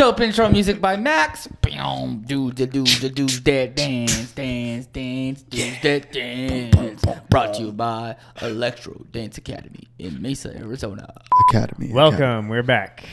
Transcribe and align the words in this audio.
Dope 0.00 0.22
intro 0.22 0.48
music 0.48 0.80
by 0.80 0.96
Max. 0.96 1.46
Boom, 1.60 2.24
do 2.26 2.50
the 2.52 2.64
do 2.64 2.84
the 2.84 3.10
do 3.10 3.26
that 3.26 3.76
dance, 3.76 4.32
dance, 4.32 4.86
dance, 4.86 5.42
do 5.42 5.70
that 5.82 6.10
dance. 6.10 7.04
Brought 7.28 7.52
to 7.56 7.64
you 7.64 7.72
by 7.72 8.16
Electro 8.40 9.04
Dance 9.12 9.36
Academy 9.36 9.88
in 9.98 10.22
Mesa, 10.22 10.56
Arizona. 10.56 11.12
Academy. 11.50 11.92
Welcome. 11.92 12.48
We're 12.48 12.62
back 12.62 13.04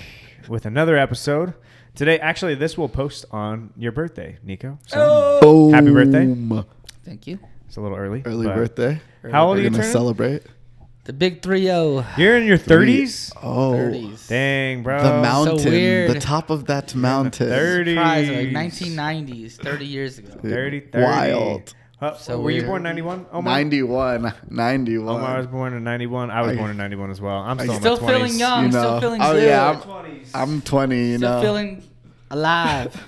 with 0.48 0.66
another 0.66 0.96
episode. 0.96 1.56
Today, 1.94 2.20
actually, 2.20 2.56
this 2.56 2.78
will 2.78 2.88
post 2.88 3.26
on 3.32 3.74
your 3.76 3.92
birthday, 3.92 4.38
Nico. 4.42 4.80
So 4.88 5.40
Boom. 5.42 5.74
Happy 5.74 5.92
birthday. 5.92 6.64
Thank 7.04 7.28
you. 7.28 7.38
it's 7.66 7.76
a 7.76 7.82
little 7.82 7.98
early. 7.98 8.22
Early 8.26 8.48
but- 8.48 8.56
birthday. 8.56 9.02
How 9.30 9.48
old 9.48 9.58
We're 9.58 9.60
are 9.60 9.64
you 9.64 9.70
gonna 9.72 9.80
turning? 9.80 9.92
celebrate. 9.92 10.44
The 11.08 11.14
big 11.14 11.42
3 11.42 11.64
0. 11.64 12.06
You're 12.18 12.36
in 12.36 12.46
your 12.46 12.58
30s? 12.58 13.32
Oh, 13.42 13.72
30s. 13.72 14.28
Dang, 14.28 14.84
bro. 14.84 15.02
the 15.02 15.22
mountain, 15.22 15.72
weird. 15.72 16.12
the 16.12 16.20
top 16.20 16.50
of 16.50 16.66
that 16.66 16.94
mountain. 16.96 17.48
30s. 17.48 17.96
Like 17.96 18.50
1990s, 18.50 19.54
30 19.54 19.86
years 19.86 20.18
ago. 20.18 20.34
30, 20.42 20.82
30. 20.82 21.04
Wild. 21.06 21.74
Huh, 22.02 22.18
So 22.18 22.42
were 22.42 22.52
you 22.52 22.64
born 22.64 22.84
91? 22.84 23.26
Omar? 23.32 23.54
91, 23.56 24.34
91. 24.50 25.16
Omar 25.16 25.38
was 25.38 25.48
born 25.48 25.74
in 25.74 25.84
91. 25.86 26.30
I 26.30 26.42
was 26.42 26.52
I- 26.52 26.56
born 26.56 26.72
in 26.72 26.78
91 26.78 27.10
as 27.10 27.22
well. 27.22 27.38
I'm 27.38 27.58
still 27.58 27.72
in 27.74 27.80
Still 27.80 28.02
my 28.02 28.04
20s. 28.04 28.08
feeling 28.18 28.38
young, 28.40 28.66
You 28.66 28.72
still 28.72 28.84
know. 28.84 29.00
feeling 29.00 29.22
Oh, 29.22 29.32
good. 29.34 29.44
yeah, 29.48 29.82
I'm 30.36 30.62
20, 30.62 31.08
you 31.12 31.18
still 31.20 31.30
know. 31.32 31.42
feeling 31.42 31.84
alive. 32.30 33.02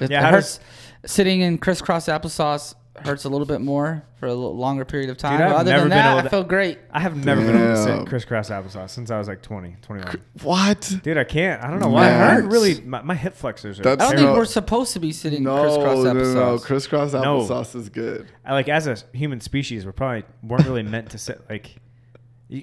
It, 0.00 0.10
Yeah, 0.10 0.18
it 0.18 0.24
how 0.24 0.30
hurts. 0.32 0.58
Sitting 1.06 1.40
in 1.40 1.58
crisscross 1.58 2.06
applesauce 2.06 2.74
hurts 2.96 3.24
a 3.24 3.28
little 3.28 3.46
bit 3.46 3.60
more 3.62 4.04
for 4.20 4.26
a 4.26 4.34
little 4.34 4.54
longer 4.56 4.84
period 4.84 5.08
of 5.08 5.16
time. 5.16 5.40
I've 5.40 5.52
other 5.52 5.70
never 5.70 5.80
than 5.80 5.88
been 5.90 5.98
that, 5.98 6.18
I 6.18 6.22
to- 6.22 6.28
feel 6.30 6.44
great. 6.44 6.78
I 6.90 7.00
have 7.00 7.16
never 7.24 7.40
been 7.40 7.56
able 7.56 7.74
to 7.74 7.82
sit 7.82 8.06
crisscross 8.06 8.50
applesauce 8.50 8.90
since 8.90 9.10
I 9.10 9.18
was 9.18 9.28
like 9.28 9.40
20, 9.42 9.76
21. 9.82 10.20
what? 10.42 10.92
Dude, 11.02 11.16
I 11.16 11.24
can't. 11.24 11.62
I 11.64 11.70
don't 11.70 11.80
know 11.80 11.88
why. 11.88 12.08
I 12.10 12.40
Max. 12.40 12.42
really, 12.52 12.80
my, 12.82 13.00
my 13.02 13.14
hip 13.14 13.34
flexors 13.34 13.80
are. 13.80 13.82
That's 13.82 14.02
I 14.02 14.08
don't 14.12 14.16
No. 14.16 14.26
think 14.26 14.36
we're 14.38 14.44
supposed 14.44 14.92
to 14.92 15.00
be 15.00 15.10
sitting 15.12 15.42
No, 15.42 15.62
crisscross 15.62 16.04
no, 16.04 16.12
no, 16.12 16.20
applesauce. 16.20 16.34
no. 16.34 16.58
Crisscross 16.58 17.12
No. 17.14 17.20
applesauce 17.22 17.74
is 17.74 17.88
good. 17.88 18.28
I, 18.44 18.52
like 18.52 18.68
as 18.68 18.86
a 18.86 18.96
human 19.14 19.40
species, 19.40 19.86
we're 19.86 19.92
probably 19.92 20.24
weren't 20.42 20.66
really 20.66 20.82
meant 20.82 21.10
to 21.10 21.18
sit 21.18 21.40
like. 21.48 21.76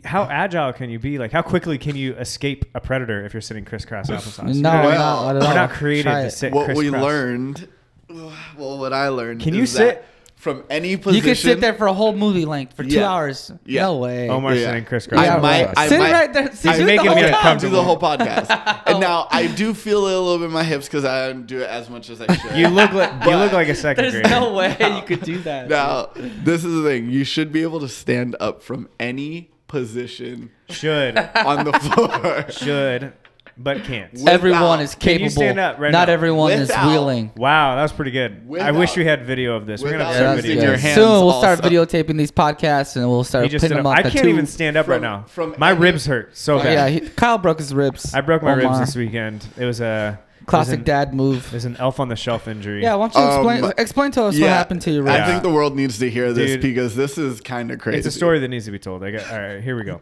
How 0.05 0.25
agile 0.25 0.71
can 0.71 0.91
you 0.91 0.99
be? 0.99 1.17
Like, 1.17 1.31
how 1.31 1.41
quickly 1.41 1.79
can 1.79 1.95
you 1.95 2.13
escape 2.17 2.63
a 2.75 2.79
predator 2.79 3.25
if 3.25 3.33
you're 3.33 3.41
sitting 3.41 3.65
crisscross 3.65 4.07
applesauce? 4.11 4.53
No, 4.61 4.71
You're 4.71 4.83
we're 4.83 4.93
not- 4.93 5.33
not, 5.33 5.35
at 5.37 5.41
we're 5.41 5.55
not 5.55 5.69
created 5.71 6.03
Try 6.03 6.23
to 6.25 6.29
sit. 6.29 6.53
What 6.53 6.75
we 6.75 6.91
learned, 6.91 7.67
well, 8.07 8.77
what 8.77 8.93
I 8.93 9.07
learned. 9.07 9.41
Can 9.41 9.55
is 9.55 9.57
you 9.73 9.79
that 9.79 9.95
sit- 9.95 10.05
from 10.39 10.63
any 10.69 10.95
position? 10.95 11.15
You 11.15 11.21
could 11.33 11.37
sit 11.37 11.59
there 11.59 11.73
for 11.73 11.87
a 11.87 11.93
whole 11.93 12.13
movie 12.15 12.45
length 12.45 12.73
for 12.75 12.83
two 12.85 12.95
Yeah. 12.95 13.11
hours. 13.11 13.51
Yeah. 13.65 13.81
No 13.83 13.97
way. 13.97 14.29
Omar's 14.29 14.57
Yeah. 14.59 14.67
sitting 14.67 14.85
crisscross. 14.85 15.19
I 15.21 15.25
Yeah, 15.25 15.37
might. 15.37 15.73
I 15.77 15.87
Sit 15.89 15.99
might, 15.99 16.11
right 16.13 16.33
there. 16.33 16.51
Sit 16.53 16.69
He's 16.71 16.79
the 16.79 16.85
making 16.85 17.07
whole 17.07 17.15
me 17.17 17.21
time. 17.23 17.35
I'll 17.43 17.57
do 17.57 17.69
the 17.69 17.83
whole 17.83 17.99
podcast. 17.99 18.81
and 18.87 19.01
now 19.01 19.27
I 19.31 19.47
do 19.47 19.73
feel 19.73 20.07
it 20.07 20.13
a 20.13 20.19
little 20.19 20.37
bit 20.37 20.45
in 20.45 20.51
my 20.51 20.63
hips 20.63 20.85
because 20.87 21.03
I 21.03 21.27
don't 21.27 21.45
do 21.45 21.59
it 21.59 21.69
as 21.69 21.89
much 21.89 22.09
as 22.09 22.21
I 22.21 22.33
should. 22.35 22.55
You 22.55 22.69
look 22.69 22.93
like 22.93 23.11
you 23.25 23.35
look 23.35 23.51
like 23.51 23.67
a 23.67 23.75
second 23.75 24.03
There's 24.05 24.13
grader. 24.13 24.29
no 24.29 24.53
way 24.53 24.77
you 24.79 25.01
could 25.05 25.21
do 25.25 25.39
that. 25.39 25.67
now, 25.69 26.09
this 26.15 26.63
is 26.63 26.73
the 26.73 26.83
thing. 26.89 27.09
You 27.09 27.25
should 27.25 27.51
be 27.51 27.61
able 27.61 27.81
to 27.81 27.89
stand 27.89 28.35
up 28.39 28.63
from 28.63 28.87
any 28.99 29.51
position 29.67 30.49
Should 30.69 31.17
on 31.17 31.65
the 31.65 31.73
floor. 31.73 32.45
should, 32.49 33.13
but 33.61 33.83
can't. 33.83 34.11
Without- 34.13 34.33
Everyone 34.33 34.79
is 34.79 34.95
capable. 34.95 35.01
Can 35.05 35.11
you 35.13 35.17
capable. 35.27 35.41
stand 35.41 35.59
up 35.59 35.79
right 35.79 35.91
Not 35.91 36.07
now? 36.07 36.13
everyone 36.13 36.51
is 36.53 36.59
Without- 36.69 36.87
wheeling. 36.87 37.31
Wow, 37.35 37.75
that 37.75 37.81
was 37.83 37.91
pretty 37.91 38.11
good. 38.11 38.41
I 38.59 38.71
wish 38.71 38.95
we 38.95 39.03
had 39.05 39.25
video 39.25 39.55
of 39.55 39.65
this. 39.65 39.81
We're 39.83 39.91
gonna 39.91 40.05
without 40.05 40.13
have 40.13 40.21
Yeah, 40.21 40.27
some 40.29 40.35
that's 40.37 40.47
using 40.47 40.59
video. 40.61 40.69
your 40.71 40.79
hands 40.79 40.95
Soon 40.95 41.09
we'll 41.25 41.39
start 41.39 41.59
also. 41.63 41.69
videotaping 41.69 42.17
these 42.17 42.31
podcasts 42.31 42.95
and 42.95 43.09
we'll 43.09 43.23
start 43.23 43.51
He 43.51 43.57
putting 43.59 43.77
them 43.77 43.85
up. 43.85 43.97
I 43.97 44.03
can't 44.09 44.25
even 44.27 44.45
stand 44.47 44.77
up 44.77 44.87
right 44.87 45.01
now. 45.01 45.25
from 45.27 45.55
My 45.57 45.71
any- 45.71 45.79
ribs 45.81 46.05
hurt 46.05 46.37
so 46.37 46.57
bad. 46.59 46.73
yeah, 46.73 46.87
he, 46.87 46.99
Kyle 47.01 47.37
broke 47.37 47.59
his 47.59 47.73
ribs. 47.73 48.13
I 48.15 48.21
broke 48.21 48.41
my 48.41 48.53
Omar. 48.53 48.63
ribs 48.69 48.79
this 48.79 48.95
weekend. 48.95 49.45
It 49.57 49.65
was 49.65 49.81
a 49.81 50.17
Classic 50.45 50.71
was 50.71 50.77
an, 50.79 50.83
dad 50.85 51.13
move. 51.13 51.45
It 51.47 51.53
was 51.53 51.65
an 51.65 51.75
elf 51.77 51.99
on 51.99 52.07
the 52.07 52.15
shelf 52.15 52.47
injury. 52.47 52.81
Yeah, 52.81 52.95
why 52.95 53.09
don't 53.09 53.21
you 53.23 53.29
explain 53.35 53.63
Um, 53.65 53.73
explain 53.77 54.11
to 54.11 54.23
us 54.23 54.39
what 54.39 54.49
happened 54.49 54.81
to 54.83 54.91
your 54.91 55.03
I 55.07 55.13
ribs? 55.13 55.17
Yeah. 55.19 55.27
think 55.27 55.43
the 55.43 55.49
world 55.51 55.75
needs 55.75 55.99
to 55.99 56.09
hear 56.09 56.33
this 56.33 56.53
Dude. 56.53 56.61
because 56.61 56.95
this 56.95 57.19
is 57.19 57.39
kind 57.41 57.69
of 57.69 57.77
crazy. 57.77 57.99
It's 57.99 58.07
a 58.07 58.11
story 58.11 58.39
that 58.39 58.47
needs 58.47 58.65
to 58.65 58.71
be 58.71 58.79
told. 58.79 59.03
I 59.03 59.11
got, 59.11 59.31
all 59.31 59.39
right, 59.39 59.61
here 59.61 59.75
we 59.75 59.83
go. 59.83 60.01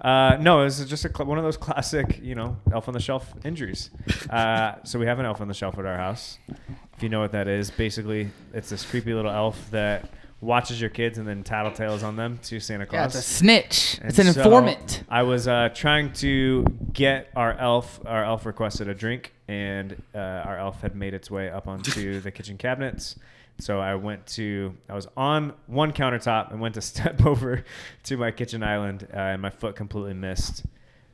Uh, 0.00 0.36
no, 0.40 0.60
it 0.60 0.64
was 0.64 0.84
just 0.88 1.04
a, 1.04 1.08
cl- 1.08 1.26
one 1.26 1.38
of 1.38 1.44
those 1.44 1.56
classic, 1.56 2.20
you 2.22 2.34
know, 2.34 2.56
elf 2.72 2.86
on 2.88 2.94
the 2.94 3.00
shelf 3.00 3.32
injuries. 3.44 3.90
Uh, 4.30 4.74
so 4.84 4.98
we 4.98 5.06
have 5.06 5.18
an 5.18 5.26
elf 5.26 5.40
on 5.40 5.48
the 5.48 5.54
shelf 5.54 5.78
at 5.78 5.86
our 5.86 5.96
house. 5.96 6.38
If 6.96 7.02
you 7.02 7.08
know 7.08 7.20
what 7.20 7.32
that 7.32 7.48
is, 7.48 7.70
basically, 7.70 8.28
it's 8.52 8.68
this 8.70 8.84
creepy 8.84 9.12
little 9.14 9.30
elf 9.30 9.70
that 9.70 10.08
watches 10.42 10.80
your 10.80 10.90
kids 10.90 11.16
and 11.18 11.26
then 11.26 11.42
tattletales 11.42 12.02
on 12.02 12.14
them 12.16 12.38
to 12.44 12.60
Santa 12.60 12.84
Yeah, 12.84 12.90
Claus. 12.90 13.16
it's 13.16 13.26
a 13.26 13.34
snitch. 13.34 13.98
And 14.00 14.10
it's 14.10 14.18
an 14.18 14.32
so 14.32 14.40
informant. 14.42 15.02
I 15.08 15.22
was 15.22 15.48
uh, 15.48 15.70
trying 15.74 16.12
to 16.14 16.64
get 16.92 17.30
our 17.34 17.54
elf. 17.54 18.00
Our 18.06 18.24
elf 18.24 18.44
requested 18.46 18.88
a 18.88 18.94
drink, 18.94 19.32
and 19.48 20.00
uh, 20.14 20.18
our 20.18 20.58
elf 20.58 20.82
had 20.82 20.94
made 20.94 21.14
its 21.14 21.30
way 21.30 21.50
up 21.50 21.66
onto 21.68 22.20
the 22.20 22.30
kitchen 22.30 22.58
cabinets. 22.58 23.16
So 23.58 23.80
I 23.80 23.94
went 23.94 24.26
to. 24.28 24.74
I 24.88 24.94
was 24.94 25.08
on 25.16 25.54
one 25.66 25.92
countertop 25.92 26.50
and 26.50 26.60
went 26.60 26.74
to 26.74 26.80
step 26.82 27.24
over 27.24 27.64
to 28.04 28.16
my 28.16 28.30
kitchen 28.30 28.62
island, 28.62 29.08
uh, 29.12 29.16
and 29.16 29.42
my 29.42 29.50
foot 29.50 29.76
completely 29.76 30.14
missed, 30.14 30.64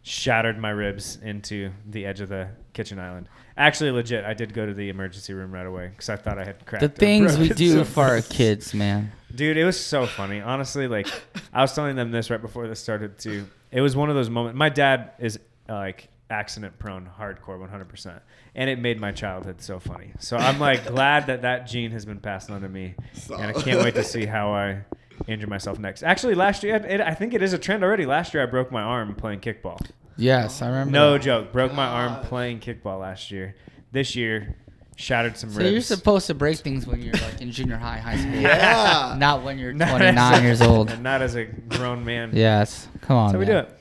shattered 0.02 0.58
my 0.58 0.70
ribs 0.70 1.18
into 1.22 1.70
the 1.88 2.04
edge 2.04 2.20
of 2.20 2.28
the 2.28 2.48
kitchen 2.72 2.98
island. 2.98 3.28
Actually, 3.56 3.90
legit, 3.90 4.24
I 4.24 4.34
did 4.34 4.54
go 4.54 4.66
to 4.66 4.74
the 4.74 4.88
emergency 4.88 5.34
room 5.34 5.52
right 5.52 5.66
away 5.66 5.88
because 5.88 6.08
I 6.08 6.16
thought 6.16 6.38
I 6.38 6.44
had 6.44 6.64
cracked. 6.66 6.80
The 6.80 6.88
things 6.88 7.38
we 7.38 7.50
do 7.50 7.84
for 7.94 8.04
our 8.04 8.22
kids, 8.22 8.74
man. 8.74 9.12
Dude, 9.34 9.56
it 9.56 9.64
was 9.64 9.78
so 9.78 10.06
funny. 10.06 10.40
Honestly, 10.40 10.88
like 10.88 11.06
I 11.52 11.60
was 11.62 11.74
telling 11.74 11.96
them 11.96 12.10
this 12.10 12.30
right 12.30 12.40
before 12.40 12.66
this 12.66 12.80
started 12.80 13.18
too. 13.18 13.46
It 13.70 13.80
was 13.80 13.94
one 13.94 14.10
of 14.10 14.16
those 14.16 14.28
moments. 14.28 14.58
My 14.58 14.68
dad 14.68 15.12
is 15.18 15.38
uh, 15.68 15.74
like 15.74 16.08
accident 16.32 16.78
prone, 16.78 17.08
hardcore, 17.18 17.58
100%. 17.70 18.20
And 18.54 18.68
it 18.70 18.78
made 18.78 18.98
my 19.00 19.12
childhood 19.12 19.60
so 19.60 19.78
funny. 19.78 20.12
So 20.18 20.36
I'm 20.36 20.58
like 20.58 20.86
glad 20.94 21.26
that 21.26 21.42
that 21.42 21.66
gene 21.66 21.90
has 21.92 22.04
been 22.04 22.18
passed 22.20 22.50
on 22.50 22.62
to 22.62 22.68
me. 22.68 22.94
And 23.30 23.42
I 23.42 23.52
can't 23.52 23.82
wait 23.84 23.94
to 23.94 24.02
see 24.04 24.24
how 24.26 24.52
I 24.52 24.84
injure 25.28 25.46
myself 25.46 25.78
next. 25.78 26.02
Actually, 26.02 26.34
last 26.34 26.62
year, 26.64 26.76
it, 26.76 27.00
I 27.00 27.14
think 27.14 27.34
it 27.34 27.42
is 27.42 27.52
a 27.52 27.58
trend 27.58 27.84
already. 27.84 28.06
Last 28.06 28.34
year, 28.34 28.42
I 28.42 28.46
broke 28.46 28.72
my 28.72 28.82
arm 28.82 29.14
playing 29.14 29.40
kickball. 29.40 29.78
Yes, 30.16 30.62
I 30.62 30.66
remember. 30.68 30.90
No 30.90 31.12
that. 31.12 31.22
joke. 31.22 31.52
Broke 31.52 31.72
my 31.74 31.86
arm 31.86 32.24
playing 32.24 32.60
kickball 32.60 33.00
last 33.00 33.30
year. 33.30 33.54
This 33.92 34.16
year, 34.16 34.56
shattered 34.96 35.36
some 35.36 35.50
So 35.50 35.58
ribs. 35.58 35.68
So 35.68 35.72
you're 35.72 35.80
supposed 35.82 36.26
to 36.28 36.34
break 36.34 36.58
things 36.58 36.86
when 36.86 37.00
you're 37.02 37.14
like 37.14 37.40
in 37.40 37.50
junior 37.50 37.76
high, 37.76 37.98
high 37.98 38.16
school. 38.18 38.32
Yeah. 38.40 39.16
Not 39.18 39.42
when 39.42 39.58
you're 39.58 39.72
Not 39.84 39.88
29 39.98 40.34
a- 40.40 40.42
years 40.42 40.60
old. 40.62 40.90
and 40.90 41.02
not 41.10 41.22
as 41.22 41.34
a 41.34 41.44
grown 41.44 42.04
man. 42.04 42.30
Yes. 42.34 42.88
Come 43.02 43.16
on. 43.16 43.30
So 43.32 43.38
we 43.38 43.44
do 43.46 43.56
it. 43.58 43.78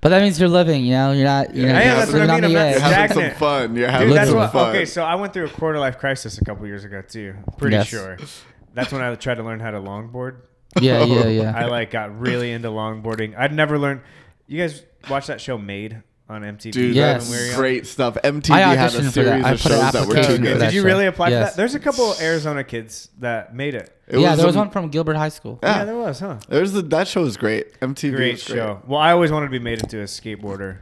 But 0.00 0.08
that 0.10 0.22
means 0.22 0.40
you're 0.40 0.48
living, 0.48 0.84
you 0.84 0.92
know? 0.92 1.12
You're 1.12 1.24
not 1.26 1.54
you're 1.54 1.66
Yeah, 1.66 1.72
not 1.74 1.82
I 1.82 1.84
you're 1.84 1.94
that's 1.96 2.12
what 2.12 2.20
I 2.22 2.24
living 2.26 2.30
on 2.30 2.40
mean, 2.40 2.40
the 2.40 2.46
I'm 2.46 2.52
not 2.52 2.60
You're 2.60 2.76
edge. 2.76 2.80
having 2.80 3.08
some 3.08 3.16
Stagnant. 3.16 3.38
fun. 3.38 3.76
You're 3.76 3.86
Dude, 3.86 3.90
having 3.90 4.14
that's 4.14 4.28
some 4.30 4.38
what. 4.38 4.52
fun. 4.52 4.70
Okay, 4.70 4.84
so 4.86 5.04
I 5.04 5.14
went 5.16 5.32
through 5.32 5.44
a 5.46 5.48
quarter 5.50 5.78
life 5.78 5.98
crisis 5.98 6.38
a 6.38 6.44
couple 6.44 6.66
years 6.66 6.84
ago 6.84 7.02
too. 7.02 7.34
Pretty 7.58 7.76
Yes. 7.76 7.86
sure. 7.88 8.16
That's 8.74 8.92
when 8.92 9.02
I 9.02 9.14
tried 9.16 9.34
to 9.36 9.42
learn 9.42 9.60
how 9.60 9.70
to 9.72 9.78
longboard. 9.80 10.36
Yeah, 10.80 11.04
yeah, 11.04 11.26
yeah. 11.26 11.52
I 11.56 11.66
like 11.66 11.90
got 11.90 12.18
really 12.18 12.52
into 12.52 12.68
longboarding. 12.68 13.36
I'd 13.36 13.52
never 13.52 13.78
learned. 13.78 14.00
You 14.46 14.60
guys 14.60 14.82
watch 15.10 15.26
that 15.26 15.40
show 15.40 15.58
Made 15.58 16.02
on 16.30 16.42
MTV? 16.42 16.70
Dude, 16.72 16.94
Yes. 16.94 17.28
when 17.28 17.32
we 17.38 17.42
were 17.44 17.48
young? 17.50 17.58
great 17.58 17.86
stuff. 17.86 18.16
MTV 18.22 18.50
I 18.54 18.60
had 18.74 18.78
a 18.94 18.98
auditioned 18.98 18.98
for 18.98 19.02
that. 19.02 19.12
series 19.12 19.46
of 19.46 19.60
shows 19.60 19.92
that 19.92 20.06
were 20.06 20.14
too 20.22 20.38
good. 20.38 20.60
that 20.60 20.66
Did 20.66 20.74
you 20.74 20.84
really 20.84 21.06
apply 21.06 21.28
Yes. 21.30 21.38
for 21.38 21.44
that? 21.50 21.56
There's 21.56 21.74
a 21.74 21.80
couple 21.80 22.14
Arizona 22.20 22.62
kids 22.64 23.08
that 23.18 23.54
made 23.54 23.74
it. 23.74 23.94
It 24.06 24.18
yeah, 24.20 24.34
there 24.36 24.46
was 24.46 24.54
a- 24.56 24.58
one 24.58 24.70
from 24.70 24.88
Gilbert 24.88 25.16
High 25.16 25.28
School. 25.28 25.58
Yeah. 25.62 25.78
Yeah, 25.78 25.84
there 25.84 25.96
was, 25.96 26.20
huh? 26.20 26.38
There's 26.48 26.72
the, 26.72 26.82
that 26.82 27.08
show 27.08 27.24
is 27.24 27.36
great. 27.36 27.78
MTV 27.80 28.16
Great 28.16 28.32
was 28.34 28.44
great. 28.44 28.56
show. 28.56 28.82
Well, 28.86 29.00
I 29.00 29.12
always 29.12 29.30
wanted 29.32 29.46
to 29.46 29.50
be 29.52 29.58
made 29.58 29.80
into 29.80 30.00
a 30.00 30.04
skateboarder. 30.04 30.78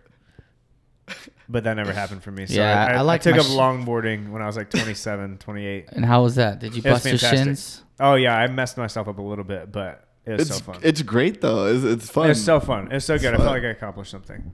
But 1.48 1.64
that 1.64 1.74
never 1.74 1.94
happened 1.94 2.22
for 2.22 2.30
me. 2.30 2.44
So 2.46 2.54
Yeah, 2.54 2.84
I, 2.84 2.92
I 2.92 2.96
I, 2.96 3.00
like 3.00 3.22
took 3.22 3.36
up 3.36 3.46
sh- 3.46 3.48
longboarding 3.50 4.30
when 4.30 4.42
I 4.42 4.46
was 4.46 4.56
like 4.58 4.68
27, 4.68 5.38
28. 5.38 5.86
And 5.92 6.04
how 6.04 6.22
was 6.22 6.34
that? 6.34 6.58
Did 6.58 6.74
you 6.76 6.82
bust 6.82 7.06
your 7.06 7.16
shins? 7.16 7.82
Oh 7.98 8.14
yeah, 8.16 8.36
I 8.36 8.46
messed 8.48 8.76
myself 8.76 9.08
up 9.08 9.16
a 9.18 9.22
little 9.22 9.44
bit, 9.44 9.72
but 9.72 10.04
it 10.26 10.32
was 10.32 10.48
It's 10.50 10.58
so 10.58 10.64
fun. 10.64 10.80
it's 10.82 11.00
great 11.00 11.40
though. 11.40 11.66
It's, 11.66 11.84
it's 11.84 12.10
fun. 12.10 12.26
It 12.26 12.28
was 12.30 12.44
so 12.44 12.60
fun. 12.60 12.84
It's 12.92 12.92
was 12.92 13.04
so 13.06 13.18
good. 13.18 13.32
I 13.32 13.38
fun. 13.38 13.46
felt 13.46 13.56
like 13.56 13.64
I 13.64 13.68
accomplished 13.68 14.10
something. 14.10 14.52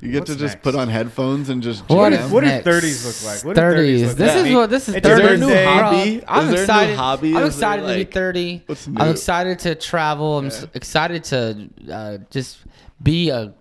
You 0.00 0.12
get 0.12 0.20
What's 0.20 0.32
to 0.32 0.38
just 0.38 0.54
next? 0.56 0.62
put 0.62 0.74
on 0.74 0.88
headphones 0.88 1.48
and 1.48 1.62
just 1.62 1.88
What 1.88 2.12
jam. 2.12 2.24
is 2.26 2.30
What 2.30 2.40
do 2.42 2.46
next? 2.46 2.66
30s 2.66 3.06
look 3.06 3.34
like? 3.34 3.44
What 3.44 3.56
do 3.56 3.60
30s 3.62 3.76
30s. 4.00 4.06
look 4.08 4.16
This 4.18 4.34
like? 4.36 4.46
is 4.46 4.54
what 4.54 4.70
this 4.70 4.88
is. 4.88 4.94
It's 4.96 5.06
30s. 5.06 5.18
your 5.18 5.32
Is 5.32 5.40
there 5.40 5.56
a 5.56 5.64
new 5.64 5.64
hobby? 5.82 6.24
I'm 6.28 6.44
Is 6.44 6.50
there 6.50 6.56
new 6.56 6.62
excited. 6.62 6.96
hobby? 6.96 7.36
I'm 7.36 7.46
excited 7.46 7.86
to 7.86 7.94
be 7.94 8.04
30. 8.04 8.62
what's 8.66 8.86
I'm 8.88 9.08
excited 9.10 9.58
to 9.60 9.74
travel. 9.74 10.38
I'm 10.38 10.46
Yeah. 10.46 10.64
excited 10.74 11.24
to 11.24 11.68
uh, 11.92 12.18
just 12.30 12.58
be 13.02 13.30
a 13.30 13.52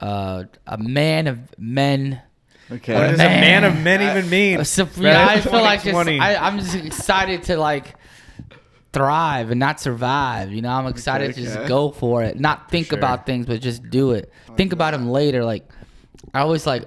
uh, 0.00 0.44
a 0.66 0.76
man 0.78 1.26
of 1.26 1.38
men. 1.58 2.20
Okay. 2.70 2.92
What 2.94 3.08
does 3.10 3.18
Man. 3.18 3.38
a 3.38 3.40
man 3.40 3.64
of 3.64 3.82
men 3.82 4.02
even 4.02 4.28
mean? 4.30 4.60
Uh, 4.60 4.64
so- 4.64 4.88
yeah, 4.98 5.26
I 5.26 5.40
feel 5.40 5.52
like 5.52 5.84
just, 5.84 5.96
I, 6.08 6.34
I'm 6.36 6.58
just 6.58 6.74
excited 6.74 7.44
to 7.44 7.56
like 7.56 7.94
thrive 8.96 9.50
and 9.50 9.60
not 9.60 9.78
survive. 9.78 10.50
You 10.52 10.62
know, 10.62 10.70
I'm 10.70 10.86
excited 10.86 11.34
to 11.34 11.42
just 11.42 11.58
okay. 11.58 11.68
go 11.68 11.90
for 11.90 12.22
it, 12.22 12.40
not 12.40 12.70
think 12.70 12.88
sure. 12.88 12.98
about 12.98 13.26
things, 13.26 13.44
but 13.46 13.60
just 13.60 13.90
do 13.90 14.12
it. 14.12 14.32
Think 14.56 14.72
about 14.72 14.92
them 14.92 15.08
later. 15.10 15.44
Like 15.44 15.68
I 16.32 16.40
always 16.40 16.66
like. 16.66 16.84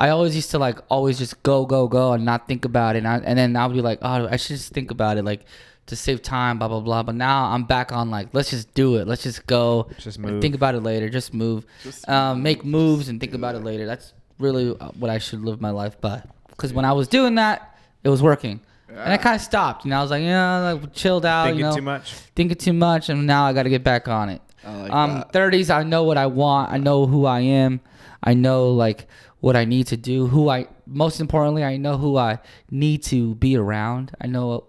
I 0.00 0.10
always 0.10 0.36
used 0.36 0.52
to 0.52 0.60
like 0.60 0.78
always 0.88 1.18
just 1.18 1.42
go 1.42 1.66
go 1.66 1.88
go 1.88 2.12
and 2.12 2.24
not 2.24 2.46
think 2.46 2.64
about 2.64 2.94
it, 2.94 2.98
and, 2.98 3.08
I, 3.08 3.16
and 3.18 3.36
then 3.36 3.56
I'll 3.56 3.68
be 3.68 3.80
like, 3.80 3.98
oh, 4.00 4.28
I 4.28 4.36
should 4.36 4.56
just 4.56 4.72
think 4.72 4.92
about 4.92 5.18
it, 5.18 5.24
like 5.24 5.44
to 5.86 5.96
save 5.96 6.22
time, 6.22 6.58
blah 6.58 6.68
blah 6.68 6.78
blah. 6.78 7.02
But 7.02 7.16
now 7.16 7.46
I'm 7.46 7.64
back 7.64 7.90
on 7.90 8.08
like, 8.08 8.28
let's 8.32 8.50
just 8.50 8.72
do 8.74 8.94
it, 8.98 9.08
let's 9.08 9.24
just 9.24 9.44
go, 9.46 9.90
Just 9.98 10.20
move. 10.20 10.40
think 10.40 10.54
about 10.54 10.76
it 10.76 10.84
later, 10.84 11.08
just 11.08 11.34
move, 11.34 11.66
Just 11.82 12.08
um, 12.08 12.44
make 12.44 12.64
moves 12.64 13.08
and 13.08 13.20
think 13.20 13.34
about 13.34 13.56
it 13.56 13.64
later. 13.64 13.86
That's 13.86 14.14
really 14.38 14.76
uh, 14.78 14.90
what 14.90 15.10
I 15.10 15.18
should 15.18 15.40
live 15.40 15.60
my 15.60 15.70
life 15.70 16.00
by. 16.00 16.22
because 16.50 16.72
when 16.72 16.84
I 16.84 16.92
was 16.92 17.08
doing 17.08 17.34
that, 17.34 17.76
it 18.04 18.08
was 18.08 18.22
working, 18.22 18.60
and 18.88 19.12
I 19.12 19.16
kind 19.16 19.36
of 19.36 19.42
stopped. 19.42 19.84
and 19.84 19.94
I 19.94 20.02
was 20.02 20.10
like, 20.10 20.22
yeah, 20.22 20.72
like, 20.72 20.92
chilled 20.92 21.26
out. 21.26 21.44
Thinking 21.44 21.58
you 21.60 21.64
know, 21.66 21.76
too 21.76 21.82
much. 21.82 22.12
thinking 22.34 22.56
too 22.56 22.72
much, 22.72 23.08
and 23.08 23.26
now 23.26 23.44
I 23.44 23.52
got 23.52 23.64
to 23.64 23.70
get 23.70 23.84
back 23.84 24.08
on 24.08 24.28
it. 24.28 24.42
Like 24.64 24.92
um, 24.92 25.14
that. 25.14 25.32
30s, 25.32 25.74
I 25.74 25.82
know 25.82 26.04
what 26.04 26.18
I 26.18 26.26
want. 26.26 26.72
I 26.72 26.78
know 26.78 27.06
who 27.06 27.24
I 27.24 27.40
am. 27.40 27.80
I 28.22 28.34
know 28.34 28.70
like 28.70 29.06
what 29.40 29.56
I 29.56 29.64
need 29.64 29.86
to 29.88 29.96
do. 29.96 30.26
Who 30.26 30.48
I 30.48 30.66
most 30.86 31.20
importantly, 31.20 31.64
I 31.64 31.76
know 31.76 31.96
who 31.96 32.16
I 32.16 32.38
need 32.70 33.02
to 33.04 33.34
be 33.36 33.56
around. 33.56 34.12
I 34.20 34.26
know, 34.26 34.64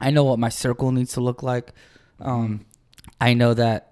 I 0.00 0.10
know 0.10 0.24
what 0.24 0.38
my 0.38 0.48
circle 0.48 0.92
needs 0.92 1.12
to 1.14 1.20
look 1.20 1.42
like. 1.42 1.72
Um, 2.18 2.66
I 3.20 3.34
know 3.34 3.54
that 3.54 3.89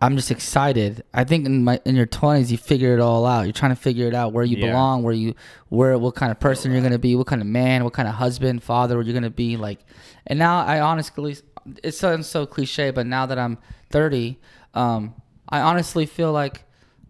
I'm 0.00 0.14
just 0.16 0.30
excited. 0.30 1.02
I 1.12 1.24
think 1.24 1.44
in 1.44 1.64
my 1.64 1.80
in 1.84 1.96
your 1.96 2.06
20s, 2.06 2.50
you 2.50 2.56
figure 2.58 2.94
it 2.94 3.00
all 3.00 3.26
out. 3.26 3.42
You're 3.42 3.52
trying 3.52 3.72
to 3.74 3.80
figure 3.80 4.06
it 4.06 4.14
out 4.14 4.32
where 4.32 4.44
you 4.44 4.56
Yeah. 4.56 4.66
belong, 4.66 5.02
where 5.02 5.12
you 5.12 5.34
where 5.70 5.98
what 5.98 6.14
kind 6.14 6.30
of 6.30 6.38
person 6.38 6.70
you're 6.72 6.82
gonna 6.82 6.98
be, 7.00 7.16
what 7.16 7.26
kind 7.26 7.42
of 7.42 7.48
man, 7.48 7.82
what 7.82 7.92
kind 7.94 8.06
of 8.08 8.14
husband, 8.14 8.62
father 8.62 9.00
you're 9.02 9.14
gonna 9.14 9.28
be. 9.30 9.56
Like, 9.56 9.80
and 10.26 10.38
now 10.38 10.64
I 10.64 10.80
honestly, 10.80 11.36
it 11.82 11.92
sounds 11.92 12.28
so 12.28 12.46
cliche, 12.46 12.90
but 12.92 13.06
now 13.06 13.26
that 13.26 13.38
I'm 13.40 13.58
30, 13.90 14.38
um, 14.74 15.14
I 15.48 15.60
honestly 15.60 16.06
feel 16.06 16.30
like 16.32 16.62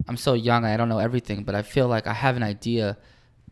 I'm 0.09 0.17
so 0.17 0.33
young. 0.33 0.65
I 0.65 0.77
don't 0.79 0.89
know 0.89 0.99
everything, 1.01 1.43
but 1.45 1.55
I 1.55 1.61
feel 1.63 1.89
like 1.89 2.07
I 2.07 2.15
have 2.15 2.37
an 2.37 2.43
idea 2.43 2.97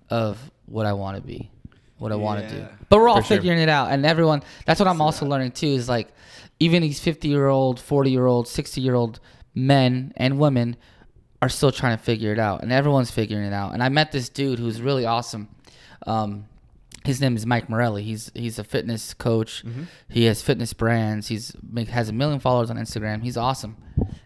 of 0.08 0.50
what 0.64 0.86
I 0.86 0.94
want 0.94 1.16
to 1.18 1.22
be, 1.22 1.50
what 1.98 2.10
I 2.10 2.16
want 2.16 2.48
to 2.48 2.54
do. 2.54 2.66
But 2.88 3.00
we're 3.00 3.08
all 3.08 3.20
For 3.20 3.26
sure. 3.26 3.36
figuring 3.36 3.58
it 3.58 3.68
out, 3.68 3.90
and 3.90 4.06
everyone. 4.06 4.42
That's 4.64 4.80
what 4.80 4.88
I'm 4.88 5.02
also 5.02 5.26
learning 5.26 5.50
too. 5.52 5.66
Is 5.66 5.88
like, 5.90 6.08
even 6.58 6.82
these 6.82 7.00
50 7.00 7.28
year 7.28 7.46
old, 7.48 7.80
40 7.80 8.10
year 8.10 8.26
old, 8.26 8.48
60 8.48 8.80
year 8.80 8.94
old 8.94 9.20
men 9.54 10.12
and 10.16 10.38
women 10.38 10.76
are 11.42 11.48
still 11.48 11.70
trying 11.70 11.96
to 11.96 12.02
figure 12.02 12.32
it 12.32 12.38
out, 12.38 12.62
and 12.62 12.72
everyone's 12.72 13.10
figuring 13.10 13.44
it 13.44 13.52
out. 13.52 13.72
And 13.74 13.82
I 13.82 13.88
met 13.88 14.10
this 14.12 14.28
dude 14.28 14.58
who's 14.58 14.80
really 14.80 15.04
awesome. 15.04 15.48
Um, 16.06 16.46
his 17.04 17.20
name 17.20 17.36
is 17.36 17.46
Mike 17.46 17.68
Morelli. 17.68 18.02
He's 18.02 18.32
he's 18.34 18.58
a 18.58 18.64
fitness 18.64 19.14
coach. 19.14 19.62
He 20.08 20.24
has 20.24 20.42
fitness 20.42 20.72
brands. 20.72 21.28
He's 21.28 21.54
has 21.88 22.08
a 22.08 22.12
million 22.12 22.40
followers 22.40 22.70
on 22.70 22.76
Instagram. 22.76 23.22
He's 23.22 23.36
awesome. 23.36 23.76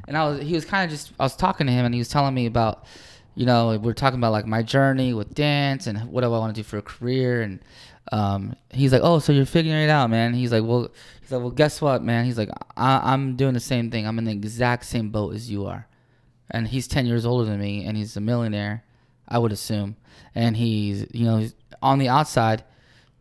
And 0.09 0.17
I 0.17 0.27
was 0.29 0.41
he 0.41 0.55
was 0.55 0.65
kind 0.65 0.85
of 0.85 0.91
just 0.91 1.13
I 1.21 1.25
was 1.25 1.37
talking 1.37 1.67
to 1.67 1.73
him 1.73 1.85
and 1.85 1.95
he 1.95 2.01
was 2.01 2.09
telling 2.09 2.33
me 2.35 2.47
about 2.47 2.85
you 3.35 3.45
know 3.45 3.71
we 3.71 3.79
we're 3.79 3.93
talking 3.93 4.19
about 4.19 4.33
like 4.33 4.47
my 4.47 4.63
journey 4.63 5.13
with 5.13 5.35
dance 5.35 5.87
and 5.87 6.11
what 6.11 6.23
do 6.23 6.29
I 6.29 6.39
want 6.39 6.55
to 6.55 6.63
do 6.63 6.67
for 6.67 6.79
a 6.79 6.83
career 6.83 7.43
and 7.43 7.61
um, 8.13 8.57
he's 8.71 8.93
like 8.93 9.03
oh 9.05 9.19
so 9.19 9.33
you're 9.33 9.47
figuring 9.47 9.83
it 9.83 9.91
out 9.91 10.11
man. 10.11 10.35
He's 10.35 10.53
like 10.53 10.65
well 10.65 10.91
he's 11.21 11.31
like 11.31 11.41
well 11.41 11.51
guess 11.51 11.81
what 11.81 12.03
man. 12.03 12.25
He's 12.25 12.39
like 12.39 12.51
I, 12.77 13.13
I'm 13.13 13.37
doing 13.37 13.55
the 13.55 13.61
same 13.61 13.91
thing. 13.91 14.07
I'm 14.07 14.19
in 14.19 14.25
the 14.25 14.33
exact 14.33 14.85
same 14.85 15.11
boat 15.11 15.35
as 15.35 15.51
you 15.51 15.67
are 15.67 15.87
and 16.51 16.69
he's 16.69 16.89
10 16.89 17.07
years 17.07 17.25
older 17.25 17.45
than 17.45 17.61
me 17.61 17.85
and 17.85 17.97
he's 17.97 18.17
a 18.17 18.21
millionaire 18.21 18.83
i 19.29 19.39
would 19.39 19.53
assume 19.53 19.97
and 20.35 20.57
he's 20.57 21.07
you 21.13 21.25
know 21.25 21.39
he's 21.39 21.55
on 21.83 21.99
the 21.99 22.09
outside 22.09 22.65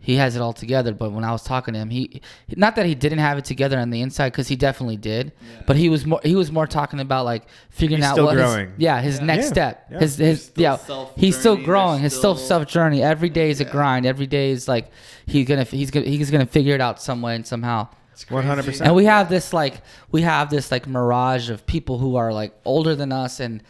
he 0.02 0.16
has 0.16 0.36
it 0.36 0.42
all 0.42 0.54
together 0.54 0.94
but 0.94 1.12
when 1.12 1.24
i 1.26 1.32
was 1.32 1.44
talking 1.44 1.74
to 1.74 1.80
him 1.80 1.90
he 1.90 2.22
not 2.56 2.76
that 2.78 2.86
he 2.86 2.96
didn't 2.96 3.20
have 3.20 3.38
it 3.38 3.44
together 3.46 3.78
on 3.78 3.90
the 3.90 4.02
inside 4.02 4.30
because 4.32 4.48
he 4.48 4.56
definitely 4.56 4.96
did 4.96 5.32
but 5.68 5.76
he 5.76 5.90
was 5.90 6.06
more 6.06 6.22
he 6.24 6.36
was 6.36 6.52
more 6.52 6.66
talking 6.66 7.00
about 7.02 7.26
like 7.26 7.44
figuring 7.70 8.02
He's 8.02 8.10
out 8.10 8.14
still 8.14 8.26
what 8.26 8.38
his- 8.38 8.70
yeah 8.78 9.02
his 9.02 9.20
next 9.20 9.46
Yeah. 9.48 9.52
step. 9.52 9.88
Yeah. 9.92 10.00
his 10.00 10.16
his 10.18 10.46
still 10.46 10.64
yeah. 10.64 11.06
he's 11.22 11.38
still 11.38 11.58
growing. 11.58 12.00
There's 12.02 12.14
his 12.14 12.18
still 12.20 12.36
still- 12.36 12.48
self 12.48 12.68
journey 12.68 13.04
every 13.04 13.30
day 13.30 13.50
is 13.50 13.60
a 13.60 13.66
grind. 13.66 14.06
Every 14.06 14.26
day 14.28 14.52
is 14.52 14.68
like 14.68 14.90
he's 15.26 15.46
gonna 15.48 15.64
he's 15.66 15.92
gonna 15.92 16.06
he's 16.06 16.32
gonna 16.32 16.46
figure 16.46 16.74
it 16.76 16.82
out 16.82 17.02
some 17.02 17.22
way 17.22 17.36
and 17.36 17.46
somehow. 17.46 17.90
It's 18.14 18.26
100%. 18.26 18.82
and 18.82 18.96
we 18.96 19.06
have 19.06 19.30
this 19.30 19.54
like 19.54 19.82
we 20.12 20.22
have 20.24 20.50
this 20.50 20.72
like 20.72 20.88
mirage 20.88 21.50
of 21.50 21.66
people 21.66 21.98
who 22.00 22.16
are 22.16 22.32
like 22.34 22.54
older 22.66 22.96
than 22.96 23.12
us 23.12 23.40
and 23.40 23.62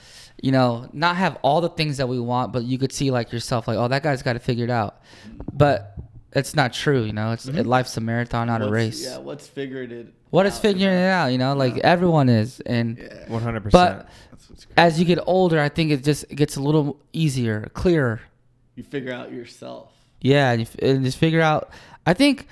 you 0.42 0.52
know 0.52 0.90
not 0.94 1.16
have 1.18 1.38
all 1.42 1.60
the 1.62 1.70
things 1.70 1.98
that 1.98 2.08
we 2.08 2.20
want 2.20 2.54
but 2.54 2.64
you 2.64 2.78
could 2.78 2.92
see 2.92 3.12
like 3.12 3.32
yourself 3.32 3.68
like 3.68 3.78
oh 3.78 3.88
that 3.88 4.02
guy's 4.04 4.22
got 4.24 4.34
to 4.34 4.40
figure 4.40 4.66
it 4.66 4.68
figured 4.68 4.70
out. 4.72 5.02
But 5.54 5.96
it's 6.34 6.56
not 6.56 6.74
true 6.74 7.04
you 7.04 7.14
know 7.14 7.32
it's 7.32 7.46
life's 7.48 7.96
a 7.98 8.02
marathon 8.02 8.48
not 8.48 8.62
a 8.62 8.70
race 8.70 9.04
Yeah, 9.04 9.18
what's 9.18 9.48
figured 9.48 9.92
it? 9.92 10.14
what 10.30 10.46
is 10.46 10.56
out, 10.56 10.62
figuring 10.62 10.94
you 10.94 11.00
it 11.00 11.10
out 11.10 11.28
you 11.28 11.38
know 11.38 11.56
like 11.56 11.76
Yeah. 11.78 11.82
everyone 11.86 12.30
is 12.30 12.60
and 12.62 12.98
100%. 12.98 13.72
but 13.72 14.08
That's 14.32 14.50
what's 14.50 14.66
crazy. 14.66 14.74
as 14.78 15.00
you 15.00 15.06
get 15.06 15.20
older 15.26 15.60
i 15.60 15.70
think 15.70 15.92
it 15.92 16.04
just 16.04 16.28
gets 16.30 16.56
a 16.56 16.62
little 16.62 17.00
easier 17.14 17.70
clearer 17.74 18.22
You 18.76 18.84
figure 18.84 19.14
out 19.14 19.32
yourself. 19.34 19.92
Yeah, 20.22 20.52
and, 20.52 20.62
you, 20.62 20.68
and 20.88 21.04
just 21.06 21.18
figure 21.18 21.42
out. 21.42 21.70
I 22.06 22.14
think 22.14 22.46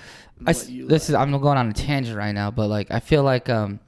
I 0.45 0.51
s 0.51 0.63
What 0.63 0.69
you 0.71 0.88
this 0.88 1.09
is. 1.09 1.15
I'm 1.15 1.31
going 1.31 1.57
on 1.57 1.68
a 1.69 1.73
tangent 1.73 2.18
right 2.18 2.31
now, 2.33 2.50
but 2.51 2.68
like 2.69 2.88
I 2.91 3.00
feel 3.01 3.23
like 3.23 3.50
um, 3.50 3.80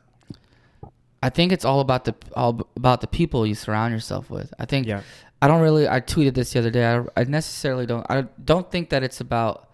I 1.21 1.29
think 1.29 1.51
it's 1.51 1.63
all 1.65 1.79
about 1.79 2.03
the 2.05 2.15
all 2.35 2.59
about 2.75 2.99
the 3.01 3.07
people 3.07 3.45
you 3.47 3.55
surround 3.55 3.93
yourself 3.93 4.29
with. 4.29 4.53
I 4.59 4.65
think 4.65 4.87
Yeah. 4.87 5.01
I 5.41 5.47
don't 5.47 5.61
really. 5.61 5.87
I 5.87 6.01
tweeted 6.01 6.33
this 6.33 6.51
the 6.51 6.59
other 6.59 6.71
day. 6.71 6.85
I, 6.85 7.03
I 7.15 7.23
necessarily 7.23 7.85
don't. 7.85 8.05
I 8.09 8.25
don't 8.43 8.69
think 8.69 8.89
that 8.89 9.03
it's 9.03 9.21
about 9.21 9.68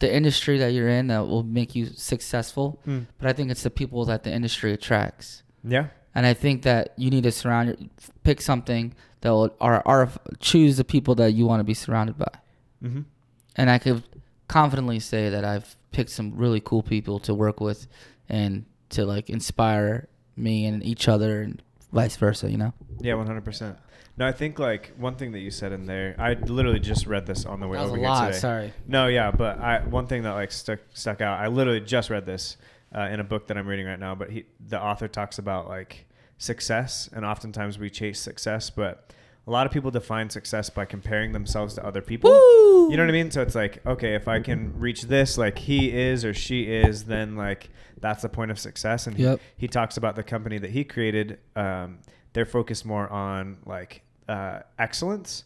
the 0.00 0.12
industry 0.14 0.58
that 0.58 0.72
you're 0.72 0.88
in 0.88 1.06
that 1.08 1.26
will 1.28 1.42
make 1.44 1.74
you 1.74 1.86
successful, 1.86 2.80
Mm. 2.86 3.06
but 3.18 3.28
I 3.28 3.32
think 3.32 3.50
it's 3.50 3.62
the 3.62 3.70
people 3.70 4.04
that 4.06 4.24
the 4.24 4.32
industry 4.32 4.72
attracts. 4.72 5.42
Yeah. 5.62 5.86
And 6.14 6.26
I 6.26 6.34
think 6.34 6.62
that 6.62 6.92
you 6.96 7.08
need 7.10 7.22
to 7.24 7.30
surround 7.32 7.68
your, 7.68 7.76
pick 8.24 8.40
something 8.40 8.94
that 9.20 9.30
will 9.30 9.54
or, 9.60 9.86
or 9.86 10.10
choose 10.40 10.76
the 10.76 10.84
people 10.84 11.14
that 11.16 11.32
you 11.32 11.46
want 11.46 11.60
to 11.60 11.64
be 11.64 11.74
surrounded 11.74 12.16
by 12.18 12.32
Mm-hmm. 12.82 13.02
and 13.56 13.70
I 13.70 13.78
could 13.78 14.02
confidently 14.48 14.98
say 15.00 15.28
that 15.28 15.44
I've 15.44 15.76
picked 15.92 16.10
some 16.10 16.32
really 16.34 16.60
cool 16.60 16.82
people 16.82 17.18
to 17.20 17.34
work 17.34 17.60
with 17.60 17.86
and 18.28 18.64
to 18.90 19.04
like 19.04 19.28
inspire 19.30 20.08
me 20.36 20.64
and 20.64 20.82
each 20.82 21.06
other 21.06 21.42
and 21.42 21.62
vice 21.92 22.16
versa, 22.16 22.50
you 22.50 22.56
know? 22.56 22.72
Yeah, 23.00 23.12
100%. 23.14 23.76
No, 24.20 24.26
I 24.26 24.32
think 24.32 24.58
like 24.58 24.92
one 24.98 25.16
thing 25.16 25.32
that 25.32 25.38
you 25.40 25.50
said 25.50 25.72
in 25.72 25.86
there, 25.86 26.14
I 26.18 26.34
literally 26.34 26.78
just 26.78 27.06
read 27.06 27.24
this 27.26 27.46
on 27.46 27.58
the 27.58 27.66
way 27.66 27.78
That 27.78 27.84
was 27.84 27.90
over 27.92 27.96
a 27.98 28.00
here 28.02 28.08
lot, 28.10 28.26
today. 28.26 28.38
sorry. 28.38 28.72
No, 28.86 29.06
yeah, 29.06 29.30
but 29.30 29.58
I 29.58 29.80
one 29.80 30.06
thing 30.06 30.22
that 30.24 30.32
like 30.34 30.52
stuck 30.52 30.80
stuck 30.92 31.22
out. 31.22 31.40
I 31.40 31.46
literally 31.48 31.80
just 31.80 32.10
read 32.10 32.26
this 32.26 32.58
uh, 32.94 33.00
in 33.10 33.18
a 33.20 33.24
book 33.24 33.46
that 33.46 33.56
I'm 33.56 33.66
reading 33.66 33.86
right 33.86 33.98
now. 33.98 34.14
But 34.14 34.30
he, 34.30 34.44
the 34.68 34.78
author 34.80 35.08
talks 35.08 35.38
about 35.38 35.68
like 35.68 36.04
success, 36.36 37.08
and 37.14 37.24
oftentimes 37.24 37.78
we 37.78 37.88
chase 37.88 38.20
success, 38.20 38.68
but 38.68 39.12
a 39.46 39.50
lot 39.50 39.64
of 39.66 39.72
people 39.72 39.90
define 39.90 40.28
success 40.28 40.68
by 40.68 40.84
comparing 40.84 41.32
themselves 41.32 41.72
to 41.76 41.84
other 41.86 42.02
people. 42.02 42.30
Woo! 42.30 42.90
You 42.90 42.98
know 42.98 43.02
what 43.04 43.08
I 43.08 43.12
mean? 43.12 43.30
So 43.30 43.40
it's 43.40 43.54
like, 43.54 43.84
okay, 43.86 44.14
if 44.14 44.28
I 44.28 44.40
can 44.40 44.78
reach 44.78 45.02
this, 45.04 45.38
like 45.38 45.58
he 45.58 45.90
is 45.98 46.26
or 46.26 46.34
she 46.34 46.64
is, 46.64 47.04
then 47.04 47.36
like 47.36 47.70
that's 48.02 48.20
the 48.20 48.28
point 48.28 48.50
of 48.50 48.58
success. 48.58 49.06
And 49.06 49.18
Yep. 49.18 49.40
he, 49.56 49.62
he 49.64 49.68
talks 49.68 49.96
about 49.96 50.14
the 50.14 50.22
company 50.22 50.58
that 50.58 50.70
he 50.72 50.84
created. 50.84 51.38
Um, 51.56 52.00
they're 52.34 52.44
focused 52.46 52.84
more 52.84 53.08
on 53.08 53.56
like 53.64 54.02
uh, 54.30 54.60
excellence 54.78 55.44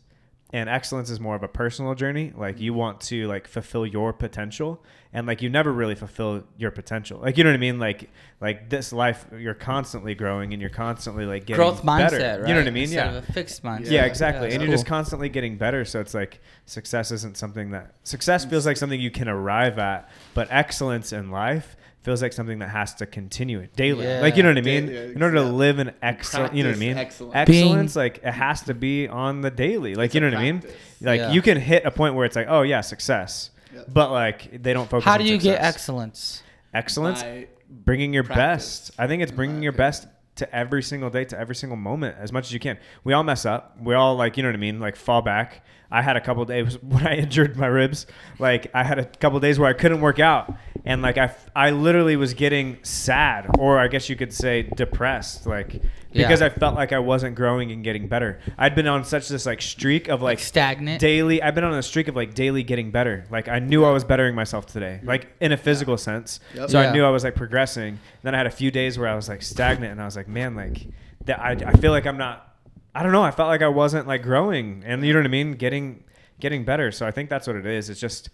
and 0.53 0.69
excellence 0.69 1.11
is 1.11 1.19
more 1.19 1.35
of 1.35 1.43
a 1.43 1.49
personal 1.49 1.95
journey 1.97 2.33
like 2.37 2.61
you 2.61 2.73
want 2.73 3.01
to 3.01 3.27
like 3.27 3.49
fulfill 3.49 3.85
your 3.85 4.13
potential 4.13 4.81
and 5.13 5.27
like 5.27 5.43
you 5.43 5.49
never 5.49 5.73
really 5.73 5.95
fulfill 5.97 6.45
your 6.59 6.71
potential 6.71 7.19
like 7.19 7.37
you 7.37 7.43
know 7.43 7.51
what 7.51 7.57
i 7.57 7.59
mean 7.59 7.79
like 7.81 8.11
like 8.41 8.69
this 8.71 8.93
life 8.93 9.27
you're 9.37 9.55
constantly 9.55 10.15
growing 10.15 10.53
and 10.53 10.61
you're 10.61 10.71
constantly 10.71 11.25
like 11.25 11.47
getting 11.47 11.57
Growth 11.57 11.85
better. 11.85 12.17
mindset, 12.19 12.39
right? 12.41 12.49
you 12.49 12.55
know 12.55 12.61
what 12.61 12.69
i 12.69 12.71
mean 12.71 12.85
Instead 12.85 13.13
yeah 13.13 13.19
of 13.19 13.29
a 13.29 13.33
fixed 13.33 13.65
mindset. 13.65 13.91
yeah, 13.91 14.05
exactly. 14.05 14.43
that's 14.43 14.55
and 14.55 14.63
you're 14.63 14.73
just 14.73 14.87
constantly 14.87 15.29
getting 15.29 15.57
better. 15.57 15.85
So 15.85 16.01
it's 16.01 16.15
like 16.15 16.41
success 16.67 17.11
isn't 17.11 17.37
something 17.37 17.71
that 17.71 17.95
success 18.05 18.45
feels 18.45 18.67
like 18.67 18.77
something 18.77 19.01
you 19.01 19.11
can 19.11 19.29
arrive 19.29 19.79
at, 19.79 20.09
but 20.35 20.47
excellence 20.51 21.13
in 21.13 21.31
life 21.31 21.77
feels 22.05 22.23
like 22.23 22.33
something 22.33 22.59
that 22.61 22.69
has 22.69 22.95
to 22.97 23.07
continue 23.07 23.59
it 23.61 23.75
daily. 23.75 24.05
Yeah. 24.07 24.21
Like 24.21 24.37
you 24.37 24.43
know 24.43 24.51
what 24.51 24.59
I 24.59 24.63
mean? 24.63 24.89
Yeah, 24.89 25.01
In 25.05 25.23
order 25.23 25.37
to 25.37 25.43
live 25.43 25.79
an 25.79 25.93
excellent, 26.03 26.55
you 26.55 26.63
know 26.63 26.69
what 26.71 26.77
I 26.77 26.79
mean? 26.81 26.99
Excellence. 26.99 27.35
Excellence, 27.35 27.97
like 27.97 28.19
it 28.19 28.33
has 28.33 28.63
to 28.63 28.75
be 28.75 29.09
on 29.09 29.41
the 29.41 29.51
daily. 29.51 29.95
Like 29.95 30.07
It's 30.07 30.15
you 30.15 30.21
know 30.21 30.29
what 30.29 30.37
I 30.37 30.43
mean? 30.43 30.63
Like 31.01 31.21
Yeah. 31.21 31.33
you 31.33 31.43
can 31.43 31.59
hit 31.59 31.85
a 31.87 31.91
point 31.91 32.15
where 32.15 32.27
it's 32.27 32.37
like, 32.37 32.47
oh 32.49 32.63
yeah, 32.63 32.83
success, 32.83 33.51
Yep. 33.75 33.87
but 33.93 34.11
like 34.13 34.63
they 34.63 34.73
don't 34.75 34.89
focus. 34.89 35.05
How 35.05 35.15
on 35.15 35.21
do 35.21 35.25
you 35.25 35.39
get 35.39 35.61
excellence? 35.63 36.43
excellence? 36.75 37.23
By 37.23 37.49
bringing 37.71 38.13
your 38.13 38.23
practice, 38.25 38.91
best. 38.91 39.01
I 39.01 39.07
think 39.07 39.23
it's 39.23 39.33
bringing 39.33 39.63
your 39.63 39.73
best 39.73 40.07
to 40.37 40.55
every 40.55 40.83
single 40.83 41.11
day, 41.11 41.25
to 41.25 41.39
every 41.39 41.55
single 41.55 41.77
moment, 41.77 42.17
as 42.19 42.33
much 42.33 42.47
as 42.47 42.53
you 42.53 42.59
can. 42.61 42.77
We 43.05 43.13
all 43.13 43.23
mess 43.23 43.47
up. 43.47 43.77
We 43.81 43.95
all 43.95 44.17
like, 44.17 44.37
you 44.37 44.43
know 44.43 44.49
what 44.49 44.57
I 44.57 44.59
mean, 44.59 44.81
like 44.81 44.97
fall 44.97 45.23
back. 45.23 45.65
I 45.95 46.03
had 46.03 46.17
a 46.17 46.21
couple 46.21 46.45
days 46.45 46.83
when 46.83 47.07
I 47.07 47.17
injured 47.17 47.57
my 47.57 47.67
ribs. 47.67 48.07
Like 48.39 48.71
I 48.75 48.83
had 48.83 48.99
a 48.99 49.05
couple 49.05 49.39
days 49.41 49.59
where 49.59 49.69
I 49.69 49.75
couldn't 49.75 50.01
work 50.01 50.19
out, 50.19 50.53
and 50.85 51.03
like 51.03 51.19
I, 51.19 51.35
I 51.55 51.71
literally 51.71 52.17
was 52.17 52.35
getting 52.35 52.79
sad, 52.83 53.47
or 53.59 53.79
I 53.79 53.87
guess 53.89 54.09
you 54.09 54.17
could 54.17 54.33
say 54.33 54.63
depressed, 54.63 55.47
like 55.47 55.81
because 56.13 56.41
Yeah. 56.41 56.47
I 56.47 56.51
felt 56.51 56.75
like 56.77 56.93
I 56.93 57.01
wasn't 57.01 57.35
growing 57.35 57.73
and 57.73 57.83
getting 57.83 58.07
better. 58.09 58.39
I'd 58.57 58.75
been 58.75 58.87
on 58.87 59.05
such 59.05 59.29
this 59.29 59.47
like 59.47 59.61
streak 59.61 60.09
of 60.09 60.23
Like 60.23 60.39
like 60.39 60.45
stagnant? 60.45 61.01
daily. 61.01 61.43
I've 61.43 61.55
been 61.55 61.65
on 61.65 61.75
a 61.75 61.83
streak 61.83 62.09
of 62.09 62.17
like 62.17 62.35
daily 62.35 62.63
getting 62.63 62.91
better. 62.91 63.25
Like 63.31 63.49
I 63.49 63.59
knew 63.61 63.85
I 63.85 63.91
was 63.91 64.05
bettering 64.05 64.35
myself 64.35 64.67
today, 64.67 64.97
mm-hmm. 64.99 65.09
like 65.09 65.29
in 65.41 65.53
a 65.53 65.57
physical 65.57 65.97
sense. 65.97 66.41
Yep. 66.55 66.71
So 66.71 66.81
Yeah. 66.81 66.89
I 66.91 66.93
knew 66.93 67.05
I 67.05 67.11
was 67.11 67.23
like 67.25 67.35
progressing. 67.37 67.99
Then 68.23 68.35
I 68.35 68.39
had 68.39 68.47
a 68.47 68.51
few 68.51 68.71
days 68.71 68.99
where 68.99 69.09
I 69.09 69.15
was 69.15 69.29
like 69.29 69.43
stagnant, 69.43 69.93
and 69.93 70.01
I 70.01 70.05
was 70.05 70.17
like, 70.17 70.29
man, 70.29 70.55
like 70.57 70.87
that. 71.27 71.41
I, 71.41 71.53
I 71.53 71.73
feel 71.75 71.91
like 71.93 72.07
I'm 72.07 72.19
not. 72.19 72.54
I 72.95 73.03
don't 73.03 73.13
know. 73.13 73.23
I 73.23 73.31
felt 73.33 73.49
like 73.49 73.63
I 73.63 73.69
wasn't 73.69 74.07
like 74.07 74.23
growing, 74.23 74.83
and 74.87 75.05
you 75.05 75.13
know 75.13 75.19
what 75.21 75.27
I 75.27 75.31
mean, 75.31 75.53
getting 75.53 76.05
getting 76.41 76.65
better. 76.65 76.91
So 76.93 77.07
I 77.07 77.11
think 77.11 77.29
that's 77.31 77.47
what 77.47 77.57
it 77.57 77.67
is. 77.67 77.91
It's 77.91 78.01
just 78.01 78.31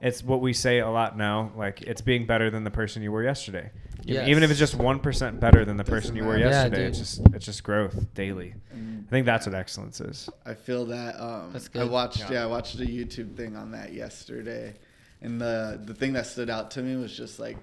it's 0.00 0.22
what 0.22 0.40
we 0.40 0.52
say 0.52 0.80
a 0.80 0.88
lot 0.90 1.16
now. 1.16 1.52
Like 1.56 1.82
it's 1.82 2.00
being 2.00 2.26
better 2.26 2.50
than 2.50 2.64
the 2.64 2.70
person 2.70 3.02
you 3.02 3.12
were 3.12 3.22
yesterday. 3.22 3.70
Even- 3.70 3.78
Yes. 4.04 4.26
Even 4.26 4.42
if 4.42 4.50
it's 4.50 4.58
just 4.58 4.74
one 4.74 4.98
percent 4.98 5.38
better 5.38 5.64
than 5.64 5.76
the 5.76 5.84
Doesn't 5.84 5.94
person 6.00 6.16
you 6.16 6.24
were 6.24 6.32
matter. 6.32 6.46
Yeah, 6.46 6.50
yesterday, 6.64 6.76
dude. 6.78 6.86
it's 6.88 6.98
just 6.98 7.20
it's 7.34 7.44
just 7.46 7.62
growth 7.62 8.12
daily. 8.14 8.52
And 8.72 9.04
I 9.06 9.10
think 9.10 9.26
that's 9.26 9.46
what 9.46 9.54
excellence 9.54 10.00
is. 10.00 10.28
I 10.44 10.54
feel 10.54 10.86
that. 10.86 11.20
Um, 11.22 11.50
That's 11.52 11.68
I 11.68 11.78
good. 11.78 11.90
watched. 11.92 12.18
Yeah. 12.18 12.32
Yeah. 12.32 12.42
I 12.42 12.46
watched 12.46 12.74
a 12.80 12.84
YouTube 12.84 13.36
thing 13.36 13.54
on 13.54 13.70
that 13.70 13.92
yesterday, 13.92 14.74
and 15.20 15.40
the 15.40 15.80
the 15.84 15.94
thing 15.94 16.14
that 16.14 16.26
stood 16.26 16.50
out 16.50 16.72
to 16.72 16.82
me 16.82 16.96
was 16.96 17.16
just 17.16 17.38
like 17.38 17.58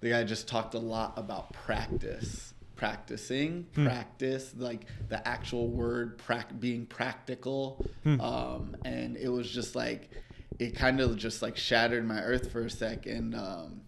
the 0.00 0.10
guy 0.10 0.24
just 0.24 0.46
talked 0.46 0.74
a 0.74 0.78
lot 0.78 1.14
about 1.16 1.54
practice, 1.54 2.51
practicing, 2.76 3.66
Hmm. 3.74 3.86
practice, 3.86 4.54
like 4.56 4.86
the 5.08 5.26
actual 5.26 5.68
word 5.68 6.18
prac 6.18 6.58
being 6.58 6.86
practical, 6.86 7.84
Hmm. 8.04 8.20
um, 8.20 8.76
and 8.84 9.16
it 9.16 9.28
was 9.28 9.50
just 9.50 9.74
like 9.76 10.10
it 10.58 10.74
kind 10.76 11.00
of 11.00 11.16
just 11.16 11.42
like 11.42 11.56
shattered 11.56 12.06
my 12.06 12.20
earth 12.22 12.50
for 12.52 12.60
a 12.66 12.70
sec, 12.70 13.06
and 13.06 13.34
um, 13.34 13.80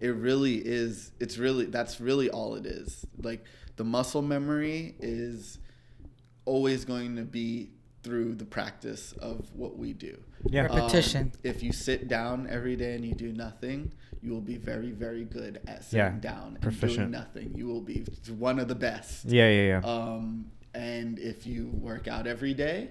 it 0.00 0.08
really 0.10 0.56
is. 0.56 1.10
It's 1.20 1.38
really 1.38 1.66
that's 1.66 2.00
really 2.00 2.28
all 2.30 2.54
it 2.54 2.66
is. 2.66 3.04
Like 3.20 3.44
the 3.76 3.84
muscle 3.84 4.22
memory 4.22 4.94
is 5.00 5.58
always 6.44 6.84
going 6.84 7.16
to 7.16 7.22
be 7.22 7.70
through 8.06 8.36
the 8.36 8.44
practice 8.44 9.12
of 9.20 9.50
what 9.52 9.76
we 9.76 9.92
do. 9.92 10.16
Yeah. 10.46 10.62
Repetition. 10.62 11.22
Um, 11.34 11.40
if 11.42 11.60
you 11.62 11.72
sit 11.72 12.06
down 12.06 12.46
every 12.48 12.76
day 12.76 12.94
and 12.94 13.04
you 13.04 13.14
do 13.14 13.32
nothing, 13.32 13.90
you 14.22 14.30
will 14.30 14.40
be 14.40 14.56
very, 14.56 14.92
very 14.92 15.24
good 15.24 15.60
at 15.66 15.82
sitting 15.84 15.98
Yeah, 15.98 16.20
down 16.20 16.52
and 16.54 16.60
proficient. 16.62 16.98
doing 16.98 17.10
nothing. 17.10 17.52
You 17.56 17.66
will 17.66 17.80
be 17.80 18.04
one 18.38 18.60
of 18.60 18.68
the 18.68 18.76
best. 18.76 19.24
Yeah, 19.24 19.48
yeah, 19.50 19.80
yeah. 19.80 19.88
Um, 19.88 20.52
and 20.72 21.18
if 21.18 21.46
you 21.48 21.68
work 21.72 22.06
out 22.06 22.28
every 22.28 22.54
day, 22.54 22.90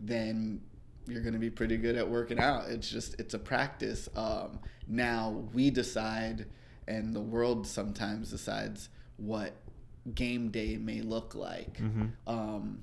then 0.00 0.60
you're 1.06 1.22
going 1.22 1.34
to 1.34 1.38
be 1.38 1.50
pretty 1.50 1.76
good 1.76 1.94
at 1.96 2.08
working 2.08 2.40
out. 2.40 2.68
It's 2.68 2.90
just 2.90 3.18
it's 3.20 3.34
a 3.34 3.38
practice. 3.38 4.08
Um, 4.16 4.58
now 4.88 5.44
we 5.52 5.70
decide, 5.70 6.46
and 6.88 7.14
the 7.14 7.20
world 7.20 7.64
sometimes 7.64 8.30
decides 8.30 8.88
what 9.18 9.52
game 10.14 10.50
day 10.50 10.76
may 10.78 11.00
look 11.00 11.34
like. 11.36 11.78
Mhm. 11.78 12.10
Um, 12.26 12.80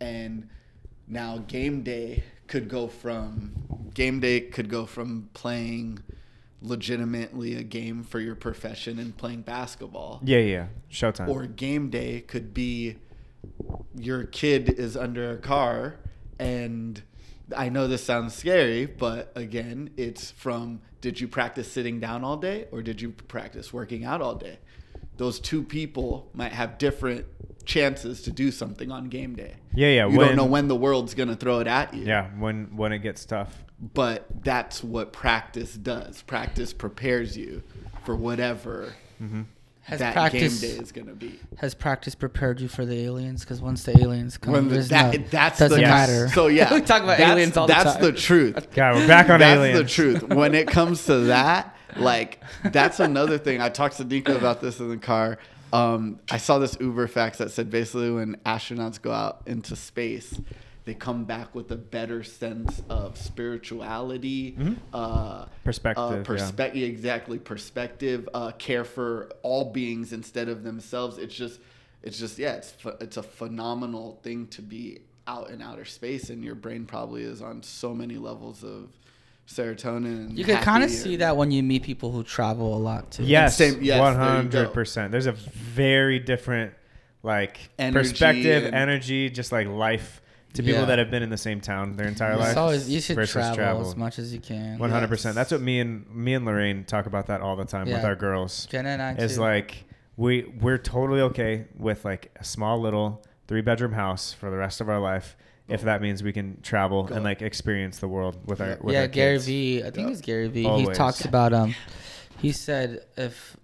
and 0.00 0.48
now 1.08 1.38
game 1.46 1.82
day 1.82 2.22
could 2.46 2.68
go 2.68 2.88
from 2.88 3.52
game 3.94 4.20
day 4.20 4.40
could 4.40 4.68
go 4.68 4.86
from 4.86 5.28
playing 5.34 5.98
legitimately 6.62 7.54
a 7.54 7.62
game 7.62 8.02
for 8.02 8.18
your 8.18 8.34
profession 8.34 8.98
and 8.98 9.16
playing 9.16 9.42
basketball 9.42 10.20
yeah, 10.24 10.38
yeah. 10.38 10.66
Showtime. 10.90 11.28
or 11.28 11.46
game 11.46 11.90
day 11.90 12.20
could 12.20 12.54
be 12.54 12.96
your 13.94 14.24
kid 14.24 14.68
is 14.70 14.96
under 14.96 15.30
a 15.30 15.38
car 15.38 15.96
and 16.38 17.02
I 17.54 17.68
know 17.68 17.86
this 17.86 18.02
sounds 18.02 18.34
scary, 18.34 18.86
but 18.86 19.32
again, 19.36 19.90
it's 19.96 20.30
from 20.32 20.80
did 21.00 21.20
you 21.20 21.28
practice 21.28 21.70
sitting 21.70 22.00
down 22.00 22.24
all 22.24 22.36
day 22.36 22.66
or 22.72 22.82
did 22.82 23.00
you 23.00 23.12
practice 23.12 23.72
working 23.72 24.04
out 24.04 24.20
all 24.20 24.34
day? 24.34 24.58
Those 25.16 25.40
two 25.40 25.62
people 25.62 26.28
might 26.34 26.52
have 26.52 26.78
different 26.78 27.26
chances 27.64 28.22
to 28.22 28.30
do 28.30 28.50
something 28.50 28.92
on 28.92 29.08
game 29.08 29.34
day. 29.34 29.54
yeah, 29.74 29.88
yeah. 29.88 30.06
You 30.08 30.18
when, 30.18 30.28
don't 30.28 30.36
know 30.36 30.44
when 30.44 30.68
the 30.68 30.76
world's 30.76 31.14
going 31.14 31.28
to 31.28 31.36
throw 31.36 31.58
it 31.60 31.66
at 31.66 31.92
you. 31.94 32.04
Yeah, 32.04 32.28
when 32.38 32.76
when 32.76 32.92
it 32.92 32.98
gets 33.00 33.24
tough. 33.24 33.64
But 33.94 34.26
that's 34.42 34.82
what 34.84 35.12
practice 35.12 35.74
does. 35.74 36.22
Practice 36.22 36.72
prepares 36.72 37.36
you 37.36 37.62
for 38.04 38.14
whatever 38.16 38.94
Mm-hmm. 39.22 39.42
Has 39.82 40.00
that 40.00 40.14
practice 40.14 40.60
game 40.60 40.70
day 40.72 40.76
is 40.82 40.90
going 40.90 41.06
to 41.06 41.14
be. 41.14 41.38
has 41.58 41.72
practice 41.74 42.16
prepared 42.16 42.60
you 42.60 42.66
for 42.66 42.84
the 42.84 43.04
aliens? 43.04 43.42
Because 43.42 43.62
once 43.62 43.84
the 43.84 43.96
aliens 43.96 44.36
come, 44.36 44.52
When 44.52 44.68
the, 44.68 44.80
that, 44.80 45.16
no, 45.20 45.24
that's 45.30 45.60
doesn't 45.60 45.76
the 45.76 45.80
Yes. 45.82 45.88
matter. 46.10 46.28
So 46.34 46.48
yeah, 46.48 46.74
we 46.74 46.80
talk 46.80 47.04
about 47.04 47.18
that's, 47.18 47.30
aliens 47.30 47.56
all 47.56 47.68
the 47.68 47.72
that's 47.72 47.92
time. 47.94 48.02
the 48.02 48.12
truth. 48.12 48.74
God, 48.74 48.96
we're 48.96 49.06
back 49.06 49.30
on 49.30 49.38
that's 49.38 49.56
aliens. 49.60 49.78
the 49.78 49.84
truth. 49.88 50.22
When 50.24 50.54
it 50.56 50.66
comes 50.66 51.04
to 51.06 51.18
that, 51.26 51.75
like 51.96 52.42
that's 52.64 53.00
another 53.00 53.38
thing. 53.38 53.60
I 53.60 53.68
talked 53.68 53.96
to 53.98 54.04
Nico 54.04 54.36
about 54.36 54.60
this 54.60 54.80
in 54.80 54.88
the 54.88 54.96
car. 54.96 55.38
Um, 55.72 56.20
I 56.30 56.38
saw 56.38 56.58
this 56.58 56.76
UberFacts 56.76 57.38
that 57.38 57.50
said 57.50 57.70
basically 57.70 58.10
when 58.10 58.36
astronauts 58.46 59.00
go 59.02 59.12
out 59.12 59.42
into 59.46 59.74
space, 59.76 60.40
they 60.84 60.94
come 60.94 61.24
back 61.24 61.54
with 61.54 61.70
a 61.72 61.76
better 61.76 62.22
sense 62.22 62.82
of 62.88 63.18
spirituality, 63.18 64.52
Mhm. 64.52 64.76
uh, 64.92 65.46
Perspective, 65.64 66.04
uh, 66.04 66.12
yeah. 66.76 66.86
exactly 66.86 67.38
perspective, 67.38 68.28
uh, 68.32 68.52
care 68.52 68.84
for 68.84 69.28
all 69.42 69.72
beings 69.72 70.12
instead 70.12 70.48
of 70.48 70.62
themselves. 70.62 71.18
It's 71.18 71.34
just, 71.34 71.60
it's 72.02 72.18
just 72.18 72.38
yeah, 72.38 72.54
it's 72.54 72.74
it's 73.00 73.16
a 73.16 73.22
phenomenal 73.22 74.20
thing 74.22 74.46
to 74.48 74.62
be 74.62 75.00
out 75.26 75.50
in 75.50 75.60
outer 75.60 75.84
space, 75.84 76.30
and 76.30 76.44
your 76.44 76.54
brain 76.54 76.86
probably 76.86 77.22
is 77.22 77.42
on 77.42 77.62
so 77.64 77.92
many 77.92 78.16
levels 78.16 78.62
of 78.62 78.90
serotonin. 79.46 80.28
And 80.28 80.38
You 80.38 80.44
can 80.44 80.62
kind 80.62 80.82
of 80.84 80.90
see 80.90 81.16
that 81.16 81.36
when 81.36 81.50
you 81.50 81.62
meet 81.62 81.82
people 81.82 82.10
who 82.12 82.22
travel 82.22 82.76
a 82.76 82.78
lot 82.80 83.10
too. 83.12 83.24
Yes, 83.24 83.56
Same- 83.56 83.82
yes, 83.82 83.98
one 84.00 84.14
there 84.14 84.22
you 84.22 84.28
hundred 84.30 84.64
go. 84.66 84.70
percent. 84.70 85.12
There's 85.12 85.26
a 85.26 85.32
very 85.32 86.18
different 86.18 86.72
like 87.22 87.70
Energy 87.78 88.10
perspective, 88.10 88.64
and- 88.66 88.74
energy, 88.74 89.30
just 89.30 89.50
like 89.52 89.66
life 89.66 90.20
to 90.54 90.62
people 90.62 90.80
Yeah. 90.80 90.86
that 90.86 90.98
have 90.98 91.10
been 91.10 91.22
in 91.22 91.28
the 91.30 91.36
same 91.36 91.60
town 91.60 91.96
their 91.96 92.06
entire 92.06 92.36
life. 92.36 92.48
It's 92.50 92.56
always 92.56 92.88
you 92.88 93.00
should 93.00 93.16
versus 93.16 93.32
travel, 93.34 93.56
travel. 93.56 93.82
as 93.88 93.96
much 93.96 94.18
as 94.18 94.32
you 94.32 94.40
can. 94.40 94.78
One 94.78 94.90
hundred 94.90 95.08
percent. 95.08 95.30
Yes. 95.32 95.36
That's 95.36 95.52
what 95.52 95.60
me 95.60 95.80
and 95.80 96.08
me 96.14 96.34
and 96.34 96.44
Lorraine 96.44 96.84
talk 96.84 97.06
about 97.06 97.26
that 97.26 97.40
all 97.40 97.56
the 97.56 97.64
time 97.64 97.86
with 97.86 98.04
our 98.04 98.16
girls. 98.16 98.66
Jenna 98.66 98.90
and 98.90 99.02
I 99.02 99.12
Is 99.14 99.34
too. 99.34 99.40
like 99.42 99.84
we 100.16 100.44
we're 100.60 100.78
totally 100.78 101.20
okay 101.20 101.66
with 101.76 102.04
like 102.04 102.30
a 102.40 102.44
small 102.44 102.80
little 102.80 103.22
three 103.48 103.60
bedroom 103.60 103.92
house 103.92 104.32
for 104.32 104.50
the 104.50 104.56
rest 104.56 104.80
of 104.80 104.88
our 104.88 104.98
life 105.00 105.36
if 105.68 105.82
that 105.82 106.00
means 106.02 106.22
we 106.22 106.32
can 106.32 106.60
travel 106.62 107.04
Go. 107.04 107.14
and 107.14 107.24
like 107.24 107.42
experience 107.42 107.98
the 107.98 108.08
world 108.08 108.36
with 108.46 108.60
our 108.60 108.78
with 108.80 108.94
yeah, 108.94 109.02
our 109.02 109.08
Gary 109.08 109.34
kids. 109.36 109.46
V. 109.46 109.82
I 109.84 109.90
think 109.90 110.08
Yeah. 110.08 110.12
it's 110.12 110.20
Gary 110.20 110.48
V. 110.48 110.60
He 110.62 110.66
Always. 110.68 110.96
talks 110.96 111.24
about 111.24 111.52
um. 111.52 111.74
He 112.38 112.52
said 112.52 113.04
if 113.16 113.56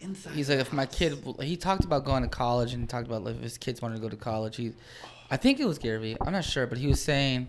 Inside 0.00 0.32
he's 0.34 0.50
like 0.50 0.58
if 0.58 0.72
my 0.74 0.84
kid 0.84 1.16
he 1.40 1.56
talked 1.56 1.84
about 1.84 2.04
going 2.04 2.22
to 2.22 2.28
college 2.28 2.74
and 2.74 2.82
he 2.82 2.86
talked 2.86 3.06
about 3.06 3.24
like, 3.24 3.36
if 3.36 3.42
his 3.42 3.56
kids 3.56 3.80
wanted 3.80 3.94
to 3.94 4.00
go 4.02 4.10
to 4.10 4.16
college 4.16 4.56
he 4.56 4.72
i 5.30 5.38
think 5.38 5.58
it 5.58 5.64
was 5.64 5.78
gary 5.78 5.98
vee 5.98 6.16
i'm 6.20 6.32
not 6.32 6.44
sure 6.44 6.66
but 6.66 6.76
he 6.76 6.86
was 6.86 7.00
saying 7.02 7.48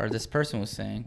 or 0.00 0.08
this 0.08 0.26
person 0.26 0.60
was 0.60 0.70
saying 0.70 1.06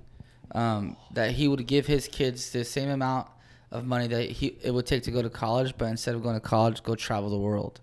um, 0.54 0.98
that 1.14 1.32
he 1.32 1.48
would 1.48 1.66
give 1.66 1.88
his 1.88 2.08
kids 2.08 2.52
the 2.52 2.64
same 2.64 2.90
amount 2.90 3.28
of 3.72 3.86
money 3.88 4.06
that 4.08 4.30
he 4.30 4.56
it 4.62 4.72
would 4.72 4.86
take 4.86 5.02
to 5.04 5.10
go 5.12 5.24
to 5.24 5.30
college 5.32 5.74
but 5.80 5.86
instead 5.86 6.14
of 6.14 6.22
going 6.22 6.36
to 6.36 6.40
college 6.42 6.84
go 6.84 6.94
travel 6.94 7.30
the 7.32 7.38
world 7.40 7.80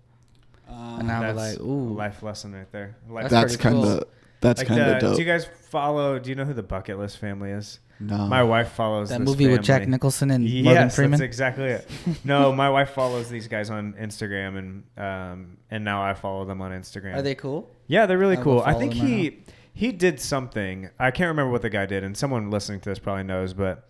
Um, 0.69 0.99
and 1.01 1.11
i 1.11 1.33
was 1.33 1.35
That's 1.35 1.57
like 1.59 1.67
ooh 1.67 1.93
life 1.95 2.23
lesson 2.23 2.53
right 2.53 2.71
there. 2.71 2.95
Life 3.09 3.29
That's 3.29 3.33
that's 3.33 3.57
pretty 3.57 3.75
kind 3.77 3.99
cool. 3.99 4.03
Of 4.41 4.55
that's 4.55 4.59
like 4.59 4.67
kind 4.67 4.81
of 4.81 4.99
dope. 4.99 5.15
Do 5.15 5.21
you 5.21 5.27
guys 5.27 5.45
follow? 5.69 6.19
Do 6.19 6.29
you 6.29 6.35
know 6.35 6.45
who 6.45 6.53
the 6.53 6.63
Bucket 6.63 6.97
List 6.97 7.17
family 7.17 7.51
is? 7.51 7.79
no, 7.99 8.27
My 8.27 8.43
wife 8.43 8.71
follows 8.71 9.09
that 9.09 9.19
this 9.19 9.27
movie 9.27 9.47
with 9.47 9.61
jack 9.61 9.87
nicholson 9.87 10.31
and 10.31 10.47
yes, 10.47 10.63
morgan 10.63 10.89
freeman 10.89 11.19
that's 11.19 11.27
exactly 11.27 11.65
it. 11.65 11.87
No, 12.23 12.53
my 12.53 12.69
wife 12.69 12.91
follows 12.91 13.29
these 13.29 13.47
guys 13.47 13.69
on 13.69 13.93
Instagram, 13.93 14.57
and 14.57 14.83
um, 14.97 15.57
and 15.69 15.83
now 15.83 16.03
I 16.03 16.13
follow 16.13 16.45
them 16.45 16.61
on 16.61 16.71
Instagram. 16.71 17.15
are 17.15 17.21
they 17.21 17.35
cool 17.35 17.69
Yeah, 17.87 18.05
they're 18.05 18.17
really 18.17 18.37
I 18.37 18.41
cool. 18.41 18.61
I 18.65 18.73
think 18.73 18.93
them 18.93 19.01
right 19.01 19.09
he 19.09 19.43
he 19.73 19.91
did 19.91 20.19
something. 20.19 20.89
I 20.97 21.11
can't 21.11 21.27
remember 21.27 21.51
what 21.51 21.61
the 21.61 21.69
guy 21.69 21.85
did, 21.85 22.03
and 22.03 22.15
someone 22.15 22.49
listening 22.49 22.79
to 22.81 22.89
this 22.89 22.99
probably 22.99 23.23
knows. 23.23 23.53
But 23.53 23.89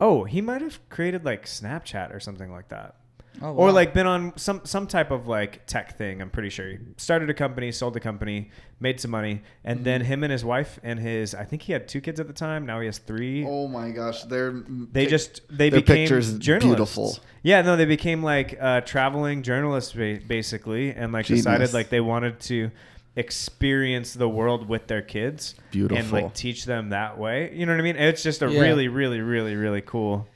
oh, 0.00 0.24
he 0.24 0.40
might 0.40 0.60
have 0.60 0.86
created 0.88 1.24
like 1.24 1.46
Snapchat 1.46 2.12
or 2.14 2.18
something 2.20 2.50
like 2.50 2.68
that, 2.68 2.96
oh, 3.42 3.50
or 3.52 3.66
wow. 3.66 3.72
like 3.72 3.94
been 3.94 4.06
on 4.06 4.32
some 4.36 4.60
some 4.64 4.86
type 4.86 5.10
of 5.10 5.26
like 5.26 5.66
tech 5.66 5.96
thing. 5.98 6.20
I'm 6.22 6.30
pretty 6.30 6.50
sure 6.50 6.68
he 6.68 6.78
started 6.96 7.28
a 7.30 7.34
company, 7.34 7.72
sold 7.72 7.94
the 7.94 8.00
company, 8.00 8.50
made 8.80 9.00
some 9.00 9.10
money, 9.10 9.42
and 9.64 9.78
Mm-hmm. 9.78 9.84
then 9.84 10.00
him 10.02 10.22
and 10.22 10.32
his 10.32 10.44
wife 10.44 10.78
and 10.82 10.98
his 10.98 11.34
I 11.34 11.44
think 11.44 11.62
he 11.62 11.72
had 11.72 11.88
two 11.88 12.00
kids 12.00 12.20
at 12.20 12.26
the 12.26 12.32
time. 12.32 12.66
Now 12.66 12.80
he 12.80 12.86
has 12.86 12.98
three. 12.98 13.44
oh 13.46 13.68
my 13.68 13.90
gosh, 13.90 14.22
they're 14.24 14.52
They 14.92 15.06
just 15.06 15.40
they 15.50 15.70
their 15.70 15.80
became 15.80 15.96
pictures 16.04 16.38
journalists. 16.38 16.96
beautiful. 16.96 17.18
Yeah, 17.42 17.62
no, 17.62 17.76
they 17.76 17.84
became 17.84 18.22
like 18.22 18.56
uh, 18.60 18.80
traveling 18.82 19.42
journalists 19.42 19.92
ba- 19.92 20.20
basically, 20.26 20.90
and 20.92 21.12
like 21.12 21.26
decided 21.26 21.72
like 21.74 21.88
they 21.90 22.00
wanted 22.00 22.40
to 22.40 22.70
experience 23.16 24.14
the 24.14 24.28
world 24.28 24.68
with 24.68 24.86
their 24.88 25.00
kids 25.02 25.54
Beautiful. 25.70 25.96
and 25.98 26.12
like 26.12 26.34
teach 26.34 26.64
them 26.64 26.90
that 26.90 27.18
way. 27.18 27.52
You 27.54 27.64
know 27.66 27.72
what 27.72 27.78
I 27.80 27.82
mean? 27.84 27.96
It's 27.96 28.22
just 28.22 28.42
a 28.42 28.50
Yeah. 28.50 28.60
really, 28.60 28.88
really, 28.88 29.20
really, 29.20 29.54
really 29.56 29.80
cool, 29.80 30.26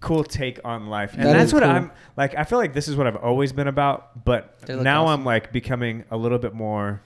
cool 0.00 0.22
take 0.24 0.60
on 0.64 0.86
life, 0.88 1.14
and 1.14 1.24
That 1.24 1.32
that's 1.34 1.46
is 1.48 1.54
what 1.54 1.62
cool. 1.62 1.72
I'm 1.72 1.90
like. 2.16 2.34
I 2.36 2.44
feel 2.44 2.58
like 2.58 2.72
this 2.74 2.86
is 2.88 2.96
what 2.96 3.06
I've 3.06 3.16
always 3.16 3.52
been 3.52 3.66
about, 3.68 4.24
but 4.24 4.58
They 4.60 4.74
look 4.74 4.84
now 4.84 5.04
awesome. 5.06 5.20
I'm 5.20 5.24
like 5.26 5.52
becoming 5.52 6.04
a 6.10 6.16
little 6.16 6.38
bit 6.38 6.54
more 6.54 7.02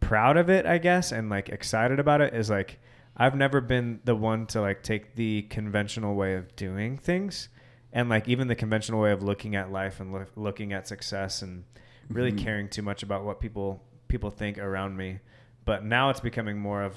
proud 0.00 0.36
of 0.36 0.48
it, 0.48 0.66
I 0.66 0.78
guess, 0.78 1.10
and 1.12 1.28
like 1.28 1.48
excited 1.48 1.98
about 1.98 2.20
it. 2.20 2.34
Is 2.34 2.48
like 2.50 2.78
I've 3.16 3.34
never 3.34 3.60
been 3.60 4.00
the 4.04 4.14
one 4.14 4.46
to 4.48 4.60
like 4.60 4.82
take 4.82 5.14
the 5.16 5.42
conventional 5.42 6.14
way 6.14 6.34
of 6.34 6.54
doing 6.54 6.98
things, 6.98 7.48
and 7.92 8.08
like 8.08 8.28
even 8.28 8.46
the 8.48 8.54
conventional 8.54 9.00
way 9.00 9.10
of 9.12 9.22
looking 9.22 9.56
at 9.56 9.72
life 9.72 9.98
and 10.00 10.12
loo- 10.12 10.26
looking 10.36 10.72
at 10.72 10.86
success 10.86 11.42
and 11.42 11.64
really 12.08 12.30
Mhm. 12.30 12.38
caring 12.38 12.68
too 12.68 12.82
much 12.82 13.02
about 13.02 13.24
what 13.24 13.40
people 13.40 13.82
people 14.06 14.30
think 14.30 14.58
around 14.58 14.96
me. 14.96 15.18
But 15.64 15.84
now 15.84 16.10
it's 16.10 16.20
becoming 16.20 16.58
more 16.58 16.82
of 16.84 16.94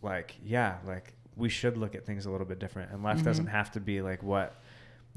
like, 0.00 0.36
yeah, 0.42 0.76
like 0.86 1.12
we 1.36 1.50
should 1.50 1.76
look 1.76 1.94
at 1.94 2.06
things 2.06 2.24
a 2.24 2.30
little 2.30 2.46
bit 2.46 2.58
different, 2.58 2.92
and 2.92 3.02
life 3.02 3.18
Mhm. 3.20 3.24
doesn't 3.24 3.46
have 3.48 3.70
to 3.72 3.80
be 3.80 4.00
like 4.00 4.22
what. 4.22 4.58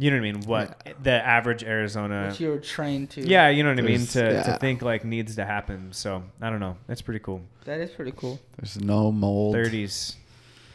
You 0.01 0.11
know 0.11 0.17
what 0.17 0.27
I 0.27 0.31
mean? 0.31 0.41
What 0.45 0.87
the 1.03 1.11
average 1.11 1.63
Arizona 1.63 2.27
Which 2.29 2.39
you're 2.39 2.57
trained 2.59 3.09
to 3.11 3.21
yeah, 3.21 3.49
you 3.49 3.63
know 3.63 3.69
what 3.69 3.79
I 3.79 3.81
mean. 3.81 4.05
There's- 4.05 4.45
To, 4.45 4.51
to 4.53 4.57
think 4.57 4.81
like 4.81 5.03
needs 5.03 5.35
to 5.35 5.45
happen. 5.45 5.91
So 5.91 6.23
I 6.41 6.49
don't 6.49 6.61
know. 6.61 6.77
That's 6.87 7.01
pretty 7.01 7.19
cool. 7.19 7.41
that 7.65 7.79
is 7.81 7.89
pretty 7.91 8.13
cool 8.15 8.39
There's 8.57 8.79
no 8.79 9.11
mold. 9.11 9.55
Thirties. 9.55 10.15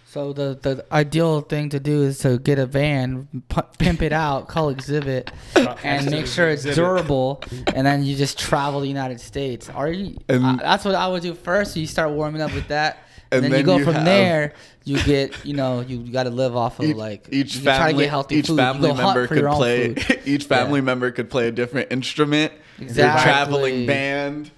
So 0.06 0.32
the 0.32 0.56
the 0.62 0.84
ideal 0.92 1.40
thing 1.40 1.70
to 1.70 1.80
do 1.80 2.02
is 2.04 2.18
to 2.18 2.38
get 2.38 2.58
a 2.60 2.66
van, 2.66 3.26
pu- 3.48 3.62
pimp 3.78 4.00
it 4.02 4.12
out, 4.12 4.46
call 4.46 4.72
Xzibit, 4.72 5.30
and 5.82 6.08
make 6.08 6.28
sure 6.28 6.48
it's 6.50 6.64
Xzibit. 6.64 6.74
durable, 6.76 7.42
and 7.74 7.84
then 7.84 8.04
you 8.04 8.14
just 8.14 8.38
travel 8.38 8.78
the 8.80 8.86
United 8.86 9.20
States. 9.20 9.68
Are 9.70 9.90
you? 9.90 10.16
And- 10.28 10.44
uh, 10.44 10.56
that's 10.62 10.84
what 10.84 10.94
I 10.94 11.08
would 11.08 11.22
do 11.22 11.34
first. 11.34 11.76
You 11.76 11.86
start 11.88 12.12
warming 12.12 12.42
up 12.42 12.54
with 12.54 12.68
that, 12.68 12.98
and, 13.36 13.44
And 13.46 13.52
then, 13.54 13.60
you 13.60 13.66
go 13.66 13.76
you 13.78 13.84
from 13.84 13.94
have- 13.94 14.04
there. 14.04 14.54
You 14.86 15.02
get, 15.02 15.46
you 15.46 15.54
know, 15.54 15.80
you 15.80 16.12
got 16.12 16.24
to 16.24 16.30
live 16.30 16.54
off 16.56 16.78
of 16.78 16.84
Each, 16.84 16.94
like 16.96 17.28
each 17.32 17.56
you 17.56 17.62
try 17.62 17.78
to 17.78 17.84
family, 17.84 18.04
get 18.04 18.10
healthy 18.10 18.34
each 18.36 18.46
food. 18.48 18.56
Family 18.58 18.92
member 18.92 19.26
could 19.26 19.44
play. 19.46 19.94
Each 20.26 20.44
family 20.44 20.80
member 20.82 21.10
could 21.10 21.30
play 21.30 21.48
a 21.48 21.52
different 21.52 21.90
instrument. 21.90 22.52
Your 22.78 22.88
Exactly. 22.88 23.22
traveling 23.22 23.86
band. 23.86 24.50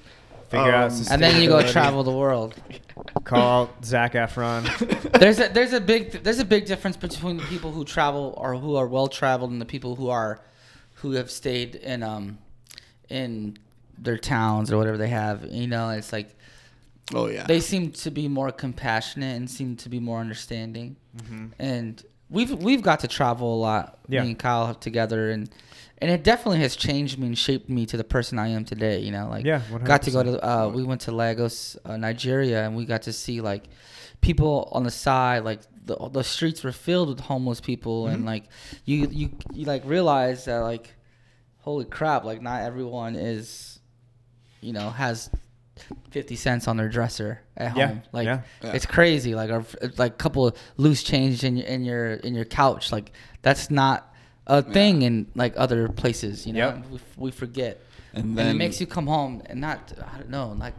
Figure 0.48 0.72
out 0.72 0.90
Um, 0.92 1.02
and 1.12 1.22
then 1.22 1.40
you 1.40 1.48
go 1.48 1.62
travel 1.62 2.02
the 2.02 2.10
world. 2.12 2.54
Call 3.24 3.70
Zac 3.84 4.14
Efron. 4.14 4.64
there's 5.20 5.38
a 5.38 5.48
there's 5.48 5.72
a 5.72 5.80
big 5.80 6.10
there's 6.24 6.38
a 6.40 6.44
big 6.44 6.66
difference 6.66 6.96
between 6.96 7.36
the 7.36 7.42
people 7.44 7.70
who 7.72 7.84
travel 7.84 8.34
or 8.36 8.54
who 8.56 8.74
are 8.76 8.86
well 8.86 9.06
traveled 9.08 9.50
and 9.52 9.60
the 9.60 9.64
people 9.66 9.94
who 9.96 10.08
are 10.08 10.40
who 10.94 11.12
have 11.12 11.30
stayed 11.30 11.74
in 11.76 12.02
um 12.02 12.38
in 13.08 13.56
their 13.98 14.18
towns 14.18 14.72
or 14.72 14.76
whatever 14.76 14.96
they 14.98 15.08
have. 15.08 15.44
You 15.50 15.66
know, 15.68 15.90
it's 15.90 16.12
like 16.12 16.35
Oh 17.14 17.28
yeah. 17.28 17.44
they 17.46 17.60
seem 17.60 17.92
to 17.92 18.10
be 18.10 18.26
more 18.28 18.50
compassionate 18.50 19.36
and 19.36 19.48
seem 19.50 19.76
to 19.76 19.88
be 19.88 20.00
more 20.00 20.18
understanding. 20.20 20.96
Mm-hmm. 21.16 21.46
And 21.58 22.02
we've 22.30 22.50
we've 22.52 22.82
got 22.82 23.00
to 23.00 23.08
travel 23.08 23.54
a 23.54 23.60
lot. 23.60 23.98
Yeah. 24.08 24.22
Me 24.22 24.28
and 24.30 24.38
Kyle 24.38 24.66
have 24.66 24.80
together 24.80 25.30
and 25.30 25.48
and 25.98 26.10
it 26.10 26.24
definitely 26.24 26.58
has 26.60 26.76
changed 26.76 27.18
me 27.18 27.28
and 27.28 27.38
shaped 27.38 27.68
me 27.70 27.86
to 27.86 27.96
the 27.96 28.04
person 28.04 28.38
I 28.38 28.48
am 28.48 28.64
today. 28.64 29.00
You 29.00 29.12
know, 29.12 29.28
like 29.30 29.44
Yeah, 29.46 29.62
got 29.84 30.02
to 30.02 30.10
go 30.10 30.22
to 30.22 30.44
uh, 30.46 30.68
we 30.68 30.82
went 30.82 31.00
to 31.02 31.12
Lagos, 31.12 31.76
uh, 31.84 31.96
Nigeria, 31.96 32.64
and 32.64 32.76
we 32.76 32.84
got 32.84 33.02
to 33.02 33.12
see 33.12 33.40
like 33.40 33.64
people 34.20 34.68
on 34.72 34.82
the 34.82 34.90
side, 34.90 35.44
like 35.44 35.60
the 35.84 35.96
the 36.10 36.24
streets 36.24 36.64
were 36.64 36.72
filled 36.72 37.08
with 37.08 37.20
homeless 37.20 37.60
people, 37.60 38.08
and 38.08 38.18
Mm-hmm. 38.18 38.26
like 38.26 38.44
you 38.84 39.06
you 39.10 39.30
you 39.54 39.64
like 39.64 39.82
realize 39.86 40.44
that 40.46 40.58
like 40.58 40.92
holy 41.60 41.84
crap, 41.84 42.24
like 42.24 42.42
not 42.42 42.62
everyone 42.62 43.14
is, 43.16 43.78
you 44.60 44.72
know, 44.72 44.90
has. 44.90 45.30
50 46.10 46.36
cents 46.36 46.66
on 46.68 46.76
their 46.76 46.88
dresser 46.88 47.40
at 47.56 47.76
Yeah, 47.76 47.86
home 47.88 48.02
like 48.12 48.24
yeah. 48.26 48.42
Yeah. 48.62 48.72
it's 48.72 48.86
crazy 48.86 49.34
like 49.34 49.50
a 49.50 49.64
like 49.98 50.18
couple 50.18 50.46
of 50.46 50.56
loose 50.76 51.02
change 51.02 51.44
in 51.44 51.56
your 51.56 51.66
in 51.66 51.84
your 51.84 52.14
in 52.14 52.34
your 52.34 52.44
couch 52.46 52.90
like 52.92 53.12
that's 53.42 53.70
not 53.70 54.14
a 54.46 54.62
thing 54.62 55.02
in 55.02 55.26
like 55.34 55.54
other 55.56 55.88
places 55.88 56.46
you 56.46 56.52
know 56.52 56.68
Yep. 56.68 56.86
we, 56.90 56.98
we 57.16 57.30
forget 57.30 57.80
And 58.14 58.24
and, 58.24 58.38
then 58.38 58.46
it 58.48 58.54
makes 58.58 58.80
you 58.80 58.86
come 58.86 59.06
home 59.06 59.42
and 59.46 59.60
not 59.60 59.92
i 60.12 60.16
don't 60.18 60.30
know 60.30 60.56
like 60.58 60.74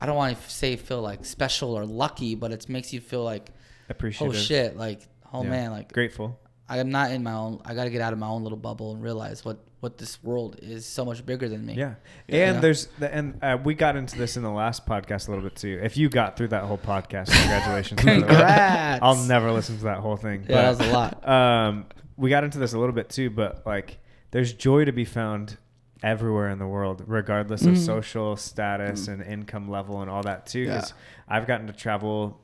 i 0.00 0.06
don't 0.06 0.16
want 0.16 0.40
to 0.40 0.50
say 0.50 0.76
feel 0.76 1.02
like 1.02 1.24
special 1.24 1.74
or 1.76 1.84
lucky 1.84 2.34
but 2.34 2.52
it 2.52 2.68
makes 2.68 2.92
you 2.92 3.00
feel 3.00 3.24
like 3.24 3.50
oh, 3.50 3.54
appreciative. 3.90 4.34
oh 4.34 4.38
shit 4.38 4.76
like 4.76 5.00
oh 5.32 5.42
Yeah. 5.42 5.50
man 5.50 5.70
like 5.72 5.92
Grateful. 5.92 6.38
i'm 6.68 6.90
not 6.90 7.10
in 7.10 7.22
my 7.22 7.32
own 7.34 7.60
i 7.64 7.74
gotta 7.74 7.90
get 7.90 8.00
out 8.00 8.12
of 8.12 8.18
my 8.18 8.28
own 8.28 8.42
little 8.44 8.58
bubble 8.58 8.92
and 8.94 9.02
realize 9.02 9.44
what 9.44 9.58
what 9.82 9.98
this 9.98 10.22
world 10.22 10.56
is 10.62 10.86
so 10.86 11.04
much 11.04 11.26
bigger 11.26 11.48
than 11.48 11.66
me 11.66 11.74
Yeah, 11.74 11.94
and 12.28 12.62
there's 12.62 12.86
the, 13.00 13.12
and 13.12 13.38
uh, 13.42 13.58
we 13.64 13.74
got 13.74 13.96
into 13.96 14.16
this 14.16 14.36
in 14.36 14.44
the 14.44 14.50
last 14.50 14.86
podcast 14.86 15.26
a 15.26 15.32
little 15.32 15.42
bit 15.42 15.56
too. 15.56 15.80
If 15.82 15.96
you 15.96 16.08
got 16.08 16.36
through 16.36 16.48
that 16.48 16.62
whole 16.62 16.78
podcast, 16.78 17.26
congratulations. 17.40 18.00
by 18.00 18.14
the 18.14 18.20
way. 18.20 18.26
Congrats. 18.28 19.00
I'll 19.02 19.24
never 19.26 19.50
listen 19.50 19.78
to 19.78 19.84
that 19.84 19.98
whole 19.98 20.16
thing. 20.16 20.46
Yeah, 20.48 20.62
that 20.72 20.78
was 20.78 20.88
a 20.88 20.92
lot. 20.92 21.28
Um, 21.28 21.86
we 22.16 22.30
got 22.30 22.44
into 22.44 22.60
this 22.60 22.74
a 22.74 22.78
little 22.78 22.94
bit 22.94 23.08
too, 23.10 23.28
but 23.28 23.66
like, 23.66 23.98
there's 24.30 24.52
joy 24.52 24.84
to 24.84 24.92
be 24.92 25.04
found 25.04 25.58
everywhere 26.00 26.48
in 26.50 26.58
the 26.60 26.66
world, 26.66 27.02
regardless 27.06 27.62
of 27.62 27.74
Mhm. 27.74 27.84
social 27.84 28.36
status 28.36 29.08
and 29.08 29.20
income 29.20 29.68
level 29.68 30.00
and 30.00 30.08
all 30.08 30.22
that 30.22 30.46
too. 30.46 30.66
Because 30.66 30.90
Yeah. 30.90 31.36
I've 31.36 31.46
gotten 31.48 31.66
to 31.66 31.72
travel 31.72 32.40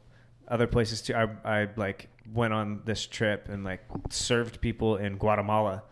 other 0.48 0.66
places 0.66 1.02
too. 1.02 1.14
I, 1.14 1.28
I 1.62 1.68
like 1.76 2.08
went 2.34 2.52
on 2.52 2.82
this 2.84 3.06
trip 3.06 3.48
and 3.48 3.62
like 3.64 3.80
served 4.10 4.60
people 4.60 4.96
in 4.96 5.18
Guatemala, 5.18 5.84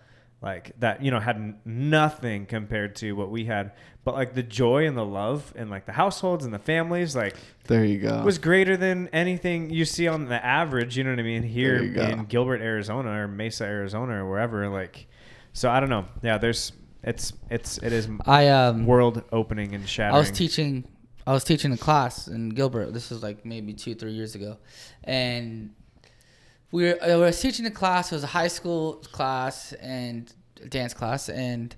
like 0.43 0.73
that 0.81 1.03
you 1.03 1.11
know 1.11 1.19
had 1.19 1.55
nothing 1.65 2.47
compared 2.47 2.97
to 2.97 3.13
what 3.13 3.31
we 3.31 3.47
had. 3.47 3.73
But 4.05 4.15
like 4.15 4.35
the 4.35 4.43
joy 4.43 4.87
and 4.87 4.97
the 4.97 5.05
love 5.05 5.53
and 5.57 5.69
like 5.71 5.87
the 5.87 5.93
households 5.93 6.45
and 6.45 6.55
the 6.55 6.59
families, 6.59 7.17
like 7.17 7.35
there 7.65 7.85
you 7.85 7.99
go. 7.99 8.23
was 8.23 8.39
greater 8.39 8.77
than 8.77 9.09
anything 9.09 9.71
you 9.71 9.85
see 9.85 10.07
on 10.07 10.27
the 10.27 10.45
average. 10.45 10.97
You 10.97 11.05
know 11.05 11.11
what 11.11 11.19
I 11.19 11.23
mean? 11.23 11.43
Here 11.43 11.79
There 11.79 11.85
you 11.85 11.95
go. 11.95 12.03
in 12.03 12.25
Gilbert, 12.27 12.61
Arizona, 12.61 13.11
or 13.11 13.29
Mesa, 13.29 13.65
Arizona, 13.65 14.25
or 14.25 14.31
wherever. 14.31 14.69
Like, 14.69 15.09
so 15.53 15.71
I 15.71 15.81
don't 15.81 15.89
know. 15.91 16.07
Yeah, 16.23 16.39
there's 16.39 16.73
it's 17.03 17.33
it's 17.51 17.79
it 17.79 17.93
is 17.93 18.09
i 18.27 18.49
um 18.49 18.85
world 18.87 19.23
opening 19.33 19.75
and 19.75 19.89
shattering. 19.89 20.17
I 20.17 20.19
was 20.19 20.31
teaching 20.31 20.85
I 21.27 21.33
was 21.33 21.43
teaching 21.43 21.73
a 21.73 21.77
class 21.77 22.29
in 22.29 22.51
Gilbert. 22.51 22.93
This 22.93 23.11
was 23.11 23.23
like 23.23 23.45
maybe 23.45 23.73
two, 23.73 23.95
three 23.97 24.13
years 24.13 24.37
ago. 24.37 24.59
And 25.03 25.75
we 26.73 26.85
were 26.85 26.99
uh, 27.03 27.07
I 27.09 27.17
was 27.17 27.41
teaching 27.41 27.67
a 27.67 27.71
class, 27.71 28.13
it 28.13 28.15
was 28.17 28.25
a 28.25 28.29
high 28.29 28.49
school 28.49 28.95
class 29.13 29.73
and 29.75 30.33
a 30.63 30.69
dance 30.69 30.95
class 30.95 31.29
and 31.29 31.75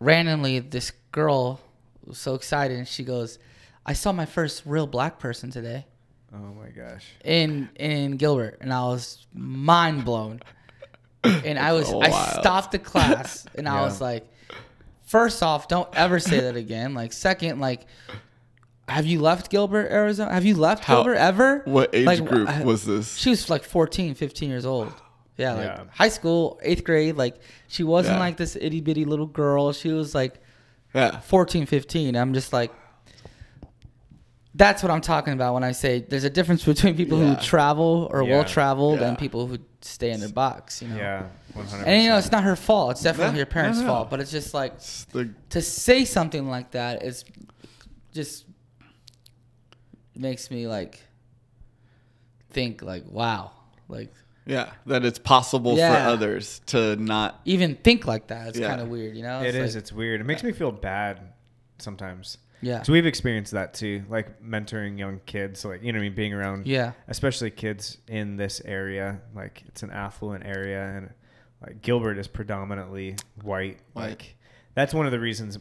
randomly 0.00 0.58
this 0.60 0.92
girl 1.12 1.60
was 2.04 2.18
so 2.18 2.34
excited 2.34 2.76
and 2.78 2.86
she 2.88 3.04
goes, 3.04 3.38
I 3.86 3.92
saw 3.94 4.12
my 4.12 4.26
first 4.26 4.62
real 4.66 4.86
black 4.86 5.18
person 5.18 5.50
today 5.50 5.86
Oh 6.34 6.38
my 6.38 6.68
gosh. 6.68 7.06
in 7.24 7.68
in 7.76 8.16
Gilbert 8.16 8.58
and 8.60 8.72
I 8.72 8.82
was 8.82 9.26
mind 9.32 10.04
blown. 10.04 10.40
And 11.24 11.58
I 11.58 11.72
was 11.72 11.92
I 11.92 12.10
stopped 12.40 12.72
the 12.72 12.78
class 12.78 13.46
and 13.54 13.68
I 13.68 13.80
was 13.82 14.00
like 14.00 14.26
first 15.04 15.42
off, 15.42 15.66
don't 15.68 15.88
ever 15.94 16.20
say 16.20 16.40
that 16.40 16.54
again. 16.56 16.94
Like 16.94 17.12
second, 17.12 17.60
like 17.60 17.86
have 18.88 19.06
you 19.06 19.20
left 19.20 19.50
Gilbert, 19.50 19.90
Arizona? 19.90 20.32
Have 20.32 20.44
you 20.44 20.54
left 20.56 20.84
How- 20.84 20.96
Gilbert 20.96 21.16
ever? 21.16 21.62
what 21.64 21.94
age 21.94 22.06
Like, 22.06 22.24
group 22.24 22.48
I- 22.48 22.64
was 22.64 22.84
this? 22.84 23.16
She 23.16 23.30
was 23.30 23.48
like 23.50 23.64
14, 23.64 24.14
15 24.14 24.48
years 24.50 24.64
old. 24.66 24.92
Yeah, 25.36 25.52
like 25.54 25.64
Yeah. 25.66 25.84
high 25.92 26.08
school, 26.08 26.58
eighth 26.62 26.82
grade. 26.84 27.16
Like 27.16 27.36
she 27.68 27.84
wasn't 27.84 28.16
Yeah. 28.16 28.20
like 28.20 28.36
this 28.38 28.56
itty 28.60 28.80
bitty 28.80 29.04
little 29.04 29.26
girl. 29.26 29.72
She 29.72 29.90
was 29.92 30.14
like 30.14 30.40
yeah. 30.94 31.20
14, 31.20 31.66
15. 31.66 32.16
I'm 32.16 32.32
just 32.34 32.52
like, 32.52 32.72
that's 34.54 34.82
what 34.82 34.90
I'm 34.90 35.00
talking 35.02 35.32
about 35.34 35.54
when 35.54 35.62
I 35.62 35.72
say 35.72 36.00
there's 36.00 36.24
a 36.24 36.30
difference 36.30 36.64
between 36.64 36.96
people 36.96 37.18
Yeah. 37.20 37.34
who 37.34 37.42
travel 37.42 38.08
or 38.10 38.22
Yeah. 38.24 38.30
well 38.36 38.44
traveled 38.44 39.00
Yeah. 39.00 39.08
and 39.08 39.18
people 39.18 39.46
who 39.46 39.58
stay 39.80 40.10
in 40.10 40.18
their 40.20 40.28
box, 40.30 40.82
you 40.82 40.88
know? 40.88 40.96
Yeah, 40.96 41.22
one 41.54 41.66
hundred. 41.66 41.86
And 41.86 42.02
you 42.02 42.08
know, 42.08 42.18
it's 42.18 42.32
not 42.32 42.42
her 42.42 42.56
fault. 42.56 42.92
It's 42.92 43.02
definitely 43.02 43.32
No, 43.34 43.36
your 43.36 43.46
parents' 43.46 43.78
no, 43.78 43.86
no. 43.86 43.92
fault. 43.92 44.10
But 44.10 44.18
it's 44.20 44.30
just 44.32 44.54
like 44.54 44.72
It's 44.74 45.04
the 45.12 45.30
to 45.50 45.60
say 45.62 46.04
something 46.04 46.48
like 46.48 46.72
that 46.72 47.04
is 47.04 47.24
just 48.12 48.46
makes 50.18 50.50
me 50.50 50.66
like 50.66 51.00
think 52.50 52.82
like, 52.82 53.04
wow, 53.10 53.52
like 53.88 54.12
yeah 54.46 54.70
that 54.86 55.04
it's 55.04 55.18
possible 55.18 55.76
Yeah. 55.76 55.92
for 56.04 56.08
others 56.10 56.60
to 56.66 56.96
not. 56.96 57.40
even 57.44 57.76
think 57.76 58.06
like 58.06 58.28
that. 58.28 58.48
It's 58.48 58.58
Yeah. 58.58 58.68
kind 58.68 58.80
of 58.80 58.88
weird, 58.88 59.16
you 59.16 59.22
know? 59.22 59.40
It 59.42 59.48
It's 59.48 59.56
is. 59.56 59.74
like- 59.74 59.80
It's 59.82 59.92
weird. 59.92 60.20
It 60.20 60.24
makes 60.24 60.42
me 60.42 60.52
feel 60.52 60.72
bad 60.72 61.20
sometimes. 61.78 62.38
yeah. 62.62 62.82
So 62.82 62.92
we've 62.92 63.06
experienced 63.06 63.52
that 63.52 63.74
too, 63.74 64.04
like 64.08 64.42
mentoring 64.42 64.98
young 64.98 65.20
kids, 65.26 65.64
like 65.64 65.82
you 65.82 65.92
know, 65.92 65.98
what 65.98 66.04
I 66.04 66.08
mean, 66.08 66.14
being 66.16 66.32
around, 66.34 66.66
Yeah. 66.66 66.92
especially 67.08 67.50
kids 67.50 67.98
in 68.08 68.36
this 68.36 68.60
area. 68.64 69.20
Like 69.34 69.62
it's 69.66 69.82
an 69.82 69.90
affluent 69.90 70.44
area, 70.46 70.82
and 70.96 71.10
like 71.64 71.82
Gilbert 71.82 72.18
is 72.18 72.26
predominantly 72.28 73.16
white. 73.42 73.78
White. 73.92 74.02
Like 74.08 74.36
that's 74.74 74.94
one 74.94 75.06
of 75.06 75.12
the 75.12 75.20
reasons. 75.20 75.58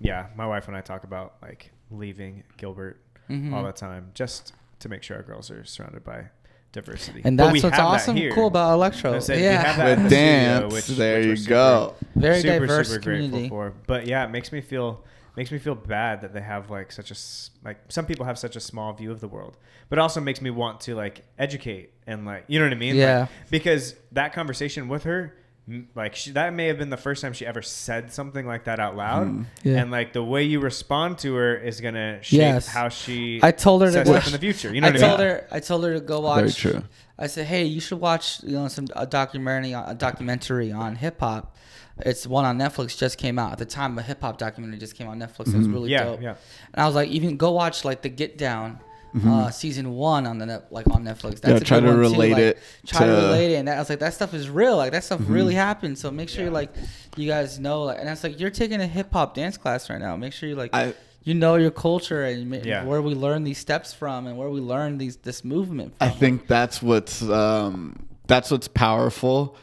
Yeah, 0.00 0.26
my 0.34 0.46
wife 0.46 0.66
and 0.68 0.76
I 0.76 0.80
talk 0.80 1.04
about 1.04 1.34
like 1.42 1.70
leaving 1.90 2.42
Gilbert 2.56 3.00
Mhm. 3.30 3.52
all 3.54 3.62
the 3.64 3.72
time, 3.72 4.10
just 4.14 4.52
to 4.80 4.88
make 4.88 5.02
sure 5.02 5.16
our 5.16 5.22
girls 5.22 5.50
are 5.50 5.64
surrounded 5.64 6.04
by 6.04 6.26
diversity. 6.72 7.20
And 7.24 7.38
that's 7.38 7.50
what's 7.52 7.62
have 7.62 7.72
that 7.72 7.80
awesome, 7.80 8.16
cool 8.32 8.46
about 8.46 8.72
electro. 8.74 9.14
I 9.14 9.18
said, 9.18 9.40
yeah. 9.40 9.62
have 9.62 9.76
that 9.76 9.98
With 9.98 10.06
studio, 10.06 10.60
dance, 10.60 10.72
which- 10.74 10.86
there 10.96 11.18
which 11.18 11.26
you 11.26 11.36
super- 11.36 11.48
go. 11.50 11.94
Very 12.14 12.40
super, 12.40 12.58
diverse 12.60 12.88
super 12.88 13.00
community. 13.02 13.48
for. 13.48 13.72
But 13.86 14.06
yeah, 14.06 14.24
it 14.24 14.30
makes 14.30 14.52
me 14.52 14.60
feel 14.60 15.04
makes 15.36 15.52
me 15.52 15.58
feel 15.58 15.74
bad 15.76 16.20
that 16.20 16.34
they 16.34 16.40
have 16.40 16.70
like 16.70 16.90
such 16.92 17.10
a 17.10 17.14
s- 17.14 17.50
like 17.64 17.78
some 17.88 18.04
people 18.04 18.26
have 18.26 18.38
such 18.38 18.56
a 18.56 18.60
small 18.60 18.92
view 18.92 19.10
of 19.10 19.20
the 19.20 19.28
world, 19.28 19.56
but 19.88 19.98
it 19.98 20.02
also 20.02 20.20
makes 20.20 20.40
me 20.42 20.50
want 20.50 20.80
to 20.82 20.94
like 20.94 21.22
educate 21.38 21.92
and 22.06 22.24
like 22.26 22.44
you 22.48 22.58
know 22.58 22.66
what 22.66 22.72
I 22.72 22.76
mean? 22.76 22.94
Like, 22.94 23.00
Yeah. 23.00 23.26
because 23.50 23.94
that 24.12 24.32
conversation 24.32 24.88
with 24.88 25.04
her. 25.04 25.34
M- 25.68 25.88
Like 25.94 26.14
she, 26.16 26.30
that 26.32 26.52
may 26.54 26.66
have 26.66 26.78
been 26.78 26.90
the 26.90 26.96
first 26.96 27.22
time 27.22 27.32
she 27.32 27.46
ever 27.46 27.62
said 27.62 28.12
something 28.12 28.46
like 28.46 28.64
that 28.64 28.80
out 28.80 28.96
loud, 28.96 29.26
Mhm. 29.28 29.46
Yeah. 29.62 29.78
and 29.82 29.90
like 29.90 30.12
the 30.12 30.22
way 30.24 30.44
you 30.44 30.60
respond 30.60 31.18
to 31.18 31.34
her 31.34 31.56
is 31.56 31.80
gonna 31.80 32.22
shape 32.22 32.38
Yes. 32.38 32.66
how 32.68 32.88
she. 32.88 33.40
I 33.42 33.52
told 33.52 33.82
her 33.82 33.88
to 33.88 33.92
says 33.92 34.08
watch 34.08 34.26
in 34.26 34.32
the 34.32 34.38
future. 34.38 34.74
You 34.74 34.80
know 34.80 34.88
I 34.88 34.90
what 34.90 34.98
I 34.98 35.00
mean? 35.00 35.08
told 35.10 35.20
her 35.20 35.46
I 35.50 35.60
told 35.60 35.84
her 35.84 35.94
to 35.94 36.00
go 36.00 36.20
watch 36.20 36.40
Very 36.40 36.52
true. 36.52 36.82
I 37.18 37.26
said, 37.26 37.46
"Hey, 37.46 37.64
you 37.64 37.80
should 37.80 38.00
watch, 38.00 38.42
you 38.42 38.52
know, 38.52 38.68
some 38.68 38.86
a 38.96 39.06
documentary, 39.06 39.72
a 39.72 39.94
documentary 39.94 40.72
on 40.72 40.96
hip 40.96 41.20
hop. 41.20 41.54
It's 42.02 42.26
one 42.26 42.46
on 42.46 42.56
Netflix 42.58 42.96
just 42.96 43.18
came 43.18 43.38
out. 43.38 43.52
At 43.52 43.58
the 43.58 43.66
time, 43.66 43.98
a 43.98 44.02
hip 44.02 44.22
hop 44.22 44.38
documentary 44.38 44.78
just 44.78 44.94
came 44.96 45.06
out 45.06 45.10
on 45.10 45.18
Netflix. 45.20 45.48
It 45.52 45.58
was 45.58 45.68
Mhm. 45.68 45.72
really 45.74 45.90
Yeah, 45.90 46.04
dope. 46.04 46.22
yeah. 46.22 46.34
And 46.72 46.82
I 46.82 46.86
was 46.86 46.94
like, 46.94 47.10
even 47.10 47.36
go 47.36 47.50
watch 47.50 47.84
like 47.84 48.00
the 48.00 48.08
Get 48.08 48.38
Down, 48.38 48.80
uh, 49.26 49.50
season 49.50 49.92
one 49.92 50.26
on 50.26 50.38
the 50.38 50.46
net, 50.46 50.72
like 50.72 50.86
on 50.90 51.04
Netflix. 51.04 51.40
That's 51.40 51.48
Yeah, 51.48 51.56
a 51.56 51.60
try 51.60 51.80
to 51.80 51.86
one, 51.86 51.94
too. 51.96 52.00
relate 52.00 52.32
Like, 52.32 52.38
it 52.42 52.58
Try 52.86 53.06
to 53.06 53.12
to- 53.16 53.22
relate 53.22 53.52
it, 53.52 53.56
and 53.56 53.68
that, 53.68 53.76
I 53.76 53.78
was 53.80 53.88
like, 53.90 53.98
that 54.00 54.14
stuff 54.14 54.34
is 54.34 54.48
real. 54.50 54.76
Like 54.76 54.92
that 54.92 55.04
stuff 55.04 55.20
really 55.26 55.54
happened. 55.54 55.98
So 55.98 56.10
make 56.10 56.28
sure 56.28 56.44
Yeah. 56.46 56.50
like 56.50 56.72
you 57.16 57.26
guys 57.28 57.58
know. 57.58 57.84
Like, 57.84 57.98
and 58.00 58.08
it's 58.08 58.22
like 58.22 58.38
you're 58.40 58.50
taking 58.50 58.80
a 58.80 58.86
hip 58.86 59.12
hop 59.12 59.34
dance 59.34 59.56
class 59.56 59.90
right 59.90 60.00
now. 60.00 60.16
Make 60.16 60.32
sure 60.32 60.48
you 60.48 60.54
like 60.54 60.70
I 60.74 60.94
you 61.22 61.34
know 61.34 61.56
your 61.56 61.70
culture 61.70 62.24
and 62.24 62.48
ma- 62.48 62.56
Yeah. 62.64 62.84
where 62.84 63.02
we 63.02 63.14
learn 63.14 63.44
these 63.44 63.58
steps 63.58 63.92
from 63.92 64.26
and 64.26 64.38
where 64.38 64.48
we 64.48 64.60
learn 64.60 64.98
these 64.98 65.16
this 65.16 65.44
movement. 65.44 65.94
I 66.00 66.08
think 66.08 66.46
that's 66.46 66.80
what's 66.82 67.20
um, 67.22 68.06
that's 68.26 68.50
what's 68.50 68.68
powerful. 68.68 69.56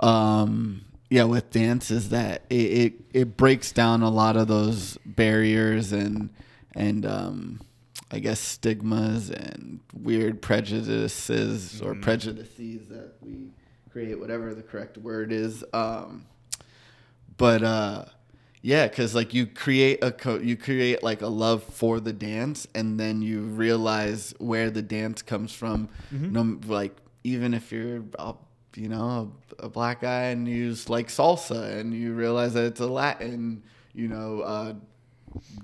Um, 0.00 0.82
yeah, 1.10 1.24
with 1.24 1.50
dance 1.50 1.90
is 1.90 2.08
that 2.10 2.42
it, 2.50 2.54
it 2.54 2.92
it 3.12 3.36
breaks 3.36 3.70
down 3.72 4.02
a 4.02 4.10
lot 4.10 4.36
of 4.36 4.48
those 4.48 4.98
barriers 5.06 5.92
and 5.92 6.30
and 6.74 7.06
um, 7.06 7.60
I 8.14 8.20
guess 8.20 8.38
stigmas 8.38 9.28
and 9.28 9.80
weird 9.92 10.40
prejudices 10.40 11.82
or 11.82 11.96
prejudices 11.96 12.86
that 12.88 13.14
we 13.20 13.50
create, 13.90 14.20
whatever 14.20 14.54
the 14.54 14.62
correct 14.62 14.96
word 14.98 15.32
is. 15.32 15.64
Um, 15.72 16.24
but 17.36 17.64
uh, 17.64 18.04
yeah, 18.62 18.86
because 18.86 19.16
like 19.16 19.34
you 19.34 19.46
create 19.46 20.02
a 20.04 20.12
co- 20.12 20.38
you 20.38 20.56
create 20.56 21.02
like 21.02 21.22
a 21.22 21.26
love 21.26 21.64
for 21.64 21.98
the 21.98 22.12
dance, 22.12 22.68
and 22.72 23.00
then 23.00 23.20
you 23.20 23.40
realize 23.40 24.32
where 24.38 24.70
the 24.70 24.82
dance 24.82 25.20
comes 25.20 25.52
from. 25.52 25.88
No, 26.12 26.60
like 26.66 26.96
even 27.24 27.52
if 27.52 27.72
you're 27.72 28.04
you 28.76 28.88
know 28.88 29.32
a, 29.58 29.66
a 29.66 29.68
black 29.68 30.02
guy 30.02 30.26
and 30.26 30.46
you 30.46 30.70
just 30.70 30.88
like 30.88 31.08
salsa, 31.08 31.78
and 31.80 31.92
you 31.92 32.12
realize 32.14 32.54
that 32.54 32.64
it's 32.64 32.80
a 32.80 32.86
Latin, 32.86 33.64
you 33.92 34.06
know. 34.06 34.40
Uh, 34.42 34.74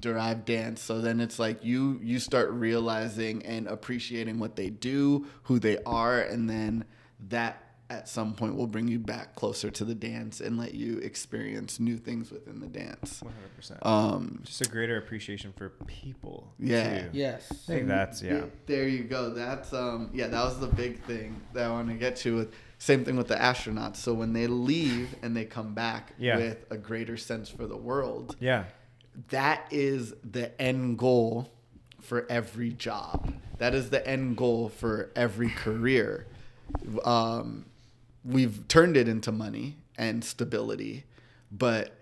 derived 0.00 0.44
dance 0.44 0.80
so 0.82 1.00
then 1.00 1.20
it's 1.20 1.38
like 1.38 1.64
you 1.64 1.98
you 2.02 2.18
start 2.18 2.50
realizing 2.50 3.44
and 3.46 3.66
appreciating 3.68 4.38
what 4.38 4.56
they 4.56 4.70
do 4.70 5.26
who 5.44 5.58
they 5.58 5.78
are 5.84 6.20
and 6.20 6.48
then 6.48 6.84
that 7.28 7.64
at 7.88 8.08
some 8.08 8.34
point 8.34 8.54
will 8.54 8.68
bring 8.68 8.86
you 8.86 9.00
back 9.00 9.34
closer 9.34 9.68
to 9.68 9.84
the 9.84 9.96
dance 9.96 10.40
and 10.40 10.56
let 10.56 10.74
you 10.74 10.98
experience 10.98 11.80
new 11.80 11.96
things 11.96 12.30
within 12.30 12.60
the 12.60 12.68
dance 12.68 13.20
100%. 13.60 13.84
um 13.84 14.40
Just 14.44 14.60
a 14.64 14.70
greater 14.70 14.96
appreciation 14.96 15.52
for 15.56 15.70
people. 15.88 16.52
Yeah. 16.60 17.02
too. 17.02 17.08
yes. 17.12 17.48
I 17.50 17.54
think 17.66 17.88
that's 17.88 18.22
yeah. 18.22 18.44
there 18.66 18.86
you 18.86 19.02
go 19.02 19.30
that's 19.34 19.72
um 19.72 20.10
yeah 20.14 20.28
that 20.28 20.44
was 20.44 20.60
the 20.60 20.68
big 20.68 21.02
thing 21.02 21.40
that 21.52 21.64
i 21.64 21.70
want 21.70 21.88
to 21.88 21.94
get 21.94 22.14
to 22.16 22.36
with 22.36 22.54
same 22.78 23.04
thing 23.04 23.16
with 23.16 23.26
the 23.28 23.34
astronauts 23.34 23.96
so 23.96 24.14
when 24.14 24.32
they 24.32 24.46
leave 24.46 25.14
and 25.22 25.36
they 25.36 25.44
come 25.44 25.74
back 25.74 26.14
Yeah. 26.16 26.36
with 26.36 26.64
a 26.70 26.76
greater 26.78 27.16
sense 27.16 27.48
for 27.48 27.66
the 27.66 27.76
world 27.76 28.36
Yeah. 28.38 28.64
That 29.28 29.66
is 29.70 30.14
the 30.28 30.60
end 30.60 30.98
goal 30.98 31.50
for 32.00 32.26
every 32.30 32.70
job. 32.70 33.32
That 33.58 33.74
is 33.74 33.90
the 33.90 34.06
end 34.06 34.36
goal 34.36 34.68
for 34.68 35.10
every 35.14 35.50
career. 35.50 36.26
Um, 37.04 37.66
we've 38.24 38.66
turned 38.68 38.96
it 38.96 39.08
into 39.08 39.32
money 39.32 39.76
and 39.96 40.24
stability, 40.24 41.04
but 41.52 41.94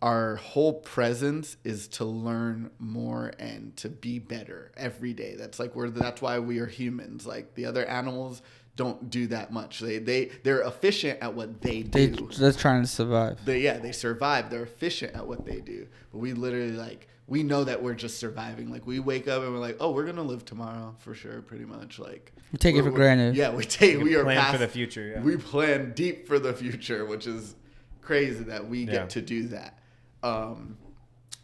our 0.00 0.36
whole 0.36 0.74
presence 0.74 1.56
is 1.64 1.88
to 1.88 2.04
learn 2.04 2.70
more 2.78 3.32
and 3.38 3.76
to 3.76 3.88
be 3.88 4.18
better 4.18 4.70
every 4.76 5.12
day. 5.12 5.34
That's 5.36 5.58
like 5.58 5.74
we're 5.74 5.90
that's 5.90 6.22
why 6.22 6.38
we 6.38 6.58
are 6.60 6.66
humans. 6.66 7.26
Like 7.26 7.54
the 7.54 7.66
other 7.66 7.84
animals 7.86 8.42
don't 8.78 9.10
do 9.10 9.26
that 9.26 9.52
much. 9.52 9.80
They 9.80 9.98
they 9.98 10.30
they're 10.44 10.62
efficient 10.62 11.18
at 11.20 11.34
what 11.34 11.60
they 11.60 11.82
do. 11.82 11.90
They 11.90 12.06
do 12.06 12.28
just 12.28 12.60
trying 12.60 12.80
to 12.82 12.88
survive. 12.88 13.44
they 13.44 13.58
yeah 13.60 13.76
they 13.78 13.90
survive 13.92 14.48
they're 14.50 14.62
efficient 14.62 15.14
at 15.16 15.26
what 15.26 15.44
they 15.44 15.60
do 15.60 15.86
but 16.12 16.18
we 16.18 16.32
literally 16.32 16.70
like 16.72 17.08
we 17.26 17.42
know 17.42 17.64
that 17.64 17.82
we're 17.82 17.92
just 17.94 18.18
surviving 18.18 18.70
like 18.70 18.86
we 18.86 19.00
wake 19.00 19.26
up 19.28 19.42
and 19.42 19.52
we're 19.52 19.58
like 19.58 19.76
oh 19.80 19.90
we're 19.90 20.06
gonna 20.06 20.22
live 20.22 20.44
tomorrow 20.44 20.94
for 21.00 21.12
sure 21.12 21.42
pretty 21.42 21.64
much 21.66 21.98
like 21.98 22.32
We 22.52 22.58
take 22.58 22.76
it 22.76 22.84
for 22.84 22.90
granted. 22.92 23.34
yeah 23.34 23.50
we 23.50 23.64
take 23.80 24.00
we 24.00 24.14
are 24.14 24.22
plan 24.22 24.38
past, 24.38 24.52
for 24.52 24.58
the 24.58 24.68
future, 24.68 25.06
yeah. 25.08 25.20
we 25.22 25.36
plan 25.36 25.92
deep 25.94 26.28
for 26.28 26.38
the 26.38 26.52
future 26.54 27.04
which 27.04 27.26
is 27.26 27.56
crazy 28.00 28.44
that 28.44 28.68
we 28.68 28.84
Yeah. 28.84 28.92
get 28.92 29.10
to 29.10 29.20
do 29.22 29.48
that 29.48 29.78
um 30.22 30.78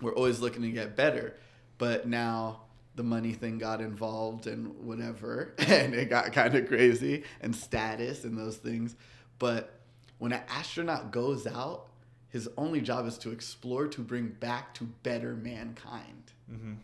we're 0.01 0.15
always 0.15 0.39
looking 0.41 0.63
to 0.63 0.71
get 0.71 0.95
better 0.97 1.37
but 1.79 2.07
now 2.07 2.61
the 2.97 3.03
money 3.03 3.33
thing 3.33 3.59
got 3.59 3.81
involved 3.81 4.47
and 4.47 4.69
whatever 4.85 5.55
and 5.59 5.95
it 5.95 6.09
got 6.09 6.33
kind 6.33 6.55
of 6.55 6.69
crazy 6.69 7.25
and 7.41 7.55
status 7.55 8.25
and 8.25 8.39
those 8.39 8.57
things 8.57 8.97
but 9.39 9.81
when 10.19 10.33
an 10.33 10.43
astronaut 10.49 11.11
goes 11.11 11.47
out 11.47 11.87
his 12.29 12.49
only 12.57 12.81
job 12.81 13.07
is 13.07 13.19
to 13.19 13.31
explore 13.31 13.87
to 13.87 14.01
bring 14.01 14.29
back 14.29 14.75
to 14.75 14.85
better 15.03 15.35
mankind 15.35 16.33
mm-hmm. 16.51 16.75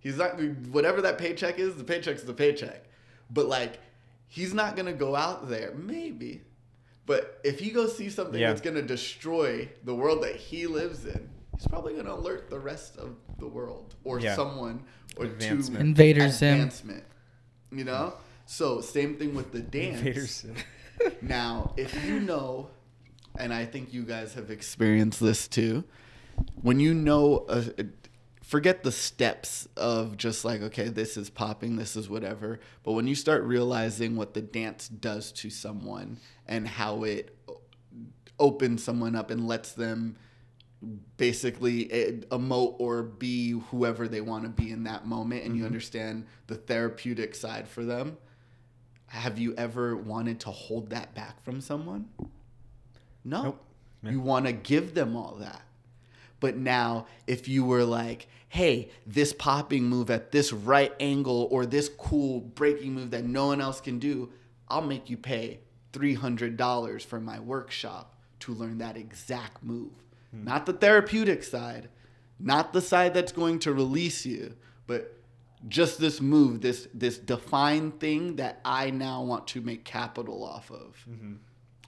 he's 0.00 0.16
not 0.16 0.40
whatever 0.68 1.00
that 1.02 1.18
paycheck 1.18 1.58
is 1.58 1.76
the 1.76 1.84
paycheck's 1.84 2.22
the 2.22 2.34
paycheck 2.34 2.84
but 3.30 3.46
like 3.46 3.78
he's 4.28 4.54
not 4.54 4.76
gonna 4.76 4.92
go 4.92 5.14
out 5.14 5.48
there 5.48 5.72
maybe 5.74 6.42
but 7.06 7.40
if 7.44 7.58
he 7.58 7.70
goes 7.70 7.96
see 7.96 8.08
something 8.08 8.40
Yeah. 8.40 8.48
that's 8.48 8.60
gonna 8.60 8.82
destroy 8.82 9.68
the 9.84 9.94
world 9.94 10.22
that 10.22 10.36
he 10.36 10.66
lives 10.66 11.04
in 11.04 11.28
he's 11.56 11.66
probably 11.66 11.94
gonna 11.94 12.14
alert 12.14 12.48
the 12.50 12.58
rest 12.58 12.96
of 12.96 13.16
the 13.38 13.46
world 13.46 13.94
or 14.04 14.20
Yeah. 14.20 14.34
someone 14.34 14.84
or 15.16 15.26
Advancement. 15.26 15.80
to 15.80 15.80
Invaders 15.80 16.38
Zim. 16.38 16.54
advancement 16.54 17.04
you 17.70 17.84
know 17.84 18.14
so 18.46 18.80
same 18.80 19.16
thing 19.16 19.34
with 19.34 19.52
the 19.52 19.60
dance 19.60 19.98
Invaders. 19.98 20.46
now, 21.22 21.72
if 21.76 22.04
you 22.04 22.20
know, 22.20 22.68
and 23.38 23.52
I 23.52 23.64
think 23.64 23.92
you 23.92 24.02
guys 24.02 24.34
have 24.34 24.50
experienced 24.50 25.20
this 25.20 25.48
too, 25.48 25.84
when 26.60 26.80
you 26.80 26.94
know, 26.94 27.46
uh, 27.48 27.64
forget 28.42 28.82
the 28.82 28.92
steps 28.92 29.68
of 29.76 30.16
just 30.16 30.44
like, 30.44 30.60
okay, 30.60 30.88
this 30.88 31.16
is 31.16 31.30
popping, 31.30 31.76
this 31.76 31.96
is 31.96 32.08
whatever, 32.08 32.60
but 32.82 32.92
when 32.92 33.06
you 33.06 33.14
start 33.14 33.42
realizing 33.44 34.16
what 34.16 34.34
the 34.34 34.42
dance 34.42 34.88
does 34.88 35.32
to 35.32 35.50
someone 35.50 36.18
and 36.46 36.66
how 36.66 37.04
it 37.04 37.36
opens 38.38 38.82
someone 38.82 39.14
up 39.14 39.30
and 39.30 39.46
lets 39.46 39.72
them 39.72 40.16
basically 41.16 41.90
eh, 41.92 42.10
emote 42.30 42.76
or 42.78 43.02
be 43.02 43.50
whoever 43.70 44.08
they 44.08 44.20
want 44.20 44.44
to 44.44 44.50
be 44.50 44.70
in 44.70 44.84
that 44.84 45.06
moment 45.06 45.44
and 45.44 45.56
you 45.56 45.64
understand 45.64 46.26
the 46.48 46.54
therapeutic 46.54 47.34
side 47.34 47.68
for 47.68 47.84
them. 47.84 48.16
Have 49.06 49.38
you 49.38 49.54
ever 49.56 49.94
wanted 49.94 50.40
to 50.40 50.50
hold 50.50 50.90
that 50.90 51.14
back 51.14 51.42
from 51.44 51.60
someone? 51.60 52.08
No. 53.24 53.42
Nope. 53.42 53.64
You 54.02 54.20
want 54.20 54.46
to 54.46 54.52
give 54.52 54.94
them 54.94 55.16
all 55.16 55.36
that. 55.36 55.62
But 56.40 56.56
now 56.56 57.06
if 57.26 57.46
you 57.46 57.64
were 57.64 57.84
like 57.84 58.26
hey 58.52 58.90
this 59.06 59.32
popping 59.32 59.84
move 59.84 60.10
at 60.10 60.30
this 60.30 60.52
right 60.52 60.92
angle 61.00 61.48
or 61.50 61.64
this 61.64 61.88
cool 61.88 62.38
breaking 62.38 62.92
move 62.92 63.10
that 63.10 63.24
no 63.24 63.46
one 63.46 63.62
else 63.62 63.80
can 63.80 63.98
do 63.98 64.30
i'll 64.68 64.82
make 64.82 65.08
you 65.08 65.16
pay 65.16 65.58
$300 65.94 67.02
for 67.02 67.18
my 67.18 67.40
workshop 67.40 68.14
to 68.40 68.52
learn 68.52 68.76
that 68.76 68.98
exact 68.98 69.64
move 69.64 70.01
Hmm. 70.34 70.44
not 70.44 70.66
the 70.66 70.72
therapeutic 70.72 71.42
side 71.42 71.88
not 72.38 72.72
the 72.72 72.80
side 72.80 73.14
that's 73.14 73.32
going 73.32 73.58
to 73.60 73.72
release 73.72 74.26
you 74.26 74.56
but 74.86 75.16
just 75.68 75.98
this 75.98 76.20
move 76.20 76.60
this 76.60 76.88
this 76.92 77.18
defined 77.18 78.00
thing 78.00 78.36
that 78.36 78.60
i 78.64 78.90
now 78.90 79.22
want 79.22 79.46
to 79.48 79.60
make 79.60 79.84
capital 79.84 80.44
off 80.44 80.70
of. 80.70 80.96
Mm-hmm. 81.08 81.34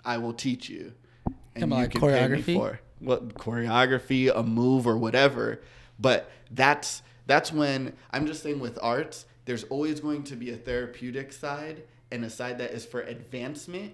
I 0.04 0.18
will 0.18 0.35
teach 0.35 0.68
you 0.68 0.92
Talking 1.24 1.62
about, 1.62 1.76
like, 1.78 1.90
can 1.92 2.00
pay 2.00 2.07
me 2.07 2.12
choreography? 2.12 2.54
for 2.57 2.80
what 2.98 3.35
choreography 3.35 4.30
a 4.35 4.42
move 4.42 4.87
or 4.87 4.98
whatever. 4.98 5.62
But 5.98 6.30
that's 6.50 7.02
that's 7.26 7.52
when 7.52 7.92
i'm 8.11 8.26
just 8.26 8.42
saying 8.42 8.61
with 8.61 8.78
arts 8.83 9.26
there's 9.44 9.64
always 9.64 10.00
going 10.00 10.22
to 10.22 10.37
be 10.37 10.50
a 10.50 10.57
therapeutic 10.57 11.33
side 11.33 11.83
and 12.11 12.24
a 12.24 12.30
side 12.30 12.59
that 12.59 12.70
is 12.72 12.85
for 12.85 13.00
advancement 13.02 13.92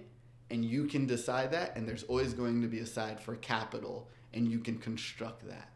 and 0.49 0.63
you 0.65 0.85
can 0.85 1.05
decide 1.05 1.51
that 1.51 1.75
and 1.75 1.87
there's 1.87 2.03
always 2.03 2.33
going 2.33 2.61
to 2.61 2.67
be 2.67 2.79
a 2.79 2.85
side 2.85 3.19
for 3.19 3.35
capital 3.37 4.09
and 4.33 4.47
you 4.47 4.59
can 4.59 4.77
construct 4.77 5.47
that 5.47 5.67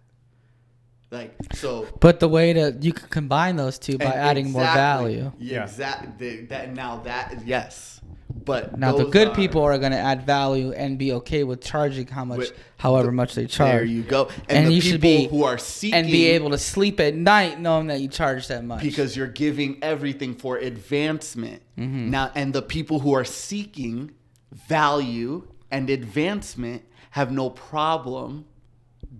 like 1.11 1.35
so 1.53 1.87
But 1.99 2.19
the 2.19 2.27
way 2.27 2.53
to 2.53 2.75
you 2.81 2.91
can 2.91 3.07
combine 3.09 3.55
those 3.55 3.77
two 3.77 3.97
by 3.97 4.05
and 4.05 4.13
adding 4.15 4.51
more 4.51 4.63
value. 4.63 5.31
Yeah, 5.39 5.53
Yeah. 5.57 5.63
exactly. 5.63 6.45
That 6.47 6.73
now 6.73 6.97
that 7.03 7.41
yes, 7.45 8.01
but 8.43 8.77
Now 8.77 8.97
the 8.97 9.05
good 9.05 9.29
are- 9.29 9.35
people 9.35 9.61
are 9.61 9.77
going 9.77 9.91
to 9.91 9.97
add 9.99 10.25
value 10.25 10.71
and 10.73 10.97
be 10.97 11.13
okay 11.13 11.43
with 11.43 11.61
charging 11.61 12.07
how 12.07 12.25
much, 12.25 12.39
With- 12.39 12.53
however 12.77 13.11
much 13.11 13.35
they 13.35 13.45
charge. 13.45 13.71
There 13.71 13.83
you 13.85 14.01
go. 14.01 14.29
And 14.49 14.67
the 14.67 14.73
you 14.73 14.81
should 14.81 14.99
people 15.01 15.29
be- 15.29 15.37
who 15.37 15.43
are 15.43 15.59
seeking 15.59 15.93
and 15.97 16.07
be 16.07 16.25
able 16.25 16.49
to 16.49 16.57
sleep 16.57 16.99
at 16.99 17.13
night 17.15 17.59
knowing 17.61 17.87
that 17.87 18.01
you 18.01 18.07
charge 18.07 18.47
that 18.47 18.65
much. 18.65 18.81
because 18.81 19.15
you're 19.15 19.27
giving 19.27 19.77
everything 19.83 20.33
for 20.33 20.57
advancement. 20.57 21.61
Mm-hmm. 21.77 22.09
Now, 22.09 22.31
and 22.33 22.51
the 22.51 22.63
people 22.63 22.99
who 23.01 23.13
are 23.13 23.23
seeking 23.25 24.11
value 24.51 25.47
and 25.71 25.89
advancement 25.89 26.83
have 27.15 27.31
no 27.31 27.49
problem 27.49 28.43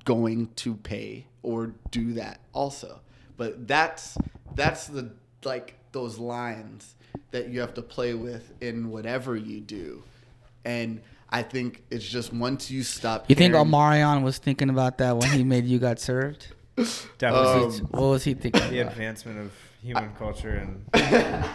going 0.04 0.50
to 0.58 0.76
pay 0.76 1.26
or 1.44 1.72
do 1.92 2.12
that 2.14 2.42
also. 2.52 3.00
But 3.38 3.68
that's 3.70 4.18
that's 4.54 4.88
the 4.88 5.12
like 5.46 5.76
those 5.94 6.18
lines 6.18 6.96
that 7.32 7.48
you 7.48 7.62
have 7.62 7.74
to 7.76 7.82
play 7.82 8.14
with 8.14 8.52
in 8.60 8.90
whatever 8.90 9.38
you 9.38 9.62
do. 9.62 10.04
And 10.66 11.02
I 11.30 11.42
think 11.44 11.84
it's 11.90 12.04
just 12.08 12.34
once 12.34 12.70
you 12.70 12.84
stop 12.84 13.30
you 13.30 13.36
think 13.36 13.54
caring- 13.54 13.68
Omarion 13.72 14.24
was 14.24 14.40
thinking 14.40 14.70
about 14.70 14.98
that 14.98 15.16
when 15.18 15.30
he 15.32 15.44
made 15.46 15.64
you 15.66 15.80
got 15.80 16.00
served? 16.00 16.48
That 17.20 17.34
Um, 17.34 17.64
was 17.66 17.82
what 17.84 18.02
was 18.16 18.24
he 18.26 18.34
thinking? 18.34 18.60
About? 18.62 18.72
The 18.72 18.80
About? 18.82 18.92
advancement 18.92 19.40
of 19.40 19.52
human 19.82 20.14
culture 20.16 20.50
and 20.52 20.84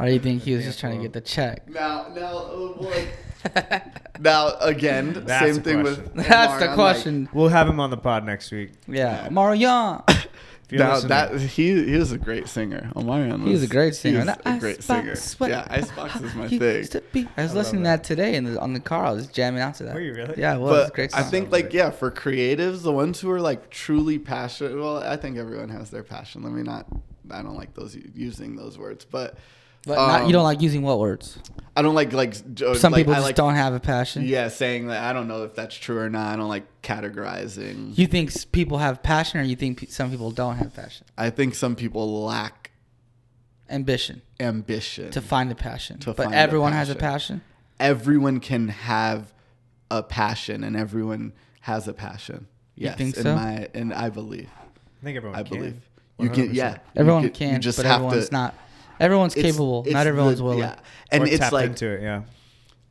Or 0.00 0.06
do 0.06 0.12
you 0.12 0.18
think 0.18 0.42
he 0.42 0.54
was 0.54 0.64
just 0.64 0.80
trying 0.80 0.96
to 0.96 1.02
get 1.02 1.12
the 1.12 1.20
check? 1.20 1.68
Now, 1.68 2.06
now, 2.14 2.36
uh, 2.38 2.74
like, 2.80 4.20
now 4.20 4.54
again, 4.60 5.12
That's 5.26 5.44
same 5.44 5.54
the 5.56 5.60
thing 5.60 5.82
with. 5.82 5.96
question. 6.12 6.28
That's 6.28 6.60
the 6.60 6.66
Omarion, 6.68 6.74
question. 6.74 7.28
we'll 7.32 7.48
have 7.48 7.68
him 7.68 7.78
on 7.80 7.90
the 7.90 7.96
pod 7.96 8.24
next 8.24 8.50
week. 8.50 8.70
yeah, 8.88 9.28
Omarion. 9.28 10.02
like, 10.08 10.28
If 10.66 10.74
you're 10.78 10.86
Now 10.86 10.94
listening- 10.94 11.08
that 11.08 11.40
he 11.40 11.84
he 11.84 11.96
was 11.96 12.12
a 12.12 12.18
great 12.18 12.46
singer. 12.46 12.92
Omarion 12.94 13.42
He's 13.42 13.54
was 13.54 13.62
a 13.64 13.66
great 13.66 13.92
singer. 13.96 14.20
He 14.20 14.26
was 14.28 14.36
a 14.44 14.58
great 14.60 14.82
singer. 14.84 15.16
sweat. 15.16 15.50
Yeah, 15.50 15.66
Icebox 15.68 16.20
is 16.20 16.34
my 16.36 16.46
He 16.46 16.60
thing. 16.60 16.76
used 16.76 16.92
to 16.92 17.02
be- 17.12 17.26
I 17.36 17.42
was 17.42 17.50
I 17.50 17.54
listening 17.56 17.82
to 17.82 17.88
that 17.88 18.04
today 18.04 18.36
in 18.36 18.44
the, 18.44 18.60
on 18.60 18.72
the 18.72 18.78
car. 18.78 19.04
I 19.06 19.10
was 19.10 19.26
jamming 19.26 19.60
out 19.62 19.74
to 19.76 19.82
that. 19.82 19.94
Were 19.96 20.00
you 20.00 20.14
really? 20.14 20.34
Yeah, 20.38 20.54
it 20.54 20.60
was. 20.60 20.70
It 20.70 20.72
was 20.74 20.82
a 20.82 20.84
But 20.86 20.94
great 20.94 21.14
I 21.16 21.22
song. 21.22 21.30
think 21.32 21.50
like 21.50 21.72
yeah, 21.72 21.90
for 21.90 22.08
creatives, 22.12 22.82
the 22.82 22.92
ones 22.92 23.18
who 23.20 23.30
are 23.32 23.40
like 23.40 23.68
truly 23.70 24.20
passionate. 24.20 24.76
Well, 24.76 24.98
I 24.98 25.16
think 25.16 25.38
everyone 25.38 25.70
has 25.70 25.90
their 25.90 26.04
passion. 26.04 26.44
Let 26.44 26.52
me 26.52 26.62
not. 26.62 26.86
I 27.32 27.42
don't 27.42 27.56
like 27.56 27.74
those 27.74 27.96
using 28.14 28.54
those 28.54 28.78
words, 28.78 29.04
but 29.04 29.38
But 29.86 29.96
not, 29.96 30.26
you 30.26 30.32
don't 30.32 30.40
um, 30.40 30.44
like 30.44 30.60
using 30.60 30.82
what 30.82 30.98
words? 30.98 31.38
I 31.76 31.82
don't 31.82 31.94
like 31.94 32.12
like 32.12 32.54
j- 32.54 32.74
Some 32.74 32.92
like, 32.92 33.00
people 33.00 33.14
I 33.14 33.16
just 33.18 33.26
like, 33.28 33.34
don't 33.36 33.54
have 33.54 33.72
a 33.74 33.80
passion. 33.80 34.24
Yeah, 34.26 34.48
saying 34.48 34.88
that 34.88 35.02
I 35.04 35.12
don't 35.12 35.28
know 35.28 35.44
if 35.44 35.54
that's 35.54 35.74
true 35.74 35.98
or 35.98 36.10
not. 36.10 36.32
I 36.34 36.36
don't 36.36 36.48
like 36.48 36.64
categorizing. 36.82 37.96
You 37.96 38.06
think 38.06 38.30
s- 38.30 38.44
people 38.44 38.78
have 38.78 39.02
passion, 39.02 39.40
or 39.40 39.42
you 39.42 39.56
think 39.56 39.78
pe- 39.78 39.86
some 39.86 40.10
people 40.10 40.30
don't 40.32 40.56
have 40.56 40.74
passion? 40.74 41.06
I 41.16 41.30
think 41.30 41.54
some 41.54 41.76
people 41.76 42.24
lack 42.24 42.72
Ambition 43.70 44.20
ambition. 44.40 45.10
to 45.12 45.20
find 45.20 45.50
a 45.52 45.54
passion, 45.54 45.98
To 46.00 46.12
but 46.12 46.24
find 46.24 46.34
a 46.34 46.36
everyone 46.38 46.72
has 46.72 46.90
a 46.90 46.94
passion. 46.96 47.36
passion. 47.38 47.42
everyone 47.78 48.40
can 48.40 48.68
have 48.68 49.32
a 49.90 50.02
passion, 50.02 50.64
and 50.64 50.76
everyone 50.76 51.32
has 51.62 51.86
a 51.88 51.92
passion. 51.94 52.48
You 52.74 52.86
Yes, 52.86 52.98
think 52.98 53.16
in 53.16 53.22
so? 53.22 53.34
my 53.36 53.68
and 53.74 53.94
I 53.94 54.10
believe. 54.10 54.50
I 55.00 55.04
think 55.04 55.16
everyone 55.16 55.38
I 55.38 55.42
can. 55.44 55.56
believe 55.58 55.76
you 56.18 56.28
can. 56.30 56.48
100%. 56.48 56.54
Yeah, 56.54 56.72
you 56.72 56.78
Everyone 56.96 57.30
can, 57.30 57.52
You 57.54 57.58
just 57.60 57.78
but 57.78 57.86
have 57.86 57.96
everyone's 58.02 58.28
to. 58.28 58.32
not. 58.34 58.54
Everyone's 59.00 59.34
it's- 59.36 59.52
capable. 59.52 59.82
it's 59.84 59.92
Not 59.94 60.06
everyone's 60.06 60.38
the- 60.38 60.44
willing. 60.44 60.58
Yeah, 60.60 60.76
and 61.10 61.24
Or 61.24 61.26
it's 61.26 61.38
tap 61.38 61.52
like 61.52 61.66
into 61.70 61.86
it. 61.88 62.02
Yeah. 62.02 62.22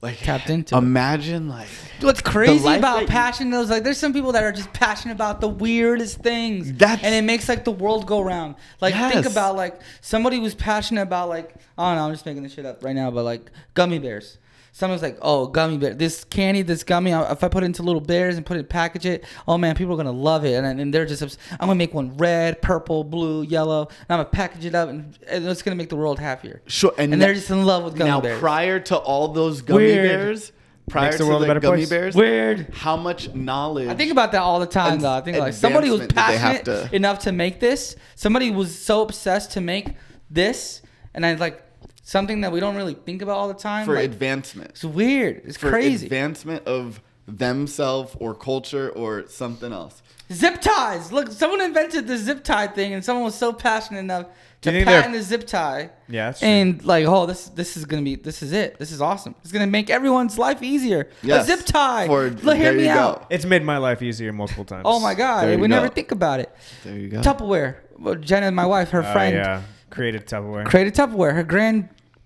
like 0.02 0.18
Tapped 0.20 0.50
into 0.56 0.76
it. 0.76 0.78
Imagine 0.78 1.48
like 1.50 1.68
What's 2.02 2.22
crazy 2.22 2.68
about 2.68 3.06
passion 3.08 3.50
though 3.52 3.62
is 3.62 3.70
like 3.70 3.84
there's 3.84 3.98
some 3.98 4.14
people 4.14 4.32
that 4.32 4.44
are 4.44 4.52
just 4.52 4.72
passionate 4.74 5.14
about 5.14 5.40
the 5.42 5.48
weirdest 5.50 6.20
things. 6.20 6.74
That's- 6.74 7.04
and 7.04 7.14
it 7.14 7.24
makes 7.24 7.48
like 7.50 7.64
the 7.66 7.72
world 7.72 8.06
go 8.08 8.22
round. 8.22 8.56
Like 8.82 8.94
think 8.96 9.26
about 9.26 9.56
like 9.56 9.80
somebody 10.02 10.40
who's 10.40 10.56
passionate 10.56 11.02
about 11.04 11.30
like 11.30 11.54
I 11.78 11.90
don't 11.90 11.98
know, 11.98 12.06
I'm 12.08 12.14
just 12.14 12.26
making 12.26 12.44
this 12.44 12.54
shit 12.54 12.66
up 12.66 12.84
right 12.84 12.96
now, 12.96 13.12
but 13.12 13.24
like 13.24 13.52
gummy 13.74 14.00
bears. 14.00 14.38
Someone's 14.72 15.02
like, 15.02 15.18
oh, 15.22 15.48
gummy 15.48 15.78
bear. 15.78 15.94
This 15.94 16.24
candy, 16.24 16.62
this 16.62 16.84
gummy. 16.84 17.12
If 17.12 17.44
I 17.44 17.48
put 17.50 17.64
it 17.64 17.66
into 17.66 17.84
little 17.84 18.02
bears 18.02 18.38
and 18.38 18.46
put 18.46 18.58
it, 18.58 18.70
package 18.70 19.06
it, 19.06 19.26
oh 19.48 19.58
man, 19.58 19.76
people 19.76 19.94
are 19.94 19.98
gonna 19.98 20.12
love 20.12 20.46
it. 20.46 20.54
And, 20.64 20.80
and 20.80 20.94
they're 20.94 21.06
just, 21.06 21.22
obs- 21.22 21.38
I'm 21.54 21.68
gonna 21.68 21.76
make 21.76 21.94
one 21.94 22.16
red, 22.18 22.62
purple, 22.62 23.04
blue, 23.04 23.42
yellow. 23.44 23.84
And 23.88 23.92
I'm 24.10 24.18
gonna 24.20 24.30
package 24.30 24.66
it 24.66 24.76
up, 24.76 24.88
and, 24.90 25.18
and 25.28 25.46
it's 25.48 25.62
gonna 25.62 25.76
make 25.76 25.90
the 25.90 25.96
world 25.98 26.20
happier. 26.20 26.62
sure, 26.68 26.94
And, 26.98 27.12
and, 27.14 27.22
they're 27.22 27.34
just 27.34 27.50
in 27.50 27.66
love 27.66 27.84
with 27.84 27.96
gummy 27.96 28.10
now 28.12 28.22
bears. 28.22 28.40
prior 28.40 28.80
to 28.82 28.98
all 28.98 29.30
those 29.30 29.62
gummy 29.62 29.84
Weird. 29.86 30.08
bears, 30.08 30.52
prior 30.90 31.06
Makes 31.08 31.18
the 31.18 31.24
to 31.26 31.30
world 31.30 31.42
a 31.42 31.46
the 31.46 31.48
better 31.50 31.60
gummy 31.60 31.78
place. 31.78 31.90
bears, 31.90 32.16
Weird. 32.16 32.70
how 32.74 32.96
much 32.96 33.34
knowledge 33.36 33.90
I 33.90 33.96
think 33.96 34.12
about 34.12 34.32
that 34.32 34.42
all 34.42 34.60
the 34.60 34.66
time, 34.66 34.94
And 34.94 35.02
though. 35.02 35.12
I 35.12 35.22
think 35.22 35.38
like 35.38 35.54
somebody 35.54 35.90
was 35.90 36.02
advancement 36.02 36.28
did 36.30 36.34
they 36.34 36.38
have 36.40 36.64
passionate 36.66 36.90
to- 36.90 36.96
enough 36.96 37.20
to 37.20 37.32
make 37.32 37.60
this. 37.60 37.96
Somebody 38.16 38.50
was 38.52 38.78
so 38.78 39.02
obsessed 39.02 39.52
to 39.52 39.62
make 39.62 39.96
this, 40.32 40.82
and 41.14 41.26
I 41.26 41.34
like 41.34 41.64
something 42.10 42.42
that 42.42 42.52
we 42.52 42.60
don't 42.60 42.76
really 42.76 42.96
think 42.96 43.22
about 43.22 43.38
all 43.38 43.48
the 43.48 43.54
time. 43.54 43.86
for 43.86 43.96
like, 43.96 44.06
advancement. 44.06 44.72
it's 44.72 44.84
weird. 44.84 45.42
It's 45.46 45.58
for 45.58 45.70
crazy. 45.70 46.06
advancement 46.08 46.66
of 46.66 47.02
themselves 47.28 48.16
or 48.20 48.34
culture 48.34 48.90
or 48.90 49.28
something 49.28 49.72
else. 49.72 50.02
zip 50.34 50.60
ties. 50.62 51.12
Look, 51.12 51.32
someone 51.32 51.62
invented 51.62 52.08
the 52.08 52.18
zip 52.18 52.44
tie 52.44 52.68
thing, 52.68 52.94
and 52.94 53.04
someone 53.06 53.24
was 53.26 53.36
so 53.36 53.54
passionate 53.54 54.00
enough 54.00 54.26
to 54.62 54.72
you 54.72 54.84
they're- 54.84 54.86
patent 54.86 55.14
the 55.14 55.22
zip 55.22 55.46
tie. 55.46 55.92
Yeah, 56.08 56.28
that's 56.28 56.40
true. 56.40 56.48
And 56.50 56.84
like, 56.84 57.06
oh, 57.06 57.26
this 57.28 57.50
this 57.50 57.78
is 57.78 57.86
gonna 57.86 58.02
be 58.02 58.16
this 58.16 58.42
is 58.42 58.52
it. 58.52 58.78
This 58.80 58.92
is 58.92 59.02
awesome. 59.02 59.36
It's 59.44 59.52
gonna 59.52 59.68
make 59.68 59.90
everyone's 59.92 60.38
life 60.40 60.62
easier. 60.64 61.10
Yes. 61.22 61.44
A 61.48 61.56
zip 61.56 61.66
tie. 61.68 62.08
For- 62.08 62.30
Look, 62.30 62.58
hear 62.58 62.72
there 62.72 62.74
me 62.74 62.84
you 62.86 62.90
out. 62.90 63.22
go. 63.22 63.28
It's 63.30 63.46
made 63.46 63.64
my 63.64 63.78
life 63.78 64.02
easier 64.02 64.34
multiple 64.34 64.66
times. 64.66 64.84
Oh 64.86 65.00
my 65.00 65.14
god, 65.14 65.46
There 65.48 65.56
we 65.58 65.62
you 65.64 65.68
never 65.68 65.88
think 65.90 66.12
about 66.12 66.40
it. 66.40 66.50
There 66.84 66.98
you 66.98 67.10
go. 67.10 67.22
Tupperware. 67.22 67.76
Well, 68.00 68.16
Jenna, 68.16 68.52
my 68.52 68.66
wife, 68.66 68.90
her 68.90 69.04
Oh, 69.04 69.12
friend, 69.14 69.36
yeah. 69.36 69.62
Created 69.92 70.26
Tupperware. 70.28 70.66
created 70.66 70.94
Tupperware. 70.96 71.34
Her 71.34 71.44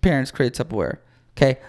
grandparents 0.03 0.31
created 0.31 0.67
Tupperware. 0.67 0.97
Okay. 1.37 1.59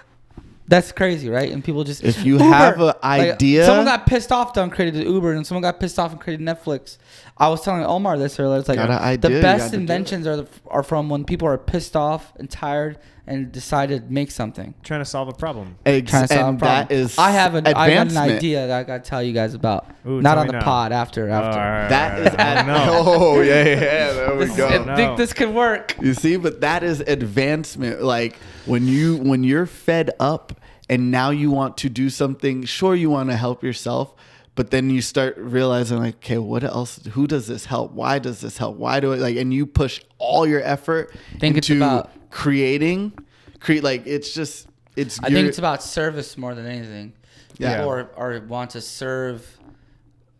That's 0.66 0.92
crazy, 0.92 1.28
right? 1.28 1.52
And 1.52 1.62
people 1.62 1.84
just 1.84 2.02
If 2.02 2.24
you 2.24 2.38
have 2.38 2.80
an 2.80 2.94
idea- 3.02 3.66
someone 3.66 3.84
got 3.84 4.06
pissed 4.06 4.32
off 4.32 4.56
and 4.56 4.72
created 4.72 5.04
Uber, 5.06 5.32
and 5.32 5.46
someone 5.46 5.60
got 5.62 5.78
pissed 5.78 5.98
off 5.98 6.12
and 6.12 6.20
created 6.20 6.44
Netflix. 6.44 6.96
I 7.36 7.48
was 7.48 7.60
telling 7.62 7.84
Omar 7.84 8.16
this 8.18 8.40
earlier. 8.40 8.58
It's 8.60 8.68
like 8.68 8.78
Got 8.78 8.90
an 8.90 8.96
idea, 8.98 9.30
the 9.36 9.42
best 9.42 9.58
gotta 9.66 9.70
do 9.72 9.76
it. 9.76 9.80
inventions 9.80 10.26
are 10.26 10.36
the, 10.36 10.46
are 10.68 10.82
from 10.82 11.10
when 11.10 11.24
people 11.24 11.46
are 11.48 11.58
pissed 11.58 11.94
off 11.96 12.32
and 12.38 12.48
tired 12.48 12.98
and 13.26 13.50
decide 13.50 13.88
to 13.88 14.00
make 14.08 14.30
something. 14.30 14.74
Trying 14.82 15.00
to 15.00 15.04
solve 15.06 15.28
a 15.28 15.32
problem. 15.32 15.76
Ex- 15.86 16.10
Trying 16.10 16.28
to 16.28 16.34
solve 16.34 16.48
and 16.48 16.56
a 16.56 16.60
problem. 16.60 16.88
that 16.88 16.94
is 16.94 17.18
I 17.18 17.30
have 17.30 17.54
an 17.54 17.66
I 17.66 17.72
got 17.94 18.10
an 18.10 18.16
idea 18.16 18.66
that 18.66 18.78
I 18.80 18.82
got 18.84 19.02
to 19.04 19.08
tell 19.10 19.22
you 19.22 19.32
guys 19.32 19.54
about. 19.54 19.86
Ooh, 20.06 20.20
Not 20.20 20.36
on 20.38 20.46
the 20.46 20.52
now. 20.54 20.62
pod. 20.62 20.92
After 20.92 21.28
after. 21.30 21.58
Alright. 21.58 21.88
That 21.90 22.18
is 22.20 22.34
at, 22.34 22.66
no. 22.66 22.74
oh 23.06 23.40
yeah 23.40 23.64
yeah 23.64 24.12
there 24.12 24.36
we 24.36 24.44
This- 24.44 24.56
go. 24.56 24.66
I 24.68 24.84
No. 24.84 24.94
think 24.96 25.16
this 25.16 25.32
could 25.32 25.54
work. 25.54 25.96
You 26.02 26.12
see, 26.14 26.36
but 26.36 26.60
that 26.60 26.82
is 26.82 27.00
advancement. 27.00 28.02
Like 28.02 28.36
when 28.66 28.86
you 28.86 29.16
when 29.16 29.42
you're 29.44 29.66
fed 29.66 30.10
up 30.20 30.60
and 30.88 31.10
now 31.10 31.30
you 31.30 31.50
want 31.50 31.76
to 31.78 31.88
do 31.88 32.10
something. 32.10 32.64
Sure, 32.64 32.94
you 32.94 33.08
want 33.10 33.30
to 33.30 33.36
help 33.36 33.64
yourself, 33.64 34.14
but 34.54 34.70
then 34.70 34.90
you 34.90 35.00
start 35.00 35.34
realizing 35.38 35.98
like, 35.98 36.16
okay, 36.16 36.36
what 36.36 36.62
else? 36.62 37.00
Who 37.12 37.26
does 37.26 37.46
this 37.46 37.64
help? 37.64 37.92
Why 37.92 38.18
does 38.18 38.42
this 38.42 38.58
help? 38.58 38.76
Why 38.76 39.00
do 39.00 39.12
it 39.12 39.20
like? 39.20 39.36
And 39.38 39.52
you 39.54 39.64
push 39.64 40.02
all 40.18 40.46
your 40.46 40.60
effort 40.62 41.10
Think 41.40 41.56
into 41.56 41.76
about- 41.78 42.10
creating, 42.34 43.16
create 43.60 43.84
like 43.84 44.06
it's 44.06 44.34
just 44.34 44.66
it's. 44.96 45.18
I 45.22 45.30
think 45.30 45.48
it's 45.48 45.58
about 45.58 45.82
service 45.82 46.36
more 46.36 46.54
than 46.54 46.66
anything. 46.66 47.14
Yeah. 47.56 47.76
People 47.76 47.90
are, 47.90 48.10
are 48.16 48.40
want 48.46 48.70
to 48.70 48.80
serve, 48.80 49.46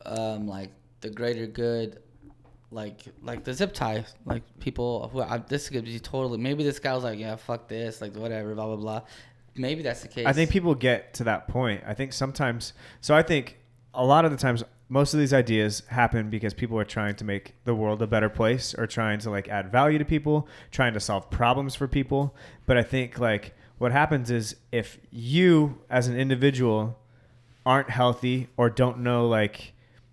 um, 0.04 0.48
like 0.48 0.70
the 1.00 1.10
greater 1.10 1.46
good, 1.46 2.00
like 2.72 3.00
like 3.22 3.44
the 3.44 3.54
zip 3.54 3.72
tie. 3.72 4.04
Like 4.26 4.42
people 4.58 5.08
who 5.08 5.22
I, 5.22 5.38
this 5.38 5.68
could 5.68 5.84
be 5.84 6.00
totally. 6.00 6.38
Maybe 6.38 6.64
this 6.64 6.80
guy 6.80 6.94
was 6.94 7.04
like, 7.04 7.18
yeah, 7.18 7.36
fuck 7.36 7.68
this, 7.68 8.00
like 8.00 8.16
whatever, 8.16 8.54
blah 8.54 8.66
blah 8.66 8.76
blah. 8.76 9.02
Maybe 9.54 9.82
that's 9.82 10.02
the 10.02 10.08
case. 10.08 10.26
I 10.26 10.32
think 10.32 10.50
people 10.50 10.74
get 10.74 11.14
to 11.14 11.24
that 11.24 11.46
point. 11.46 11.84
I 11.86 11.94
think 11.94 12.12
sometimes. 12.12 12.72
So 13.00 13.14
I 13.14 13.22
think 13.22 13.56
a 13.94 14.04
lot 14.04 14.24
of 14.24 14.32
the 14.32 14.36
times, 14.36 14.64
most 14.88 15.14
of 15.14 15.20
these 15.20 15.32
ideas 15.32 15.82
happen 15.88 16.30
because 16.30 16.52
people 16.52 16.78
are 16.78 16.84
trying 16.84 17.14
to 17.16 17.24
make 17.24 17.54
the 17.64 17.74
world 17.74 18.02
a 18.02 18.06
better 18.06 18.28
place, 18.28 18.74
or 18.74 18.86
trying 18.86 19.18
to 19.20 19.30
like 19.30 19.48
add 19.48 19.72
value 19.72 19.98
to 19.98 20.04
people, 20.04 20.48
trying 20.70 20.94
to 20.94 21.00
solve 21.00 21.30
problems 21.30 21.74
for 21.74 21.88
people. 21.88 22.34
But 22.66 22.76
I 22.76 22.82
think 22.82 23.18
like 23.18 23.54
what 23.78 23.92
happens 23.92 24.30
is 24.30 24.56
if 24.72 24.98
you 25.10 25.78
as 25.90 26.06
an 26.06 26.18
individual 26.18 26.98
aren't 27.66 27.90
healthy 27.90 28.48
or 28.56 28.68
don't 28.68 28.98
know 28.98 29.26
like 29.26 29.72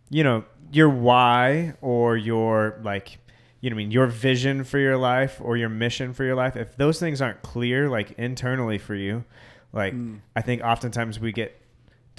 you 0.10 0.24
know 0.24 0.44
your 0.72 0.90
why 0.90 1.74
or 1.82 2.16
your 2.16 2.80
like 2.84 3.18
you 3.60 3.70
know 3.70 3.76
I 3.76 3.78
mean 3.78 3.92
your 3.92 4.08
vision 4.08 4.64
for 4.64 4.80
your 4.80 4.98
life 4.98 5.40
or 5.42 5.58
your 5.58 5.70
mission 5.70 6.14
for 6.14 6.24
your 6.24 6.36
life 6.36 6.56
if 6.56 6.78
those 6.78 7.00
things 7.00 7.22
aren't 7.22 7.42
clear 7.42 7.90
like 7.90 8.12
internally 8.18 8.78
for 8.78 8.96
you 8.96 9.26
like 9.74 9.94
hmm. 9.94 10.18
I 10.36 10.42
think 10.42 10.62
oftentimes 10.64 11.20
we 11.20 11.32
get 11.32 11.61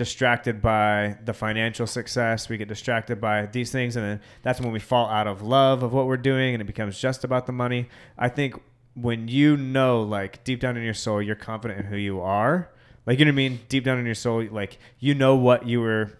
distracted 0.02 0.60
by 0.60 1.16
the 1.24 1.32
financial 1.32 1.86
success. 1.86 2.48
We 2.48 2.56
get 2.56 2.66
distracted 2.66 3.20
by 3.20 3.46
these 3.46 3.70
things 3.70 3.94
and 3.94 4.04
then 4.04 4.20
that's 4.42 4.60
when 4.60 4.72
we 4.72 4.80
fall 4.80 5.06
out 5.06 5.28
of 5.28 5.42
love 5.42 5.84
of 5.84 5.92
what 5.92 6.06
we're 6.06 6.16
doing 6.16 6.54
and 6.54 6.60
it 6.60 6.64
becomes 6.64 6.98
just 6.98 7.22
about 7.22 7.46
the 7.46 7.52
money. 7.52 7.88
I 8.18 8.28
think 8.28 8.60
when 8.94 9.28
you 9.28 9.56
know 9.56 10.02
like 10.02 10.42
deep 10.42 10.58
down 10.58 10.76
in 10.76 10.82
your 10.82 10.92
soul 10.92 11.22
you're 11.22 11.36
confident 11.36 11.78
in 11.78 11.86
who 11.86 11.96
you 11.96 12.20
are 12.20 12.68
like 13.06 13.20
you 13.20 13.24
know 13.24 13.30
what 13.30 13.34
I 13.34 13.48
mean? 13.48 13.60
Deep 13.68 13.84
down 13.84 13.98
in 13.98 14.04
your 14.04 14.16
soul 14.16 14.44
like 14.50 14.78
you 14.98 15.14
know 15.14 15.36
what 15.36 15.68
you 15.68 15.80
were 15.80 16.18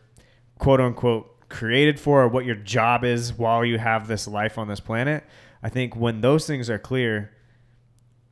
quote 0.58 0.80
unquote 0.80 1.48
created 1.48 1.98
for 1.98 2.22
or 2.22 2.28
what 2.28 2.44
your 2.44 2.54
job 2.54 3.04
is 3.04 3.32
while 3.32 3.64
you 3.64 3.78
have 3.78 4.06
this 4.06 4.28
life 4.28 4.58
on 4.58 4.68
this 4.68 4.80
planet. 4.80 5.24
I 5.60 5.68
think 5.70 5.96
when 5.96 6.20
those 6.20 6.46
things 6.46 6.70
are 6.70 6.78
clear, 6.78 7.32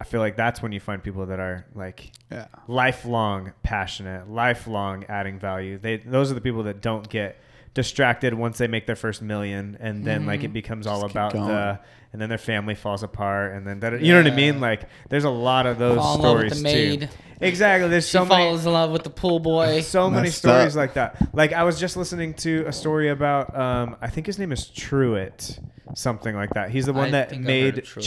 I 0.01 0.05
feel 0.05 0.21
like 0.21 0.35
that's 0.37 0.63
when 0.63 0.73
you 0.73 0.81
find 0.81 1.03
people 1.03 1.27
that 1.27 1.41
are 1.41 1.67
like 1.75 2.13
yeah. 2.33 2.47
lifelong 2.69 3.53
passionate, 3.63 4.31
lifelong 4.31 5.05
adding 5.09 5.39
value. 5.39 5.79
They 5.79 5.99
those 5.99 6.31
are 6.31 6.35
the 6.35 6.41
people 6.41 6.63
that 6.65 6.81
don't 6.81 7.09
get 7.09 7.39
distracted 7.75 8.35
once 8.35 8.59
they 8.59 8.67
make 8.67 8.87
their 8.87 8.97
first 8.97 9.23
million 9.23 9.77
and 9.79 10.05
then 10.05 10.27
like 10.27 10.43
it 10.43 10.53
becomes 10.53 10.87
all 10.89 11.03
Mm-hmm. 11.03 11.11
about 11.11 11.33
going. 11.35 11.47
the 11.49 11.79
and 12.13 12.21
then 12.21 12.29
their 12.29 12.37
family 12.39 12.75
falls 12.75 13.05
apart 13.05 13.53
and 13.55 13.65
then 13.65 13.79
that 13.81 14.01
you 14.03 14.13
know 14.13 14.21
what 14.23 14.33
I 14.33 14.35
mean 14.35 14.61
like 14.61 14.83
there's 15.09 15.23
a 15.25 15.31
lot 15.31 15.67
of 15.67 15.79
those 15.79 15.97
Fall 15.99 16.17
in 16.17 16.23
love 16.23 16.39
with 16.39 16.53
stories 16.55 16.57
the 16.57 16.63
maid. 16.65 17.01
too. 17.03 17.09
Exactly. 17.43 17.89
There's 17.89 18.07
She 18.07 18.11
so 18.13 18.25
many 18.25 18.45
falls 18.51 18.67
in 18.67 18.73
love 18.73 18.91
with 18.91 19.05
the 19.05 19.11
pool 19.11 19.39
boy. 19.39 19.81
so 19.83 20.11
many 20.11 20.31
stories 20.31 20.77
up. 20.77 20.81
like 20.81 20.95
that. 20.95 21.35
Like 21.35 21.53
I 21.53 21.63
was 21.63 21.79
just 21.79 21.97
listening 21.97 22.35
to 22.35 22.65
a 22.67 22.73
story 22.73 23.09
about 23.11 23.57
um, 23.57 23.97
I 24.01 24.09
think 24.09 24.27
his 24.27 24.39
name 24.39 24.51
is 24.51 24.67
Truett, 24.67 25.59
something 25.95 26.35
like 26.35 26.51
that. 26.55 26.71
He's 26.71 26.87
the 26.87 26.93
one 26.93 27.09
I 27.09 27.11
that 27.13 27.31
think 27.31 27.43
I 27.47 27.51
heard 27.53 27.75
made 27.75 27.79
of 27.79 28.03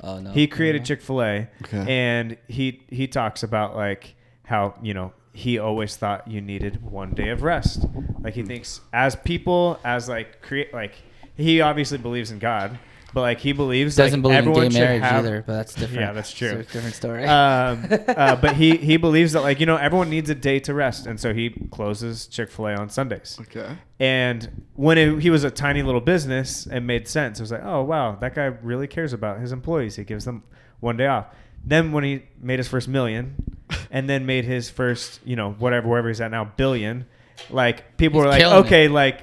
Truett. 0.00 0.06
Chick 0.06 0.10
Fil 0.10 0.10
A. 0.10 0.16
Oh 0.16 0.20
no. 0.20 0.30
He 0.30 0.46
created 0.46 0.84
Chick 0.84 1.00
Fil 1.02 1.22
A, 1.22 1.48
Okay. 1.64 1.84
and 1.88 2.36
he 2.48 2.82
he 2.88 3.06
talks 3.06 3.42
about 3.42 3.76
like 3.76 4.14
how 4.44 4.74
you 4.82 4.94
know 4.94 5.12
he 5.32 5.58
always 5.58 5.96
thought 5.96 6.28
you 6.28 6.40
needed 6.40 6.82
one 6.82 7.10
day 7.10 7.28
of 7.28 7.42
rest. 7.42 7.84
Like 8.20 8.34
he 8.34 8.42
hmm. 8.42 8.48
thinks 8.48 8.80
as 8.92 9.16
people, 9.16 9.78
as 9.84 10.08
like 10.08 10.42
create 10.42 10.72
like 10.72 10.94
he 11.36 11.60
obviously 11.60 11.98
believes 11.98 12.30
in 12.30 12.38
God, 12.38 12.78
but 13.14 13.20
like 13.20 13.38
he 13.38 13.52
believes 13.52 13.94
Doesn't 13.96 14.20
like, 14.20 14.22
believe 14.22 14.38
in 14.38 14.48
everyone 14.48 14.62
gay 14.64 14.70
should 14.70 14.80
marriage 14.80 15.02
have, 15.02 15.24
either, 15.24 15.44
but 15.46 15.52
that's 15.54 15.74
different. 15.74 16.00
Yeah, 16.00 16.12
that's 16.12 16.32
true. 16.32 16.48
It's 16.50 16.70
a 16.70 16.72
different 16.72 16.94
story. 16.96 17.24
um, 17.24 17.86
uh, 18.08 18.36
but 18.36 18.56
he 18.56 18.76
he 18.76 18.96
believes 18.96 19.32
that 19.32 19.42
like 19.42 19.60
you 19.60 19.66
know 19.66 19.76
everyone 19.76 20.10
needs 20.10 20.28
a 20.28 20.34
day 20.34 20.58
to 20.60 20.74
rest, 20.74 21.06
and 21.06 21.18
so 21.18 21.32
he 21.32 21.50
closes 21.70 22.26
Chick 22.26 22.50
Fil 22.50 22.66
A 22.66 22.74
on 22.74 22.90
Sundays. 22.90 23.38
Okay. 23.40 23.78
And 24.00 24.64
when 24.74 24.98
it, 24.98 25.20
he 25.20 25.30
was 25.30 25.44
a 25.44 25.50
tiny 25.50 25.82
little 25.82 26.00
business, 26.00 26.66
it 26.66 26.80
made 26.80 27.06
sense. 27.08 27.38
It 27.38 27.42
was 27.44 27.52
like, 27.52 27.64
oh 27.64 27.82
wow, 27.82 28.16
that 28.16 28.34
guy 28.34 28.46
really 28.46 28.88
cares 28.88 29.12
about 29.12 29.38
his 29.40 29.52
employees. 29.52 29.96
He 29.96 30.04
gives 30.04 30.24
them 30.24 30.42
one 30.80 30.96
day 30.96 31.06
off. 31.06 31.26
Then 31.64 31.92
when 31.92 32.04
he 32.04 32.24
made 32.42 32.58
his 32.58 32.68
first 32.68 32.88
million, 32.88 33.36
and 33.90 34.10
then 34.10 34.26
made 34.26 34.44
his 34.44 34.68
first, 34.68 35.20
you 35.24 35.36
know, 35.36 35.52
whatever 35.52 35.88
wherever 35.88 36.08
he's 36.08 36.20
at 36.20 36.30
now, 36.30 36.44
billion, 36.44 37.06
like 37.48 37.96
people 37.96 38.20
He's 38.20 38.24
were 38.24 38.30
like, 38.30 38.40
killing 38.40 38.56
it. 38.58 38.66
okay, 38.66 38.88
like 38.88 39.22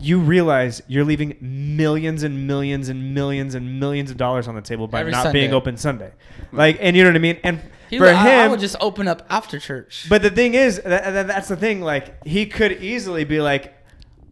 you 0.00 0.20
realize 0.20 0.82
you're 0.86 1.04
leaving 1.04 1.36
millions 1.40 2.22
and 2.22 2.46
millions 2.46 2.88
and 2.88 3.14
millions 3.14 3.54
and 3.54 3.80
millions 3.80 4.10
of 4.10 4.16
dollars 4.16 4.46
on 4.46 4.54
the 4.54 4.60
table 4.60 4.86
by 4.86 5.00
Every 5.00 5.12
not 5.12 5.32
being 5.32 5.52
open 5.52 5.76
Sunday, 5.76 6.12
like, 6.52 6.78
and 6.80 6.96
you 6.96 7.02
know 7.02 7.10
what 7.10 7.16
I 7.16 7.20
mean. 7.20 7.38
And 7.42 7.60
He 7.88 7.98
for 7.98 8.04
would- 8.04 8.14
I, 8.14 8.44
I 8.44 8.48
would 8.48 8.60
just 8.60 8.76
open 8.80 9.08
up 9.08 9.26
after 9.30 9.58
church. 9.58 10.06
but 10.08 10.22
the 10.22 10.30
thing 10.30 10.54
is, 10.54 10.76
that, 10.82 11.12
that, 11.12 11.26
that's 11.26 11.48
the 11.48 11.56
thing. 11.56 11.80
Like, 11.80 12.24
he 12.26 12.46
could 12.46 12.82
easily 12.82 13.24
be 13.24 13.40
like, 13.40 13.74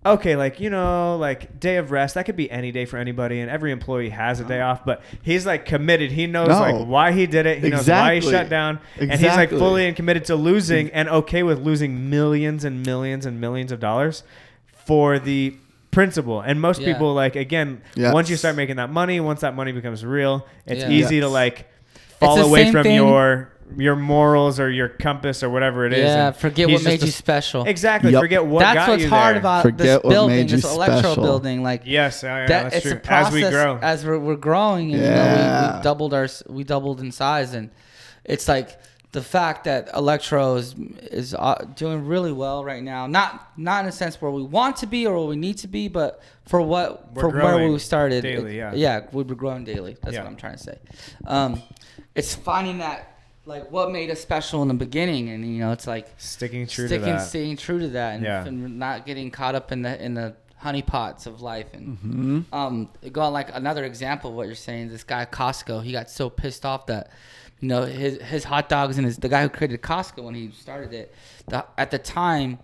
okay, 0.04 0.36
like, 0.36 0.60
you 0.60 0.70
know, 0.70 1.16
like 1.16 1.58
day 1.58 1.76
of 1.76 1.90
rest, 1.90 2.14
that 2.14 2.26
could 2.26 2.36
be 2.36 2.50
any 2.50 2.70
day 2.70 2.84
for 2.84 2.96
anybody, 2.96 3.40
and 3.40 3.50
every 3.50 3.72
employee 3.72 4.10
has 4.10 4.40
a 4.40 4.44
day 4.44 4.60
uh-huh. 4.60 4.72
off, 4.72 4.84
but 4.84 5.02
he's 5.22 5.46
like 5.46 5.64
committed. 5.64 6.12
He 6.12 6.26
knows 6.26 6.48
No. 6.48 6.60
like 6.60 6.86
why 6.86 7.12
he 7.12 7.26
did 7.26 7.46
it. 7.46 7.62
He 7.62 7.70
knows 7.70 7.88
why 7.88 8.12
he 8.12 8.16
Exactly. 8.18 8.38
shut 8.38 8.48
down. 8.48 8.78
And 9.00 9.10
he's 9.10 9.22
like 9.22 9.30
Exactly. 9.30 9.58
fully 9.58 9.86
and 9.86 9.96
committed 9.96 10.26
to 10.26 10.36
losing 10.36 10.90
and 10.90 11.08
okay 11.08 11.42
with 11.42 11.60
losing 11.60 12.08
millions 12.08 12.64
and 12.64 12.84
millions 12.84 13.26
and 13.26 13.40
millions 13.40 13.72
of 13.72 13.80
dollars 13.80 14.22
for 14.86 15.18
the 15.18 15.54
principle. 15.90 16.40
And 16.40 16.60
most 16.60 16.80
Yeah. 16.80 16.92
people, 16.92 17.12
like, 17.14 17.36
again, 17.36 17.80
Yes. 17.94 18.12
once 18.14 18.30
you 18.30 18.36
start 18.36 18.56
making 18.56 18.76
that 18.76 18.90
money, 18.90 19.18
once 19.20 19.40
that 19.42 19.54
money 19.54 19.72
becomes 19.72 20.04
real, 20.04 20.46
it's 20.66 20.82
Yeah. 20.82 20.90
easy 20.90 21.20
to 21.20 21.28
like 21.28 21.66
fall 22.20 22.36
the 22.36 22.42
away 22.44 22.64
same 22.64 22.72
from 22.72 22.82
thing- 22.84 22.94
your 22.96 23.50
your 23.76 23.96
morals 23.96 24.60
or 24.60 24.70
your 24.70 24.88
compass 24.88 25.42
or 25.42 25.50
whatever 25.50 25.84
it 25.86 25.92
is. 25.92 25.98
yeah, 26.04 26.28
and 26.28 26.36
forget 26.36 26.68
he's 26.68 26.78
what 26.78 26.84
made 26.88 27.02
a- 27.02 27.06
you 27.06 27.10
special. 27.10 27.64
Exactly. 27.64 28.12
Yep. 28.12 28.20
Forget 28.22 28.46
what 28.46 28.60
that's 28.60 28.76
got 28.76 28.88
what's 28.90 29.02
you 29.02 29.08
hard 29.08 29.34
there. 29.34 29.40
about 29.40 29.62
Forget 29.62 29.78
this 29.78 29.94
what 30.04 30.10
building, 30.10 30.36
made 30.36 30.50
you 30.52 30.56
this 30.58 30.72
electro 30.72 30.98
special. 31.00 31.22
building. 31.24 31.62
Like 31.64 31.82
Yes, 31.84 32.22
yeah, 32.22 32.42
yeah, 32.42 32.46
that, 32.46 32.62
that's 32.62 32.76
it's 32.76 32.82
true. 32.86 32.92
a 32.92 32.96
process 33.00 33.26
As 33.26 33.34
we 33.34 33.50
grow, 33.50 33.78
as 33.82 34.04
we're, 34.06 34.18
we're 34.20 34.36
growing, 34.36 34.92
and 34.94 35.02
you 35.02 35.08
know, 35.08 35.14
we, 35.14 35.16
Yeah. 35.16 35.76
we 35.78 35.82
doubled 35.82 36.14
our 36.14 36.24
s- 36.24 36.44
we 36.48 36.62
doubled 36.62 37.00
in 37.00 37.10
size, 37.10 37.54
and 37.54 37.70
it's 38.24 38.46
like 38.46 38.78
the 39.16 39.22
fact 39.22 39.64
that 39.64 39.88
electro 39.94 40.56
is 40.56 40.74
is 41.20 41.34
uh, 41.34 41.54
doing 41.74 42.06
really 42.06 42.32
well 42.32 42.62
right 42.72 42.82
now. 42.82 43.06
Not 43.06 43.30
not 43.56 43.82
in 43.84 43.88
a 43.88 43.92
sense 44.02 44.20
where 44.20 44.30
we 44.30 44.42
want 44.42 44.76
to 44.82 44.86
be 44.86 45.06
or 45.06 45.14
where 45.18 45.26
we 45.34 45.36
need 45.36 45.56
to 45.64 45.68
be, 45.68 45.88
but 45.88 46.20
for 46.44 46.60
what 46.60 46.88
We're 47.14 47.22
for 47.22 47.30
where 47.30 47.70
we 47.72 47.78
started. 47.78 48.20
daily, 48.22 48.52
it- 48.52 48.56
yeah. 48.58 48.74
yeah, 48.74 49.06
we're 49.12 49.24
growing 49.24 49.64
daily. 49.64 49.96
That's 50.02 50.14
Yeah. 50.14 50.22
what 50.22 50.28
I'm 50.30 50.36
trying 50.36 50.56
to 50.60 50.62
say. 50.70 50.78
Um, 51.26 51.62
it's 52.14 52.34
finding 52.34 52.78
that 52.78 52.98
like 53.46 53.70
what 53.72 53.90
made 53.90 54.10
us 54.10 54.20
special 54.20 54.60
in 54.62 54.68
the 54.68 54.74
beginning, 54.86 55.30
and 55.30 55.40
you 55.46 55.60
know, 55.62 55.72
it's 55.72 55.86
like 55.86 56.06
sticking 56.18 56.66
true 56.66 56.86
sticking, 56.88 57.06
to 57.06 57.12
that. 57.12 57.26
staying 57.32 57.56
true 57.56 57.78
to 57.78 57.88
that, 57.98 58.16
and, 58.16 58.22
Yeah. 58.24 58.44
and 58.44 58.78
not 58.78 59.06
getting 59.06 59.30
caught 59.30 59.54
up 59.54 59.72
in 59.72 59.80
the 59.80 59.94
in 60.04 60.12
the 60.14 60.34
honeypots 60.62 61.26
of 61.26 61.40
life. 61.40 61.68
And 61.72 61.86
Mm-hmm. 61.98 62.54
um, 62.54 62.88
go 63.12 63.20
on 63.22 63.32
like 63.32 63.48
another 63.54 63.84
example 63.84 64.30
of 64.30 64.36
what 64.36 64.46
you're 64.46 64.54
saying. 64.70 64.88
This 64.88 65.04
guy 65.04 65.24
Costco, 65.24 65.82
he 65.82 65.92
got 65.92 66.10
so 66.10 66.28
pissed 66.28 66.64
off 66.66 66.84
that 66.86 67.08
you 67.60 67.68
know 67.68 67.82
his 67.84 68.20
his 68.22 68.44
hot 68.44 68.68
dogs 68.68 68.96
and 68.98 69.06
his 69.06 69.16
the 69.18 69.28
guy 69.28 69.42
who 69.42 69.48
created 69.48 69.80
Costco 69.82 70.22
when 70.24 70.34
he 70.34 70.50
started 70.50 70.92
it. 70.92 71.14
The, 71.48 71.64
at 71.78 71.90
the 71.90 71.98
time. 71.98 72.58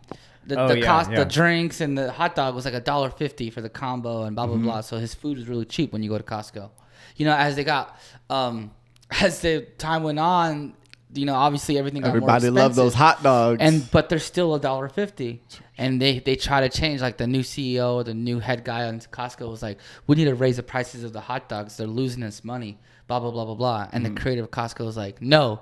The, 0.44 0.58
Oh, 0.58 0.66
the, 0.66 0.80
yeah, 0.80 0.84
cost, 0.86 1.08
yeah. 1.12 1.18
the 1.20 1.24
drinks 1.24 1.80
and 1.80 1.96
the 1.96 2.10
hot 2.10 2.34
dog 2.34 2.56
was 2.56 2.64
like 2.64 2.74
a 2.74 2.80
dollar 2.80 3.10
fifty 3.10 3.48
for 3.48 3.60
the 3.60 3.68
combo 3.68 4.24
and 4.24 4.34
blah 4.34 4.46
Mm-hmm. 4.46 4.62
blah 4.64 4.72
blah. 4.72 4.80
So 4.80 4.98
his 4.98 5.14
food 5.14 5.38
was 5.38 5.46
really 5.46 5.64
cheap 5.64 5.92
when 5.92 6.02
you 6.02 6.10
go 6.10 6.18
to 6.18 6.24
Costco. 6.24 6.68
You 7.14 7.26
know, 7.26 7.34
as 7.36 7.54
they 7.54 7.62
got, 7.62 7.96
um, 8.28 8.72
as 9.20 9.40
the 9.40 9.60
time 9.78 10.02
went 10.02 10.18
on, 10.18 10.74
you 11.14 11.26
know, 11.26 11.34
obviously 11.34 11.78
everything 11.78 12.00
got 12.02 12.08
more 12.08 12.16
Everybody 12.16 12.50
loved 12.50 12.74
those 12.74 12.92
hot 12.94 13.22
dogs. 13.22 13.58
and 13.60 13.88
but 13.92 14.08
they're 14.08 14.18
still 14.18 14.56
a 14.56 14.60
dollar 14.60 14.88
fifty 14.88 15.42
and 15.78 16.02
they 16.02 16.18
they 16.18 16.34
try 16.34 16.60
to 16.60 16.68
change 16.68 17.00
like 17.00 17.18
the 17.18 17.26
new 17.28 17.42
ceo 17.42 18.04
the 18.04 18.12
new 18.14 18.40
head 18.40 18.64
guy 18.64 18.84
on 18.88 18.98
costco 18.98 19.48
was 19.48 19.62
like 19.62 19.78
we 20.08 20.16
need 20.16 20.24
to 20.24 20.34
raise 20.34 20.56
the 20.56 20.62
prices 20.62 21.04
of 21.04 21.12
the 21.12 21.20
hot 21.20 21.48
dogs 21.48 21.76
they're 21.76 21.86
losing 21.86 22.22
us 22.24 22.42
money 22.44 22.78
blah 23.06 23.20
blah 23.20 23.30
blah 23.30 23.44
blah 23.44 23.54
blah. 23.54 23.88
And 23.92 24.04
Mm. 24.06 24.14
the 24.14 24.20
creator 24.20 24.42
of 24.44 24.50
costco 24.50 24.88
is 24.88 24.96
like 24.96 25.20
no 25.20 25.60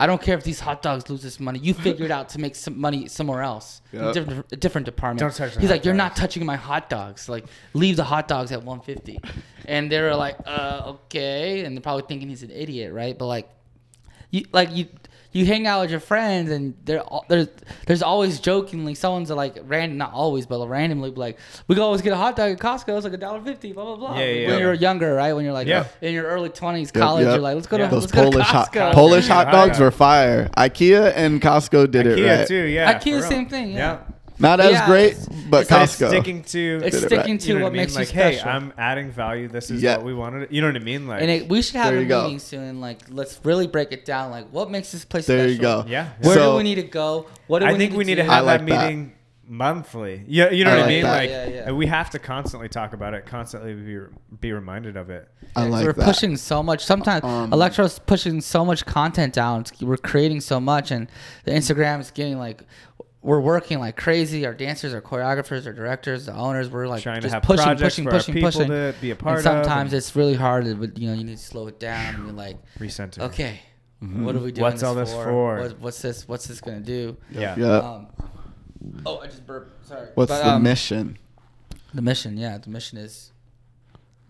i 0.00 0.06
don't 0.06 0.22
care 0.22 0.36
if 0.38 0.44
these 0.44 0.60
hot 0.60 0.80
dogs 0.80 1.10
lose 1.10 1.22
this 1.22 1.38
money. 1.38 1.58
You 1.58 1.74
figure 1.74 2.06
it 2.06 2.10
out 2.10 2.30
to 2.30 2.38
make 2.40 2.54
some 2.54 2.80
money 2.80 3.08
somewhere 3.08 3.42
else. 3.42 3.82
Yep. 3.92 4.02
a 4.02 4.12
different, 4.12 4.46
a 4.52 4.56
different 4.56 4.84
department. 4.86 5.20
Don't 5.20 5.34
touch 5.34 5.56
he's 5.60 5.70
like 5.70 5.84
you're 5.84 5.94
not 5.94 6.16
touching 6.16 6.46
my 6.46 6.56
hot 6.56 6.88
dogs. 6.88 7.28
Like 7.28 7.44
leave 7.74 7.96
the 7.96 8.04
hot 8.04 8.26
dogs 8.28 8.52
at 8.52 8.62
150 8.62 9.20
and 9.66 9.90
they 9.92 10.00
were 10.00 10.14
like 10.14 10.36
uh 10.46 10.94
okay. 10.94 11.64
And 11.64 11.76
they're 11.76 11.82
probably 11.82 12.04
thinking 12.08 12.28
he's 12.28 12.42
an 12.42 12.50
idiot 12.50 12.92
right? 12.94 13.16
But 13.18 13.26
like 13.26 13.48
you 14.30 14.44
like 14.52 14.70
you 14.72 14.86
you 15.36 15.44
hang 15.46 15.66
out 15.66 15.82
with 15.82 15.90
your 15.90 16.00
friends 16.00 16.50
and 16.50 16.74
there 16.84 17.02
there's 17.28 17.48
there's 17.86 18.02
always 18.02 18.40
jokingly 18.40 18.94
someone's 18.94 19.30
like 19.30 19.58
random 19.64 19.98
not 19.98 20.12
always 20.12 20.46
but 20.46 20.66
randomly 20.66 21.10
be 21.10 21.20
like 21.20 21.38
we 21.68 21.74
can 21.74 21.82
always 21.82 22.00
get 22.02 22.12
a 22.12 22.16
hot 22.16 22.36
dog 22.36 22.52
at 22.52 22.58
Costco 22.58 22.96
it's 22.96 23.04
like 23.04 23.12
a 23.12 23.16
dollar 23.18 23.40
fifty 23.42 23.72
blah 23.72 23.84
blah 23.84 23.96
blah 23.96 24.18
Yeah, 24.18 24.24
yeah, 24.24 24.48
when 24.48 24.58
yeah. 24.58 24.64
you're 24.64 24.74
younger 24.74 25.14
right 25.14 25.32
when 25.34 25.44
you're 25.44 25.52
like 25.52 25.66
Yeah. 25.68 25.86
in 26.00 26.14
your 26.14 26.24
early 26.24 26.48
twenties 26.48 26.90
college 26.90 27.24
yep. 27.24 27.34
you're 27.34 27.42
like 27.42 27.54
let's 27.54 27.66
go 27.66 27.76
Yeah. 27.76 27.88
to 27.88 27.94
those 27.94 28.02
let's 28.04 28.12
go 28.12 28.24
to 28.24 28.30
Polish 28.30 28.46
hot 28.46 28.72
Costco 28.72 28.92
Polish 28.94 29.28
hot 29.28 29.46
hot 29.48 29.52
dogs 29.52 29.78
were 29.78 29.90
fire. 29.90 30.48
IKEA 30.56 31.12
and 31.14 31.40
Costco 31.42 31.90
did 31.90 32.06
it 32.06 32.18
IKEA 32.18 32.38
right. 32.38 32.48
too, 32.48 32.64
yeah. 32.64 32.98
IKEA, 32.98 33.20
for 33.20 33.26
same 33.26 33.40
real. 33.40 33.48
thing, 33.48 33.70
yeah. 33.72 33.98
Not 34.38 34.60
as 34.60 34.72
Yeah, 34.72 34.86
great, 34.86 35.16
but 35.50 35.62
it's 35.62 35.70
like 35.70 35.88
Costco. 35.88 36.08
sticking 36.08 36.42
to 36.44 36.80
it's 36.84 36.94
Did 36.96 37.04
it 37.04 37.06
sticking 37.06 37.32
right. 37.32 37.40
to 37.40 37.48
you 37.48 37.54
know 37.58 37.64
what 37.64 37.68
I 37.68 37.72
mean? 37.72 37.82
makes 37.82 37.94
like, 37.96 38.08
you 38.08 38.20
special 38.20 38.42
hey, 38.42 38.50
I'm 38.50 38.72
adding 38.76 39.10
value. 39.10 39.48
This 39.48 39.70
is 39.70 39.82
Yeah. 39.82 39.96
what 39.96 40.06
we 40.06 40.14
wanted. 40.14 40.48
You 40.50 40.60
know 40.60 40.68
what 40.68 40.76
I 40.76 40.80
mean? 40.80 41.06
Like, 41.06 41.22
and 41.22 41.30
it, 41.30 41.48
we 41.48 41.62
should 41.62 41.76
have 41.76 41.88
There 41.92 41.98
a 41.98 42.02
you 42.02 42.08
go. 42.08 42.24
meeting 42.24 42.38
soon 42.38 42.80
like 42.80 43.02
let's 43.08 43.40
really 43.44 43.66
break 43.66 43.92
it 43.92 44.04
down 44.04 44.30
like 44.30 44.48
what 44.50 44.70
makes 44.70 44.92
this 44.92 45.04
place 45.04 45.26
There 45.26 45.38
special 45.38 45.54
you 45.54 45.60
go. 45.60 45.84
yeah. 45.88 46.08
where 46.20 46.34
So- 46.34 46.52
do 46.52 46.56
we 46.58 46.62
need 46.64 46.74
to 46.76 46.82
go 46.82 47.26
what 47.46 47.60
do 47.60 47.66
I 47.66 47.72
we 47.72 47.78
think 47.78 47.92
need 47.92 47.98
we 47.98 48.04
need 48.04 48.14
to 48.16 48.22
do? 48.24 48.28
have 48.28 48.42
I 48.42 48.46
like 48.46 48.60
that 48.60 48.66
that. 48.68 48.82
meeting 48.90 49.12
monthly. 49.48 50.24
Yeah, 50.26 50.50
you 50.50 50.64
know 50.64 50.72
I 50.72 50.74
what 50.74 50.78
I 50.78 50.82
like 50.82 50.88
mean? 50.90 51.02
that. 51.04 51.12
Like, 51.12 51.30
Yeah, 51.30 51.46
yeah. 51.66 51.70
we 51.70 51.86
have 51.86 52.10
to 52.10 52.18
constantly 52.18 52.68
talk 52.68 52.92
about 52.94 53.14
it, 53.14 53.26
constantly 53.26 53.74
be 53.74 53.98
be 54.40 54.52
reminded 54.52 54.96
of 54.96 55.08
it. 55.08 55.28
I 55.54 55.60
Yeah, 55.60 55.64
'cause 55.66 55.72
like 55.72 55.86
we're 55.86 55.92
that. 55.92 56.04
pushing 56.04 56.36
so 56.36 56.62
much. 56.64 56.84
Sometimes 56.84 57.22
Um, 57.24 57.52
Electro's 57.52 57.98
pushing 58.00 58.40
so 58.40 58.64
much 58.64 58.84
content 58.86 59.32
down. 59.32 59.60
It's- 59.60 59.80
we're 59.80 59.96
creating 59.98 60.40
so 60.40 60.58
much, 60.60 60.90
and 60.90 61.06
the 61.44 61.52
Instagram 61.52 62.00
is 62.00 62.10
getting 62.10 62.38
like 62.38 62.64
we're 63.26 63.40
working 63.40 63.78
like 63.80 63.96
crazy. 63.96 64.46
Our 64.46 64.54
dancers, 64.54 64.94
our 64.94 65.02
choreographers, 65.02 65.66
our 65.66 65.72
directors, 65.72 66.26
the 66.26 66.34
owners. 66.34 66.70
We're 66.70 66.86
like 66.86 67.02
Trying 67.02 67.16
to 67.16 67.22
just 67.22 67.34
have 67.34 67.42
pushing, 67.42 67.64
projects 67.64 67.94
pushing, 67.96 68.04
for 68.04 68.10
pushing, 68.12 68.34
people 68.34 68.50
pushing. 68.52 68.68
to 68.68 68.94
be 69.00 69.10
a 69.10 69.16
part 69.16 69.38
and 69.38 69.46
of 69.46 69.64
sometimes 69.64 69.92
and- 69.92 69.98
it's 69.98 70.14
really 70.14 70.34
hard. 70.34 70.64
But 70.80 70.96
you 70.98 71.08
know, 71.08 71.14
you 71.14 71.24
need 71.24 71.36
to 71.38 71.42
slow 71.42 71.66
it 71.66 71.80
down 71.80 72.14
and 72.14 72.26
be 72.26 72.32
like, 72.32 72.56
Recenter. 72.78 73.18
okay, 73.22 73.60
what 74.00 74.36
are 74.36 74.38
we 74.38 74.52
doing? 74.52 74.62
What's 74.62 74.82
all 74.82 74.94
this 74.94 75.12
for? 75.12 75.58
What, 75.60 75.80
what's 75.80 76.00
this? 76.00 76.28
What's 76.28 76.46
this 76.46 76.60
gonna 76.60 76.80
do? 76.80 77.16
Yeah. 77.30 77.56
Yeah. 77.58 77.76
Um, 77.78 78.06
oh, 79.04 79.18
I 79.18 79.26
just 79.26 79.44
burped. 79.46 79.86
Sorry. 79.86 80.08
What's 80.14 80.30
But, 80.30 80.42
the 80.44 80.50
um, 80.52 80.62
mission? 80.62 81.18
The 81.94 82.02
mission, 82.02 82.36
yeah, 82.36 82.58
the 82.58 82.70
mission 82.70 82.98
is 82.98 83.32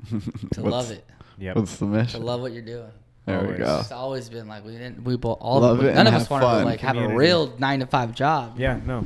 to 0.52 0.60
love 0.62 0.90
it, 0.90 1.04
Yep. 1.38 1.56
What's 1.56 1.76
the 1.78 1.86
mission? 1.86 2.20
to 2.20 2.26
love 2.26 2.40
what 2.40 2.52
you're 2.52 2.62
doing. 2.62 2.90
There 3.26 3.42
we 3.44 3.54
go. 3.58 3.78
It's 3.80 3.90
always 3.92 4.28
been 4.28 4.46
like 4.46 4.64
we 4.64 4.72
didn't. 4.72 5.02
We 5.04 5.16
both 5.16 5.38
all. 5.40 5.60
Love 5.60 5.80
it 5.84 5.94
none 5.94 6.06
and 6.06 6.08
of 6.08 6.14
us 6.14 6.22
have 6.22 6.30
wanted 6.30 6.44
to 6.46 6.50
fun. 6.52 6.64
like 6.64 6.80
have 6.80 6.90
a 6.96 7.00
Community. 7.00 7.18
real 7.18 7.52
nine 7.58 7.80
to 7.80 7.86
five 7.86 8.14
job. 8.14 8.54
Yeah. 8.58 8.78
No. 8.86 9.04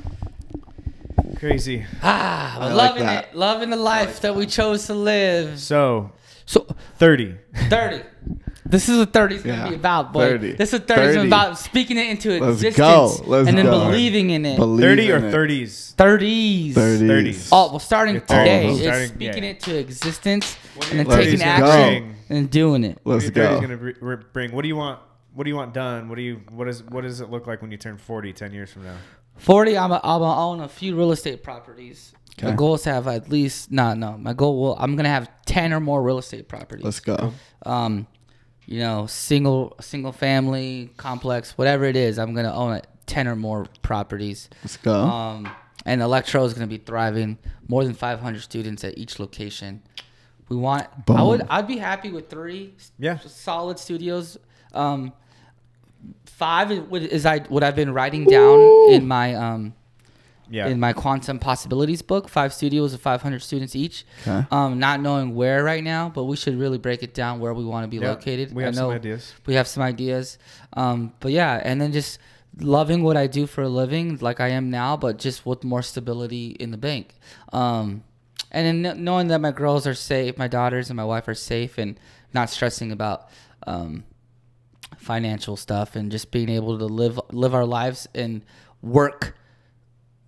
Crazy. 1.36 1.86
Ah, 2.02 2.56
but 2.58 2.64
I 2.70 2.74
like 2.74 2.90
loving 2.90 3.02
that. 3.06 3.24
it, 3.30 3.34
loving 3.36 3.70
the 3.70 3.76
life 3.76 4.20
that 4.20 4.34
we 4.34 4.46
chose 4.46 4.86
to 4.86 4.94
live. 4.94 5.58
So 5.58 6.12
So 6.44 6.66
thirty. 6.96 7.36
thirty. 7.70 8.02
This 8.66 8.88
is 8.88 8.98
what 8.98 9.12
30 9.12 9.34
is 9.34 9.42
gonna 9.42 9.56
Yeah, 9.64 9.68
be 9.70 9.74
about, 9.74 10.12
boy. 10.12 10.28
30. 10.28 10.52
This 10.52 10.72
is 10.72 10.78
what 10.78 10.86
30 10.86 11.00
is 11.02 11.14
30. 11.16 11.26
about 11.28 11.58
speaking 11.58 11.96
it 11.96 12.08
into 12.08 12.38
Let's 12.38 12.62
existence 12.62 12.76
go. 12.76 13.24
Let's 13.26 13.48
and 13.48 13.58
then 13.58 13.64
go. 13.64 13.86
believing 13.88 14.30
in 14.30 14.46
it. 14.46 14.56
Believe 14.58 14.80
Thirty 14.84 15.10
or 15.10 15.16
in 15.16 15.24
it. 15.24 15.30
thirties. 15.32 15.94
30s. 15.98 16.74
30s. 16.74 17.00
30s. 17.08 17.48
Oh, 17.50 17.70
well, 17.70 17.78
starting 17.80 18.14
Your 18.14 18.20
today, 18.20 18.68
it's 18.68 18.80
Starting- 18.82 19.08
speaking 19.08 19.42
yeah. 19.44 19.50
it 19.50 19.60
to 19.60 19.76
existence 19.76 20.56
and 20.92 21.00
then 21.00 21.06
your 21.06 21.16
taking 21.16 21.38
30s 21.40 21.40
gonna 21.40 21.50
action 21.50 22.02
bring? 22.04 22.14
And 22.30 22.50
doing 22.50 22.84
it. 22.84 22.98
Let's 23.04 23.24
your 23.24 23.32
go. 23.32 23.60
gonna 23.60 23.76
br- 23.76 23.90
br- 24.00 24.14
bring. 24.32 24.52
What 24.52 24.62
do 24.62 24.68
you 24.68 24.76
want? 24.76 25.00
What 25.34 25.44
do 25.44 25.50
you 25.50 25.56
want 25.56 25.74
done? 25.74 26.08
What 26.08 26.16
do 26.16 26.22
you? 26.22 26.40
What 26.50 26.66
is? 26.68 26.82
What 26.82 27.02
does 27.02 27.20
it 27.20 27.30
look 27.30 27.46
like 27.46 27.60
when 27.62 27.70
you 27.70 27.76
turn 27.76 27.98
40, 27.98 28.32
10 28.32 28.52
years 28.52 28.72
from 28.72 28.84
now? 28.84 28.96
40, 29.36 29.76
I'm 29.78 29.88
going 29.90 30.00
to 30.00 30.06
own 30.06 30.60
a 30.60 30.68
few 30.68 30.96
real 30.96 31.12
estate 31.12 31.42
properties. 31.42 32.12
Okay. 32.38 32.48
My 32.48 32.54
goal 32.56 32.74
is 32.74 32.82
to 32.82 32.92
have 32.92 33.06
at 33.06 33.30
least, 33.30 33.70
no, 33.70 33.94
no. 33.94 34.18
My 34.18 34.34
goal 34.34 34.60
will, 34.60 34.76
I'm 34.78 34.96
going 34.96 35.04
to 35.04 35.10
have 35.10 35.30
10 35.46 35.72
or 35.72 35.80
more 35.80 36.02
real 36.02 36.18
estate 36.18 36.46
properties. 36.48 36.84
Let's 36.84 37.00
go. 37.00 37.32
um, 37.64 38.06
you 38.66 38.78
know, 38.78 39.06
single 39.06 39.76
single 39.80 40.12
family 40.12 40.90
complex, 40.96 41.58
whatever 41.58 41.84
it 41.84 41.96
is, 41.96 42.18
I'm 42.20 42.34
gonna 42.34 42.54
own 42.54 42.74
it, 42.74 42.86
ten 43.04 43.26
or 43.26 43.34
more 43.34 43.66
properties. 43.82 44.48
Let's 44.62 44.76
go. 44.76 44.94
Um, 44.94 45.50
and 45.84 46.00
Electro 46.00 46.44
is 46.44 46.54
gonna 46.54 46.68
be 46.68 46.76
thriving. 46.78 47.38
More 47.66 47.82
than 47.82 47.94
500 47.94 48.40
students 48.42 48.84
at 48.84 48.96
each 48.96 49.18
location. 49.18 49.82
We 50.50 50.56
want. 50.56 50.86
I 51.08 51.22
would. 51.22 51.42
I'd 51.48 51.66
be 51.68 51.78
happy 51.78 52.10
with 52.10 52.28
three. 52.28 52.74
Yeah. 52.98 53.18
Solid 53.20 53.78
studios. 53.78 54.36
Um, 54.74 55.12
five 56.26 56.70
is, 56.70 57.24
I 57.26 57.38
what 57.48 57.62
I've 57.62 57.76
been 57.76 57.92
writing 57.94 58.24
down 58.24 58.58
in 58.90 59.06
my 59.06 59.34
um 59.34 59.74
Yeah. 60.50 60.66
in 60.66 60.80
my 60.80 60.92
quantum 60.92 61.38
possibilities 61.38 62.02
book. 62.02 62.28
Five 62.28 62.52
studios 62.52 62.92
of 62.94 63.00
500 63.00 63.40
students 63.42 63.76
each. 63.76 64.04
Okay. 64.22 64.44
Um, 64.50 64.78
not 64.80 65.00
knowing 65.00 65.34
where 65.36 65.62
right 65.62 65.84
now, 65.84 66.08
but 66.12 66.24
we 66.24 66.36
should 66.36 66.58
really 66.58 66.78
break 66.78 67.02
it 67.04 67.14
down 67.14 67.38
where 67.40 67.54
we 67.54 67.64
want 67.64 67.84
to 67.84 67.88
be 67.88 67.98
Yeah, 68.02 68.10
located. 68.10 68.52
we 68.52 68.64
I 68.64 68.66
have 68.66 68.74
some 68.74 68.90
ideas. 68.90 69.34
We 69.46 69.54
have 69.54 69.68
some 69.68 69.82
ideas. 69.84 70.38
Um, 70.72 71.12
but 71.20 71.30
yeah, 71.32 71.60
and 71.62 71.80
then 71.80 71.92
just 71.92 72.18
loving 72.58 73.04
what 73.04 73.16
I 73.16 73.28
do 73.28 73.46
for 73.46 73.62
a 73.62 73.68
living, 73.68 74.18
like 74.20 74.40
I 74.40 74.48
am 74.48 74.70
now, 74.70 74.96
but 74.96 75.18
just 75.18 75.46
with 75.46 75.62
more 75.62 75.82
stability 75.82 76.56
in 76.58 76.72
the 76.72 76.76
bank. 76.78 77.14
Um, 77.52 78.02
and 78.50 78.84
then 78.84 79.04
knowing 79.04 79.28
that 79.28 79.40
my 79.40 79.52
girls 79.52 79.86
are 79.86 79.94
safe, 79.94 80.36
my 80.38 80.48
daughters 80.48 80.90
and 80.90 80.96
my 80.96 81.04
wife 81.04 81.28
are 81.28 81.34
safe, 81.34 81.78
and 81.78 81.98
not 82.34 82.50
stressing 82.50 82.92
about 82.92 83.28
um, 83.66 84.04
financial 84.96 85.56
stuff, 85.56 85.96
and 85.96 86.10
just 86.10 86.30
being 86.30 86.48
able 86.48 86.78
to 86.78 86.84
live 86.86 87.20
live 87.32 87.54
our 87.54 87.64
lives 87.64 88.08
and 88.14 88.42
work 88.82 89.36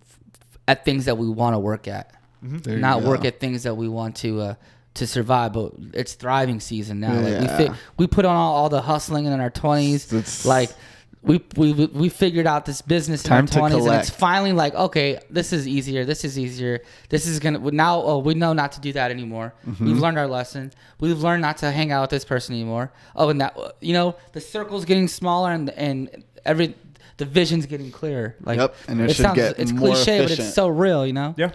f- 0.01 0.19
at 0.67 0.85
things 0.85 1.05
that 1.05 1.17
we 1.17 1.29
want 1.29 1.53
to 1.55 1.59
work 1.59 1.87
at, 1.87 2.13
There 2.41 2.75
you 2.75 2.79
not 2.79 3.01
go. 3.01 3.09
work 3.09 3.25
at 3.25 3.39
things 3.39 3.63
that 3.63 3.75
we 3.75 3.87
want 3.87 4.15
to 4.17 4.41
uh, 4.41 4.55
to 4.95 5.07
survive. 5.07 5.53
But 5.53 5.73
it's 5.93 6.13
thriving 6.13 6.59
season 6.59 6.99
now. 6.99 7.13
Like 7.13 7.39
we 7.59 7.65
Yeah. 7.65 7.75
we 7.97 8.07
put 8.07 8.25
on 8.25 8.35
all, 8.35 8.53
all 8.55 8.69
the 8.69 8.81
hustling 8.81 9.25
in 9.25 9.39
our 9.39 9.49
twenties, 9.49 10.11
It's- 10.11 10.45
like. 10.45 10.69
We, 11.25 11.41
we, 11.55 11.71
we 11.85 12.09
figured 12.09 12.45
out 12.47 12.65
this 12.65 12.81
business 12.81 13.23
Time 13.23 13.47
in 13.47 13.57
our 13.61 13.69
20s 13.69 13.87
and 13.87 13.95
it's 14.01 14.09
finally 14.09 14.51
like 14.51 14.73
okay 14.75 15.19
this 15.29 15.53
is 15.53 15.65
easier 15.65 16.03
this 16.03 16.25
is 16.25 16.37
easier 16.37 16.81
this 17.07 17.25
is 17.27 17.39
gonna 17.39 17.59
now 17.71 18.01
oh 18.01 18.17
we 18.17 18.33
know 18.33 18.51
not 18.51 18.73
to 18.73 18.81
do 18.81 18.91
that 18.93 19.09
anymore 19.09 19.53
Mm-hmm. 19.65 19.85
we've 19.85 19.99
learned 19.99 20.19
our 20.19 20.27
lesson 20.27 20.71
we've 20.99 21.19
learned 21.21 21.41
not 21.41 21.57
to 21.59 21.71
hang 21.71 21.93
out 21.93 22.01
with 22.01 22.09
this 22.09 22.25
person 22.25 22.55
anymore 22.55 22.91
oh 23.15 23.29
and 23.29 23.39
that 23.39 23.57
you 23.79 23.93
know 23.93 24.17
the 24.33 24.41
circle's 24.41 24.83
getting 24.83 25.07
smaller 25.07 25.51
and 25.53 25.69
and 25.71 26.23
every 26.45 26.75
the 27.15 27.25
vision's 27.25 27.67
getting 27.67 27.89
clearer 27.89 28.35
like 28.41 28.59
Yep, 28.59 28.75
and 28.89 28.99
it 29.01 29.13
should 29.15 29.33
get 29.33 29.57
it's 29.57 29.71
more 29.71 29.95
cliche 29.95 30.23
but 30.23 30.31
it's 30.31 30.53
so 30.53 30.67
real 30.67 31.07
you 31.07 31.13
know 31.13 31.35
Yeah. 31.37 31.51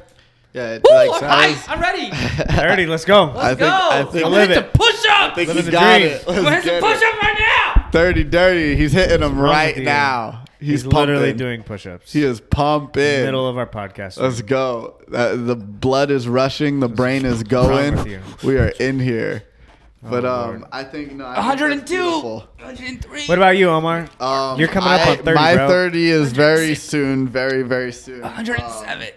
Yeah, 0.54 0.78
it's 0.80 0.90
Woo, 0.90 0.96
like 0.96 1.22
I'm, 1.22 1.78
ready. 1.78 2.08
I'm 2.10 2.66
ready 2.70 2.86
let's 2.92 3.04
go. 3.04 3.26
let's 3.26 3.38
I 3.38 3.48
think- 3.48 3.58
go 3.60 3.66
I 3.68 4.04
think- 4.10 4.24
I'm 4.24 4.32
Live 4.32 4.48
gonna 4.48 4.54
hit 4.54 4.64
it. 4.64 4.64
some 4.64 4.70
push-ups 4.72 5.06
I 5.12 5.34
think 5.34 5.48
Living 5.48 5.62
he 5.62 5.66
the 5.66 5.72
got 5.72 5.98
dream. 5.98 6.10
it. 6.12 6.24
I'm 6.26 6.34
gonna 6.36 6.48
Let's 6.50 6.64
hit 6.64 6.80
some 6.80 6.88
get 6.90 6.98
push 6.98 7.02
up 7.06 7.22
right 7.22 7.38
now 7.38 7.57
Dirty, 7.90 8.24
dirty. 8.24 8.76
He's 8.76 8.92
hitting 8.92 9.20
them 9.20 9.38
right 9.38 9.76
you? 9.76 9.84
now. 9.84 10.44
He's, 10.60 10.82
He's, 10.82 10.86
literally 10.86 11.32
doing 11.32 11.62
push-ups. 11.62 12.12
He 12.12 12.22
is 12.24 12.40
pumping. 12.40 13.24
Middle 13.24 13.46
of 13.48 13.56
our 13.56 13.66
podcast. 13.66 14.18
Let's 14.20 14.42
go. 14.42 15.00
Uh, 15.12 15.36
the 15.36 15.54
blood 15.56 16.10
is 16.10 16.26
rushing. 16.28 16.80
The 16.80 16.88
brain 16.88 17.24
is 17.24 17.42
going. 17.44 18.20
We 18.42 18.58
are 18.58 18.68
in 18.80 18.98
here. 18.98 19.44
But 20.02 20.24
Oh, 20.24 20.32
um, 20.32 20.48
Lord. 20.60 20.64
I 20.72 20.84
think 20.84 21.12
no. 21.12 21.26
I 21.26 21.34
think 21.34 21.58
that's 21.58 21.90
102 21.90 21.94
beautiful. 21.94 22.38
103 22.58 23.26
What 23.26 23.38
about 23.38 23.56
you, 23.56 23.68
Omar? 23.68 24.08
Um, 24.20 24.58
You're 24.58 24.68
coming 24.68 24.90
up 24.90 25.00
I- 25.06 25.10
on 25.12 25.16
30, 25.18 25.34
My 25.34 25.54
bro. 25.56 25.68
30 25.68 26.10
is 26.10 26.32
very 26.32 26.74
soon. 26.74 27.26
Very, 27.28 27.62
very 27.62 27.92
soon. 27.92 28.20
107 28.22 29.08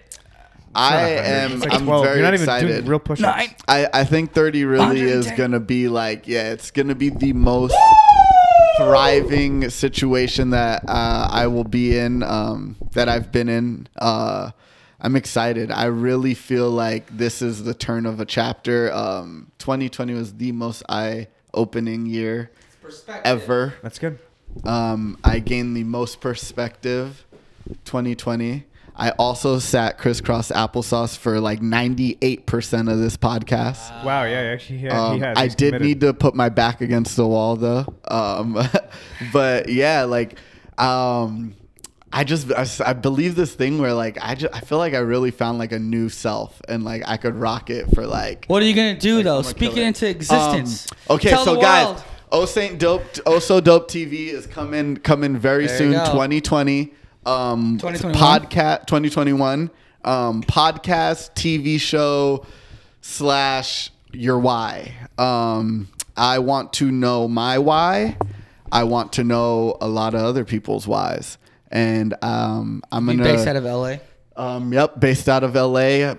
I 0.74 1.06
It's 1.10 1.28
am. 1.54 1.60
like 1.60 1.74
I'm 1.74 1.86
12. 1.86 2.04
very 2.06 2.16
You're 2.18 2.24
not 2.26 2.34
even 2.34 2.44
excited. 2.46 2.68
doing 2.68 2.86
real 2.86 3.00
push-ups. 3.00 3.38
Nine. 3.38 3.56
I, 3.68 3.88
I 3.94 4.04
think 4.06 4.34
30 4.34 4.64
really 4.66 5.02
is 5.02 5.26
110. 5.26 5.38
going 5.38 5.52
to 5.52 5.60
be 5.60 5.88
like, 5.90 6.28
yeah, 6.28 6.52
it's 6.54 6.72
going 6.72 6.88
to 6.88 6.96
be 6.96 7.10
the 7.10 7.34
most 7.34 7.76
thriving 8.78 9.70
situation 9.70 10.52
that 10.52 10.84
uh, 10.88 11.28
I 11.30 11.48
will 11.48 11.64
be 11.64 11.98
in, 11.98 12.24
um, 12.24 12.76
that 12.94 13.10
I've 13.10 13.32
been 13.32 13.50
in. 13.50 13.88
Uh, 13.98 14.52
I'm 15.00 15.16
excited. 15.16 15.72
I 15.72 15.86
really 15.86 16.34
feel 16.34 16.70
like 16.70 17.06
this 17.16 17.42
is 17.42 17.64
the 17.64 17.74
turn 17.74 18.06
of 18.06 18.20
a 18.20 18.26
chapter. 18.26 18.92
Um, 18.94 19.52
2020 19.58 20.14
was 20.14 20.34
the 20.34 20.52
most 20.52 20.84
eye 20.88 21.28
opening 21.54 22.06
year 22.06 22.52
ever. 23.24 23.74
That's 23.82 24.00
good. 24.00 24.20
Um, 24.64 25.18
I 25.24 25.40
gained 25.40 25.76
the 25.76 25.84
most 25.84 26.22
perspective 26.22 27.26
2020. 27.86 28.66
I 29.02 29.10
also 29.18 29.58
sat 29.58 29.98
crisscross 29.98 30.52
applesauce 30.52 31.18
for 31.18 31.40
like 31.40 31.60
98% 31.60 32.92
of 32.92 33.00
this 33.00 33.18
podcast. 33.18 34.04
Wow. 34.06 34.26
Yeah. 34.26 34.42
Actually, 34.54 34.78
yeah, 34.80 35.02
Um, 35.08 35.14
he 35.16 35.20
has. 35.22 35.38
I 35.38 35.44
He's 35.46 35.56
did 35.56 35.70
committed. 35.74 35.88
need 35.88 36.02
to 36.02 36.14
put 36.14 36.36
my 36.36 36.50
back 36.50 36.82
against 36.82 37.16
the 37.16 37.26
wall 37.28 37.56
though. 37.56 37.86
Um, 38.08 38.62
but 39.34 39.70
yeah, 39.70 40.04
like, 40.04 40.38
um, 40.78 41.56
I 42.14 42.24
just 42.26 42.52
I 42.82 42.94
believe 42.94 43.36
this 43.36 43.56
thing 43.56 43.80
where 43.80 43.94
like 43.94 44.20
I 44.22 44.36
just 44.36 44.54
I 44.54 44.60
feel 44.60 44.78
like 44.78 44.94
I 44.94 45.00
really 45.00 45.32
found 45.32 45.58
like 45.58 45.72
a 45.72 45.80
new 45.80 46.10
self 46.10 46.62
and 46.70 46.84
like 46.84 47.02
I 47.08 47.18
could 47.18 47.36
rock 47.36 47.70
it 47.72 47.90
for 47.96 48.06
like 48.06 48.46
What 48.48 48.62
are 48.62 48.66
you 48.66 48.76
gonna 48.76 49.00
do 49.00 49.24
though? 49.24 49.38
I'm 49.38 49.44
Speak 49.44 49.72
it 49.72 49.78
it. 49.80 49.84
into 49.88 50.08
existence. 50.10 50.88
Um, 51.10 51.16
okay, 51.16 51.30
Tell 51.32 51.46
so 51.46 51.56
the 51.56 51.62
guys, 51.62 51.86
world. 51.88 52.04
Oh 52.32 52.46
Saint 52.46 52.80
Dope, 52.80 53.04
Oh 53.26 53.40
So 53.40 53.62
Dope 53.62 53.90
TV 53.90 54.28
is 54.28 54.46
coming 54.46 54.98
coming 54.98 55.38
very 55.38 55.68
There 55.68 55.78
soon, 55.78 55.94
2020. 55.94 56.94
Um, 57.26 57.78
podcast 57.80 58.88
2021. 58.88 59.70
Um, 60.04 60.42
podcast 60.44 61.34
TV 61.36 61.80
show 61.80 62.46
slash 63.02 63.92
your 64.12 64.40
why. 64.40 64.94
Um, 65.18 65.90
I 66.18 66.40
want 66.40 66.74
to 66.74 66.92
know 66.92 67.28
my 67.28 67.60
why. 67.60 68.18
I 68.72 68.84
want 68.86 69.14
to 69.14 69.24
know 69.24 69.78
a 69.82 69.88
lot 69.88 70.14
of 70.14 70.22
other 70.22 70.46
people's 70.46 70.88
whys, 70.88 71.38
and 71.70 72.14
um, 72.22 72.82
I'm 72.92 73.06
gonna 73.06 73.24
based 73.24 73.48
out 73.48 73.56
of 73.58 73.66
LA. 73.66 73.98
um, 74.36 74.72
yep, 74.74 75.00
based 75.00 75.28
out 75.30 75.44
of 75.44 75.56
LA. 75.56 76.02
Uh, 76.04 76.16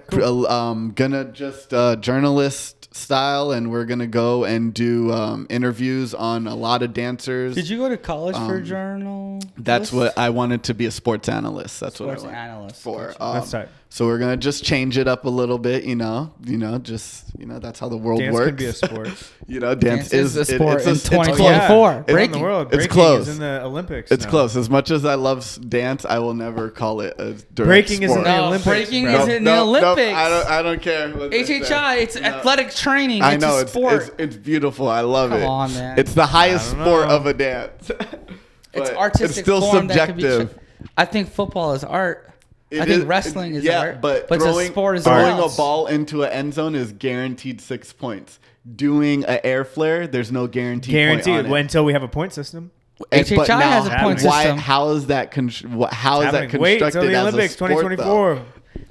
Um, 0.49 0.93
gonna 0.95 1.25
just 1.25 1.73
uh, 1.73 1.97
journalist 1.97 2.82
style, 2.93 3.53
and 3.53 3.71
we're 3.71 3.85
gonna 3.85 4.07
go 4.07 4.45
and 4.45 4.73
do 4.75 5.13
um, 5.13 5.47
interviews 5.51 6.15
on 6.15 6.47
a 6.47 6.55
lot 6.55 6.83
of 6.83 6.93
dancers. 6.93 7.55
Did 7.55 7.69
you 7.69 7.79
go 7.79 7.89
to 7.89 7.97
college 7.97 8.37
for 8.37 8.61
journal? 8.61 9.41
Um, 9.43 9.53
That's 9.59 9.93
what 9.93 10.17
I 10.19 10.31
wanted 10.31 10.65
to 10.65 10.75
be 10.75 10.87
a 10.87 10.91
sports 10.91 11.29
analyst. 11.29 11.81
That's 11.81 11.97
Sports 11.97 12.23
what 12.23 12.35
I 12.35 12.37
went 12.39 12.51
analyst. 12.51 12.83
for. 12.83 13.15
Um, 13.21 13.35
That's 13.35 13.51
tight. 13.51 13.69
So 13.95 14.07
we're 14.07 14.17
gonna 14.19 14.39
just 14.39 14.65
change 14.65 14.97
it 14.97 15.07
up 15.07 15.27
a 15.27 15.29
little 15.29 15.59
bit, 15.59 15.85
you 15.85 15.97
know. 15.97 16.33
You 16.47 16.57
know, 16.57 16.79
just 16.79 17.27
you 17.39 17.45
know, 17.45 17.59
that's 17.59 17.79
how 17.79 17.91
the 17.91 17.97
world 17.99 18.21
Dance 18.21 18.33
works. 18.33 18.47
can 18.47 18.57
be 18.57 18.65
a 18.65 18.73
sport. 18.73 19.11
you 19.47 19.61
know, 19.61 19.75
dance, 19.75 20.09
Dance 20.09 20.13
is 20.15 20.35
is, 20.35 20.49
a 20.49 20.55
it- 20.55 20.57
sport 20.57 20.77
it's 20.79 20.87
a- 20.87 20.89
in 20.89 20.95
it's 20.95 21.05
2024. 21.11 21.67
close. 21.67 21.69
Around 21.69 22.07
Breaking. 22.07 22.33
the 22.33 22.39
world. 22.39 22.67
It's 22.69 22.77
Breaking 22.77 22.91
close. 22.91 23.29
Is 23.29 23.35
in 23.35 23.41
the 23.43 23.63
Olympics. 23.63 24.11
It's 24.11 24.25
now. 24.25 24.31
close. 24.31 24.57
As 24.57 24.71
much 24.71 24.91
as 24.91 25.05
I 25.05 25.17
love 25.17 25.59
dance, 25.69 26.07
I 26.07 26.21
will 26.21 26.33
never 26.33 26.71
call 26.71 27.03
it 27.03 27.15
a 27.19 27.35
direct 27.35 27.55
Breaking 27.89 28.03
is 28.05 28.13
in 28.13 28.23
the 28.23 28.35
No, 28.35 28.45
Olympics, 28.47 28.65
breaking 28.65 29.05
bro. 29.05 29.13
is 29.25 29.29
in 29.29 29.45
the 29.45 29.59
Olympics. 29.59 30.15
I 30.17 30.29
don't. 30.31 30.47
I 30.51 30.63
don't 30.63 30.81
care. 30.81 31.11
what 31.11 31.31
they 31.31 31.45
say. 31.45 31.61
HHI. 31.61 31.97
It's 31.99 32.17
No. 32.19 32.23
athletic 32.29 32.75
training. 32.75 33.21
I 33.21 33.37
know 33.37 33.59
a 33.59 33.61
it's, 33.61 33.73
sport. 33.73 33.93
it's 34.05 34.11
it's 34.17 34.37
beautiful. 34.37 34.89
I 34.89 35.03
love 35.03 35.33
Come 35.33 35.41
it. 35.43 35.45
on, 35.45 35.75
man. 35.75 35.99
It's 35.99 36.15
the 36.15 36.25
highest 36.25 36.71
sport 36.71 37.09
know. 37.09 37.17
of 37.17 37.27
a 37.27 37.35
dance. 37.35 37.91
it's 38.73 38.89
artistic. 38.89 39.29
It's 39.29 39.39
still 39.41 39.61
form 39.61 39.87
that 39.89 40.07
could 40.07 40.17
be 40.17 40.23
subjective. 40.23 40.57
ch- 40.87 40.89
I 40.97 41.05
think 41.05 41.29
football 41.31 41.75
is 41.75 41.85
art. 41.85 42.31
It 42.73 42.81
I 42.81 42.85
think 42.87 43.01
is- 43.01 43.05
wrestling 43.05 43.55
is 43.55 43.65
yeah, 43.65 43.81
art. 43.81 44.01
but, 44.01 44.29
but 44.29 44.41
throwing, 44.41 44.69
a 44.69 44.71
sport 44.71 44.97
as 44.97 45.05
throwing 45.05 45.39
a 45.39 45.49
ball 45.57 45.87
into 45.87 46.23
an 46.23 46.31
end 46.33 46.55
zone 46.55 46.75
is 46.75 46.93
guaranteed 46.93 47.61
six 47.61 47.93
points. 47.93 48.39
Doing 48.77 49.25
an 49.25 49.41
air 49.45 49.65
flare, 49.65 50.07
there's 50.07 50.33
no 50.33 50.47
guarantee. 50.47 50.93
Guaranteed 50.93 51.35
Point 51.35 51.47
on 51.49 51.57
it. 51.57 51.61
until 51.61 51.85
we 51.85 51.93
have 51.93 52.03
a 52.03 52.09
point 52.09 52.33
system. 52.33 52.71
And- 53.11 53.29
but 53.29 53.49
HHI 53.49 53.59
now, 53.59 53.71
has 53.71 53.87
a 53.87 53.91
point 54.03 54.23
why, 54.23 54.43
system. 54.45 54.59
How 54.59 54.91
is 54.91 55.07
that? 55.09 55.31
Con- 55.33 55.49
how 55.91 56.21
is 56.23 56.31
that 56.33 56.43
Happening. 56.45 56.63
Wait 56.63 56.79
constructed 56.81 56.99
until 57.09 57.11
the 57.11 57.17
as 57.29 57.35
Olympics 57.35 57.55
a 57.55 57.57
sport, 57.57 57.71
though? 57.71 57.81
2024. 57.83 58.43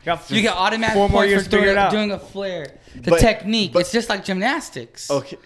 Got 0.06 0.32
You 0.32 0.42
get 0.42 0.54
automatic 0.56 0.94
four 0.96 1.10
more 1.10 1.22
points 1.22 1.30
years 1.32 1.44
for 1.46 1.50
doing, 1.52 1.90
doing 1.92 2.12
a 2.12 2.20
flare. 2.20 2.78
The 2.96 3.12
But- 3.12 3.20
technique. 3.20 3.72
but- 3.74 3.80
it's 3.80 3.92
just 3.92 4.10
like 4.10 4.26
gymnastics. 4.26 5.10
Okay. 5.10 5.38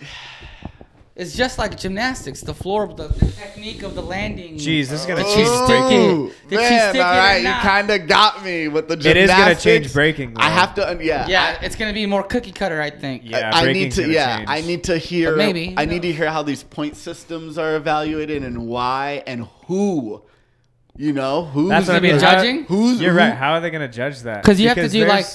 It's 1.16 1.34
just 1.34 1.58
like 1.58 1.78
gymnastics. 1.78 2.42
The 2.42 2.54
floor, 2.54 2.88
the, 2.94 3.08
the 3.08 3.32
technique 3.32 3.84
of 3.84 3.96
the 3.96 4.02
landing. 4.02 4.56
Jeez, 4.56 4.90
this 4.90 5.00
is 5.00 5.06
gonna 5.06 5.24
Did 5.24 5.34
change 5.34 5.48
you 5.48 5.66
stick 5.66 5.92
it? 5.92 6.50
Did 6.50 6.52
you 6.52 6.58
man, 6.58 6.90
stick 6.90 6.96
it 7.00 7.04
all 7.06 7.14
or 7.14 7.18
right, 7.18 7.38
you 7.42 7.52
kind 7.54 7.90
of 7.90 8.08
got 8.08 8.44
me 8.44 8.68
with 8.68 8.90
the 8.90 8.96
It 8.96 9.00
gymnastics. 9.00 9.32
is 9.32 9.64
gonna 9.64 9.80
change 9.80 9.94
breaking, 9.94 10.34
I 10.36 10.50
have 10.50 10.76
to, 10.76 10.90
un- 10.90 11.00
yeah. 11.02 11.26
Yeah, 11.28 11.58
it's 11.62 11.78
gonna 11.78 11.94
be 11.94 12.06
more 12.06 12.22
cookie 12.22 12.52
cutter, 12.52 12.82
I 12.82 12.90
think. 12.90 13.22
Yeah, 13.24 13.50
I 13.54 13.72
need 13.72 13.94
to, 13.94 14.12
yeah, 14.12 14.38
change. 14.40 14.50
I 14.50 14.62
need 14.62 14.84
to 14.86 14.98
hear. 14.98 15.32
But 15.32 15.38
maybe, 15.38 15.74
I 15.78 15.86
who 15.86 15.92
need 15.92 16.02
to 16.02 16.12
hear 16.12 16.30
how 16.30 16.44
these 16.44 16.64
point 16.64 16.98
systems 16.98 17.58
are 17.58 17.78
evaluated 17.78 18.44
and 18.44 18.68
why 18.68 19.24
and 19.26 19.46
who. 19.68 20.22
You 20.98 21.14
know 21.14 21.46
who's 21.46 21.70
That's 21.70 21.88
gonna 21.88 22.02
be 22.02 22.10
judging? 22.10 22.64
Who's- 22.66 23.00
You're 23.00 23.12
who- 23.14 23.18
right. 23.20 23.34
How 23.34 23.54
are 23.54 23.62
they 23.62 23.70
gonna 23.70 23.88
judge 23.88 24.20
that? 24.24 24.42
Because 24.42 24.60
you 24.60 24.68
have 24.68 24.78
to 24.78 24.90
do 24.90 25.06
like 25.06 25.26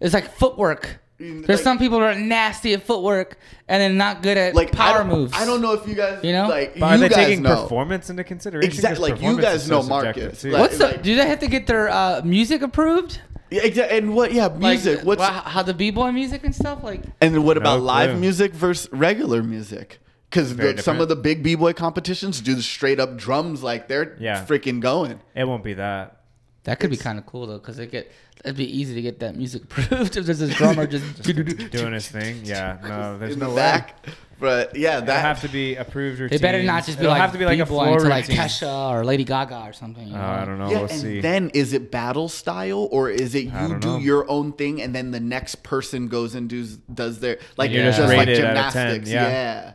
it's 0.00 0.12
like 0.12 0.34
footwork. 0.34 0.98
There's 1.20 1.48
like- 1.48 1.58
some 1.58 1.78
people 1.78 2.00
that 2.00 2.16
are 2.16 2.20
nasty 2.20 2.72
at 2.72 2.82
footwork 2.82 3.36
and 3.68 3.80
then 3.82 3.96
not 3.98 4.22
good 4.22 4.38
at 4.38 4.54
like 4.54 4.72
power 4.72 4.98
don't- 4.98 5.08
moves. 5.08 5.32
I 5.34 5.44
don't 5.44 5.60
know 5.60 5.74
if 5.74 5.86
you 5.86 5.94
guys, 5.94 6.24
You 6.24 6.32
know? 6.32 6.48
like 6.48 6.78
But 6.80 6.86
are 6.86 6.94
you 6.96 7.00
they 7.02 7.08
guys 7.10 7.16
taking 7.26 7.42
know. 7.42 7.62
performance 7.62 8.08
into 8.08 8.24
consideration? 8.24 8.70
Exactly, 8.72 9.12
like, 9.12 9.20
you 9.22 9.40
guys 9.40 9.62
is 9.62 9.68
so 9.68 9.76
know 9.76 9.82
subjective, 9.82 10.22
Marcus. 10.24 10.44
Like- 10.44 10.60
What's 10.60 10.78
the? 10.78 10.98
Do 11.02 11.14
they 11.16 11.26
have 11.26 11.40
to 11.40 11.46
get 11.48 11.66
their 11.66 11.90
uh, 11.90 12.22
music 12.24 12.62
approved? 12.62 13.20
Yeah, 13.50 13.62
exactly. 13.64 13.98
And 13.98 14.14
what? 14.14 14.32
Yeah, 14.32 14.48
music. 14.48 14.98
Like, 14.98 15.06
What's 15.06 15.20
wha- 15.20 15.42
how 15.42 15.62
the 15.62 15.74
b 15.74 15.90
boy 15.90 16.10
music 16.12 16.44
and 16.44 16.54
stuff? 16.54 16.82
Like 16.82 17.02
and 17.20 17.44
what 17.44 17.56
about 17.56 17.80
No 17.80 17.84
live 17.84 18.18
music 18.18 18.52
versus 18.52 18.88
regular 18.92 19.42
music? 19.42 19.98
Because 20.30 20.54
some 20.84 21.00
of 21.00 21.08
the 21.08 21.16
big 21.16 21.42
b 21.42 21.56
boy 21.56 21.72
competitions 21.72 22.40
do 22.40 22.54
the 22.54 22.62
straight 22.62 23.00
up 23.00 23.16
drums, 23.18 23.62
like 23.64 23.88
they're 23.88 24.16
Yeah. 24.20 24.44
freaking 24.46 24.80
going. 24.80 25.20
it 25.34 25.44
won't 25.44 25.64
be 25.64 25.74
that. 25.74 26.16
That 26.64 26.78
could 26.78 26.90
be 26.90 26.96
kind 26.96 27.18
of 27.18 27.26
cool 27.26 27.46
though, 27.48 27.58
because 27.58 27.78
it 27.80 27.90
get 27.90 28.12
it'd 28.44 28.56
be 28.56 28.78
easy 28.78 28.94
to 28.94 29.02
get 29.02 29.20
that 29.20 29.36
music 29.36 29.62
approved 29.64 30.16
if 30.16 30.26
there's 30.26 30.38
this 30.38 30.54
drummer 30.54 30.86
just, 30.86 31.22
doing 31.70 31.92
his 31.92 32.08
thing. 32.08 32.40
Yeah, 32.44 32.78
no, 32.82 33.18
there's 33.18 33.34
in 33.34 33.38
no 33.40 33.46
the 33.46 33.50
way. 33.50 33.56
back. 33.56 34.06
But 34.38 34.74
yeah, 34.74 34.96
It'll 34.96 35.06
that 35.08 35.20
have 35.20 35.42
to 35.42 35.48
be 35.48 35.76
approved 35.76 36.18
routine. 36.18 36.38
They 36.38 36.40
better 36.40 36.62
not 36.62 36.86
just 36.86 36.96
be 36.98 37.02
It'll 37.04 37.12
like 37.12 37.20
have 37.20 37.32
to 37.32 37.38
be 37.38 37.44
like 37.44 37.58
a 37.58 37.64
B-boy 37.66 37.74
floor 37.84 37.96
into 37.98 38.08
like. 38.08 38.24
Kesha 38.24 38.90
or 38.90 39.04
Lady 39.04 39.22
Gaga 39.24 39.64
or 39.66 39.74
something. 39.74 40.08
You 40.08 40.14
Oh, 40.14 40.18
know? 40.18 40.24
I 40.24 40.44
don't 40.46 40.58
know. 40.58 40.70
yeah, 40.70 40.76
we'll 40.78 40.88
and 40.90 40.98
see. 40.98 41.20
then 41.20 41.50
is 41.52 41.74
it 41.74 41.90
battle 41.90 42.26
style 42.30 42.88
or 42.90 43.10
is 43.10 43.34
it 43.34 43.44
you 43.44 43.50
don't 43.50 43.84
know. 43.84 43.98
your 43.98 44.26
own 44.30 44.54
thing 44.54 44.80
and 44.80 44.94
then 44.94 45.10
the 45.10 45.20
next 45.20 45.56
person 45.62 46.08
goes 46.08 46.34
and 46.34 46.48
does 46.48 46.76
does 46.78 47.20
their 47.20 47.38
like 47.58 47.70
you're 47.70 47.84
just 47.84 47.98
just 47.98 48.08
like 48.08 48.28
rated 48.28 48.42
out 48.42 48.68
of 48.68 48.72
10, 48.72 48.86
gymnastics? 48.86 49.10
yeah. 49.10 49.28
yeah. 49.28 49.72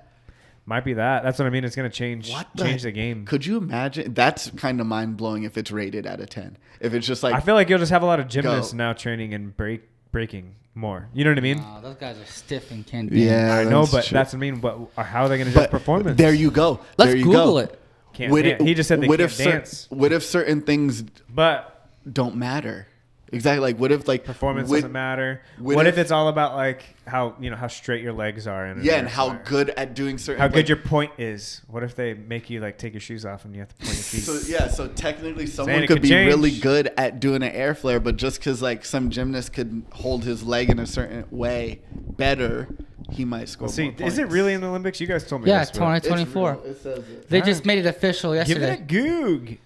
Might 0.68 0.84
be 0.84 0.94
that. 0.94 1.22
That's 1.24 1.38
what 1.38 1.46
I 1.46 1.52
mean. 1.52 1.64
It's 1.64 1.76
gonna 1.76 1.90
change 1.90 2.32
What 2.32 2.48
change 2.58 2.82
the 2.84 2.92
game. 2.92 3.26
Could 3.26 3.46
you 3.46 3.58
imagine? 3.58 4.14
That's 4.14 4.50
kind 4.52 4.82
of 4.82 4.88
mind 4.88 5.16
blowing 5.18 5.44
if 5.44 5.58
it's 5.58 5.70
rated 5.72 6.08
out 6.08 6.20
of 6.20 6.30
ten. 6.30 6.58
If 6.80 6.94
it's 6.94 7.06
just 7.06 7.22
like 7.24 7.36
I 7.36 7.40
feel 7.40 7.54
like 7.56 7.70
you'll 7.70 7.80
just 7.80 7.92
have 7.92 8.02
a 8.02 8.06
lot 8.08 8.20
of 8.20 8.28
gymnasts 8.28 8.72
Go. 8.72 8.78
now 8.78 8.94
training 8.94 9.34
and 9.36 9.56
break 9.56 9.84
breaking 10.12 10.56
more. 10.74 11.08
You 11.14 11.24
know 11.24 11.32
what 11.32 11.38
I 11.38 11.42
mean? 11.42 11.58
Nah, 11.58 11.82
those 11.82 11.96
guys 11.98 12.18
are 12.20 12.26
stiff 12.26 12.72
and 12.72 12.86
can't. 12.86 13.12
Yeah, 13.12 13.56
I 13.60 13.64
know, 13.64 13.86
but 13.92 14.06
true. 14.06 14.16
that's 14.16 14.34
what 14.34 14.38
I 14.38 14.40
mean. 14.40 14.56
But 14.60 14.90
how 14.98 15.26
are 15.26 15.30
they 15.30 15.38
gonna 15.38 15.52
judge 15.52 15.64
but 15.66 15.72
performance? 15.72 16.18
there 16.18 16.34
you 16.34 16.50
go. 16.50 16.80
Let's 16.98 17.14
you 17.14 17.24
Google 17.26 17.46
go. 17.54 17.58
it. 17.60 17.80
Can't 18.14 18.32
What 18.32 18.42
dan- 18.44 18.62
if- 18.62 18.62
he 18.62 18.74
just 18.74 18.88
said 18.88 19.02
they 19.02 19.08
what 19.08 19.20
can't 19.20 19.30
if 19.32 19.36
cer- 19.38 19.52
dance. 19.52 19.88
what 19.90 20.12
if 20.14 20.24
certain 20.24 20.62
things 20.62 21.04
But 21.30 21.90
don't 22.12 22.38
matter? 22.38 22.88
Exactly. 23.36 23.60
Like 23.60 23.78
what 23.80 23.92
if 23.92 24.08
like 24.08 24.24
performance 24.24 24.70
what- 24.70 24.78
doesn't 24.78 24.92
matter. 24.92 25.42
what 25.60 25.76
What, 25.76 25.88
if, 25.88 25.96
if- 25.96 26.00
it's 26.00 26.12
all 26.12 26.28
about 26.30 26.56
like 26.56 26.84
how 27.06 27.36
you 27.40 27.50
know 27.52 27.56
how 27.56 27.68
straight 27.68 28.02
your 28.02 28.14
legs 28.14 28.48
are 28.48 28.66
and 28.66 28.84
Yeah, 28.84 28.96
and 28.96 29.08
how 29.08 29.34
good 29.46 29.70
at 29.72 29.94
doing 29.94 30.18
certain 30.18 30.40
how 30.40 30.48
like, 30.48 30.54
good 30.56 30.70
your 30.70 30.78
point 30.78 31.12
is. 31.20 31.62
What 31.68 31.84
if 31.84 31.96
they 31.96 32.14
make 32.16 32.50
you 32.50 32.62
like 32.62 32.78
take 32.80 32.94
your 32.94 33.02
shoes 33.02 33.26
off 33.26 33.46
and 33.46 33.54
you 33.54 33.60
have 33.60 33.70
to 33.70 33.76
point 33.76 33.94
your 33.94 34.04
feet? 34.04 34.22
So 34.24 34.40
yeah, 34.52 34.68
so 34.70 34.88
technically 34.88 35.46
someone 35.46 35.76
it 35.84 35.88
could 35.88 35.98
could 35.98 36.02
be 36.02 36.10
change. 36.10 36.28
really 36.28 36.58
good 36.58 36.92
at 36.98 37.20
doing 37.20 37.44
an 37.44 37.52
air 37.52 37.76
flare, 37.76 38.00
but 38.00 38.16
just 38.18 38.40
because 38.40 38.62
like 38.62 38.84
some 38.86 39.10
gymnast 39.12 39.54
could 39.54 39.84
hold 39.92 40.24
his 40.24 40.42
leg 40.42 40.70
in 40.72 40.80
a 40.80 40.88
certain 40.88 41.26
way 41.30 41.82
better, 41.96 42.68
he 43.12 43.26
might 43.26 43.50
score. 43.50 43.68
See, 43.70 43.92
more 43.92 44.08
is 44.08 44.18
it 44.18 44.30
really 44.30 44.54
in 44.54 44.62
the 44.62 44.68
Olympics? 44.68 45.00
You 45.00 45.08
guys 45.08 45.28
told 45.28 45.44
me. 45.44 45.50
Yeah, 45.50 45.60
this, 45.60 45.72
but- 45.72 45.78
20 45.80 45.98
It's 46.24 46.36
real. 46.36 46.48
It 46.66 46.78
says 46.82 46.98
it. 47.10 47.30
They 47.30 47.40
Huh? 47.40 47.46
just 47.46 47.66
made 47.66 47.80
it 47.80 47.86
official 47.86 48.34
yesterday. 48.36 48.78
Give 48.88 49.06
yesterday. 49.06 49.06
it 49.06 49.10
a 49.12 49.46
goog. 49.46 49.58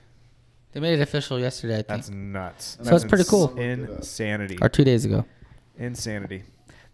They 0.71 0.79
made 0.79 0.93
it 0.93 1.01
official 1.01 1.39
yesterday, 1.39 1.73
I 1.73 1.77
think, 1.77 1.87
That's 1.87 2.09
nuts. 2.09 2.77
So 2.83 2.95
it's 2.95 3.05
pretty 3.05 3.23
cool. 3.23 3.57
Insanity. 3.57 4.57
or 4.61 4.69
two 4.69 4.83
days 4.83 5.05
ago. 5.05 5.25
Insanity. 5.77 6.43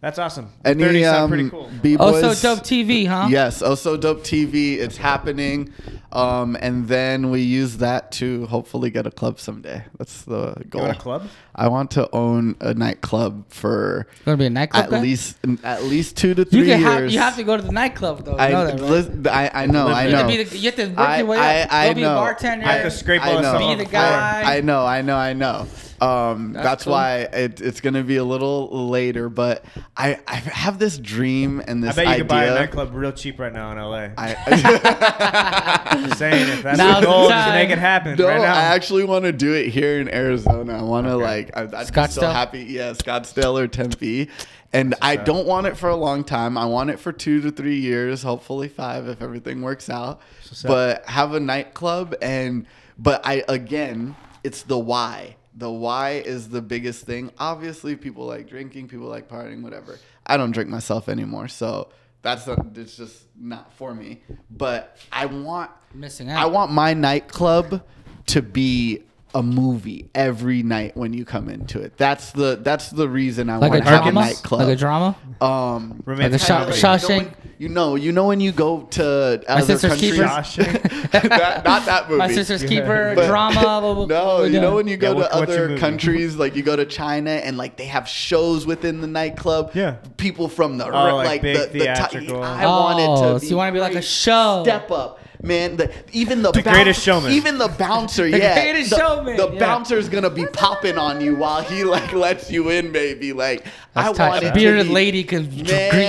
That's 0.06 0.20
awesome. 0.20 0.50
The 0.62 0.70
Any 0.70 0.84
30 0.84 1.04
sound 1.04 1.18
um, 1.18 1.30
pretty 1.32 1.50
cool. 1.50 1.72
B-boys? 1.82 2.24
Oh, 2.24 2.34
so 2.34 2.56
dope 2.56 2.64
TV, 2.64 3.08
huh? 3.08 3.26
Yes, 3.28 3.64
also 3.64 3.98
dope 3.98 4.20
TV. 4.20 4.78
It's 4.78 4.98
happening, 4.98 5.74
um, 6.12 6.56
and 6.62 6.88
then 6.88 7.32
we 7.32 7.42
use 7.42 7.78
that 7.78 8.12
to 8.12 8.46
hopefully 8.46 8.92
get 8.92 9.08
a 9.08 9.10
club 9.10 9.40
someday. 9.40 9.84
That's 9.98 10.22
the 10.22 10.54
You 10.60 10.66
goal. 10.66 10.82
want 10.84 10.96
a 10.96 11.00
club? 11.00 11.28
I 11.56 11.70
want 11.70 11.90
to 11.92 12.08
own 12.14 12.56
a 12.62 12.76
nightclub 12.76 13.46
for 13.52 14.06
Gonna 14.26 14.38
be 14.38 14.46
a 14.46 14.50
nightclub 14.52 14.84
at 14.84 14.90
guy? 14.92 15.02
least 15.02 15.38
at 15.64 15.84
least 15.86 16.18
two 16.18 16.36
to 16.36 16.46
three 16.46 16.60
You 16.60 16.66
can 16.66 16.82
years. 16.82 16.92
have 16.94 17.12
you 17.12 17.20
have 17.20 17.36
to 17.38 17.44
go 17.44 17.58
to 17.58 17.64
the 17.64 17.72
nightclub 17.72 18.26
though. 18.26 18.36
I, 18.36 18.50
you 18.50 18.54
know 18.54 18.66
that, 18.68 18.80
right? 18.80 18.90
lis- 18.92 19.28
I, 19.28 19.50
I 19.64 19.66
know, 19.66 19.88
I 19.88 20.04
Live 20.04 20.06
You 20.06 20.12
know. 20.12 20.18
have 20.20 20.28
to, 20.30 20.38
be 20.38 20.44
the, 20.44 20.58
you 20.60 20.66
have 20.70 20.76
to 20.76 20.88
work 20.90 21.00
I, 21.00 21.18
your 21.18 21.26
way 21.26 21.38
I, 21.40 21.62
up. 21.64 21.74
I 21.74 21.88
Go 21.88 21.94
be 21.96 22.02
know. 22.02 22.12
a 22.12 22.16
bartender. 22.20 22.66
I 22.68 22.72
have 22.74 22.84
to 22.84 22.92
scrape 22.92 23.26
all 23.26 23.32
I 23.32 23.36
the 23.38 23.42
know. 23.42 23.50
stuff 23.50 23.60
Be 23.60 23.66
off 23.66 23.78
the 23.80 23.84
the 23.86 23.90
floor. 23.90 24.02
guy. 24.04 24.56
I 24.58 24.62
know, 24.62 24.86
I 24.86 25.02
know, 25.02 25.16
I 25.18 25.34
know. 25.34 25.66
Um, 26.02 26.52
That's 26.54 26.66
that's 26.66 26.84
cool. 26.84 26.94
why 26.94 27.20
it, 27.20 27.62
it's 27.62 27.80
gonna 27.80 28.04
be 28.04 28.18
a 28.18 28.24
little 28.24 28.90
later, 28.90 29.30
but 29.30 29.64
I, 29.96 30.20
I 30.28 30.36
have 30.36 30.78
this 30.78 30.98
dream 30.98 31.62
and 31.66 31.82
this 31.84 31.92
I 31.92 31.96
bet 31.96 32.06
you 32.06 32.10
idea. 32.12 32.18
could 32.24 32.28
buy 32.28 32.44
a 32.46 32.56
nightclub 32.56 32.94
real 32.94 33.12
cheap 33.14 33.40
right 33.40 33.54
now 33.54 33.72
in 33.72 33.78
LA. 33.78 34.10
I, 34.18 34.36
I'm 35.92 36.12
saying 36.12 36.50
if 36.50 36.64
that's 36.64 36.78
Now's 36.78 36.96
the 36.96 37.02
the 37.02 37.08
goal, 37.08 37.30
just 37.30 37.50
make 37.50 37.70
it 37.70 37.78
happen 37.78 38.16
no, 38.18 38.28
right 38.28 38.42
now. 38.42 38.54
I 38.54 38.62
actually 38.76 39.04
want 39.06 39.26
to 39.26 39.32
do 39.32 39.54
it 39.54 39.70
here 39.70 40.00
in 40.00 40.10
Arizona. 40.14 40.78
I 40.78 40.82
want 40.82 41.08
to 41.08 41.14
Okay. 41.14 41.24
like, 41.24 41.56
I, 41.58 41.62
I'd 41.62 41.72
be 41.72 41.78
so 41.78 41.92
Scottsdale? 41.94 42.34
happy. 42.34 42.64
Yeah, 42.64 42.92
Scottsdale 42.92 43.58
or 43.62 43.68
Tempe. 43.68 44.30
And 44.74 44.96
I 45.02 45.16
don't 45.16 45.48
want 45.48 45.68
it 45.68 45.78
for 45.78 45.88
a 45.88 45.96
long 45.96 46.26
time. 46.26 46.58
I 46.58 46.66
want 46.66 46.90
it 46.90 47.00
for 47.00 47.14
two 47.14 47.40
to 47.42 47.52
three 47.52 47.80
years, 47.80 48.24
hopefully 48.24 48.68
five 48.68 49.08
if 49.08 49.22
everything 49.22 49.62
works 49.62 49.90
out. 49.90 50.20
what's 50.44 50.66
up. 50.66 50.70
But 50.70 51.06
have 51.10 51.34
a 51.34 51.40
nightclub 51.40 52.16
and, 52.22 52.66
but 52.98 53.26
I 53.26 53.44
again, 53.48 54.18
it's 54.44 54.64
the 54.64 54.78
why. 54.78 55.38
The 55.58 55.70
why 55.70 56.12
is 56.12 56.50
the 56.50 56.62
biggest 56.62 57.06
thing. 57.06 57.32
Obviously, 57.40 57.96
people 57.96 58.26
like 58.26 58.48
drinking, 58.48 58.90
people 58.90 59.08
like 59.08 59.30
partying, 59.30 59.62
whatever. 59.62 59.98
I 60.26 60.38
don't 60.38 60.52
drink 60.52 60.70
myself 60.70 61.08
anymore, 61.08 61.48
so 61.48 61.90
that's 62.22 62.46
not, 62.48 62.60
it's 62.76 62.98
just 62.98 63.24
not 63.40 63.72
for 63.74 63.94
me. 63.94 64.22
But 64.50 64.98
I 65.12 65.28
want 65.28 65.72
Missing 65.94 66.30
out. 66.30 66.44
I 66.44 66.48
want 66.48 66.72
my 66.72 66.94
nightclub 66.94 67.82
to 68.28 68.42
be 68.42 69.04
a 69.36 69.44
movie 69.44 70.10
every 70.16 70.64
night 70.64 70.96
when 70.98 71.14
you 71.14 71.26
come 71.26 71.50
into 71.50 71.80
it. 71.82 71.96
That's 71.98 72.32
the 72.32 72.58
that's 72.62 72.90
the 72.90 73.08
reason 73.08 73.50
I 73.50 73.58
like 73.58 73.68
a 73.70 73.74
want 73.74 73.84
to 73.84 73.90
have 73.90 74.00
a 74.00 74.04
drama, 74.12 74.22
nightclub. 74.22 74.62
like 74.62 74.70
a 74.70 74.76
drama. 74.76 75.16
Um, 75.42 76.02
Romantic 76.06 76.32
Like 76.34 76.42
a 76.42 76.46
Shaw- 76.46 76.60
comedy. 76.98 77.26
Shaw- 77.26 77.32
you 77.58 77.70
know, 77.70 77.70
you 77.70 77.70
know, 77.70 77.96
you 77.96 78.12
know 78.12 78.28
when 78.28 78.40
you 78.42 78.52
go 78.52 78.82
to 78.92 79.44
other 79.48 79.78
Sister's. 79.78 80.00
Keeper. 80.00 80.24
That- 81.12 81.62
not 81.66 81.86
that 81.86 82.08
movie. 82.10 82.18
My 82.18 82.28
sister's 82.32 82.64
Yeah. 82.64 82.70
keeper 82.70 83.14
But- 83.16 83.28
drama. 83.28 84.06
No, 84.08 84.44
you 84.44 84.60
know 84.60 84.76
when 84.76 84.88
you 84.88 84.98
go 84.98 85.08
Yeah, 85.10 85.14
to 85.14 85.20
what- 85.20 85.36
what's 85.36 85.56
your 85.56 85.66
other 85.66 85.78
countries, 85.78 86.36
like 86.36 86.56
you 86.56 86.64
go 86.64 86.76
to 86.76 86.86
China 86.86 87.32
and 87.32 87.58
like 87.58 87.78
they 87.78 87.86
have 87.86 88.08
shows 88.08 88.66
within 88.66 89.02
the 89.02 89.08
nightclub. 89.08 89.72
Yeah. 89.74 89.96
people 90.18 90.48
from 90.48 90.78
the 90.78 90.86
Oh, 90.86 91.16
like 91.18 91.28
like, 91.28 91.42
big 91.42 91.58
the, 91.58 91.66
the 91.68 91.72
ti- 91.80 91.80
theatrical. 91.86 92.44
I 92.44 92.66
want 92.66 93.00
it 93.00 93.08
Oh, 93.10 93.34
to. 93.34 93.40
so 93.40 93.50
you 93.50 93.58
want 93.58 93.70
to 93.70 93.74
be 93.74 93.80
like 93.82 93.96
a 93.96 94.02
show. 94.02 94.64
Step 94.64 94.90
up, 94.92 95.20
man. 95.46 95.78
The, 95.78 95.92
even 96.12 96.42
the, 96.42 96.52
The 96.52 96.62
Greatest 96.62 97.02
Showman. 97.02 97.32
Even 97.32 97.58
the 97.58 97.68
bouncer, 97.68 98.24
The 98.30 98.38
yeah. 98.40 98.62
Greatest 98.62 98.90
the, 98.90 98.98
Showman, 98.98 99.38
The 99.38 99.52
yeah. 99.52 99.60
bouncer's 99.60 100.10
gonna 100.10 100.30
be 100.30 100.46
popping 100.48 100.98
on 100.98 101.22
you 101.22 101.36
while 101.36 101.62
he 101.62 101.84
like 101.84 102.12
lets 102.14 102.52
you 102.52 102.70
in, 102.70 102.92
baby. 102.92 103.32
Like 103.34 103.66
I 103.96 104.04
That's 104.04 104.18
tight. 104.18 104.30
want 104.30 104.44
A 104.46 104.54
bearded 104.54 104.88
be, 104.88 104.94
lady 104.94 105.24
can 105.24 105.46
greet 105.50 105.68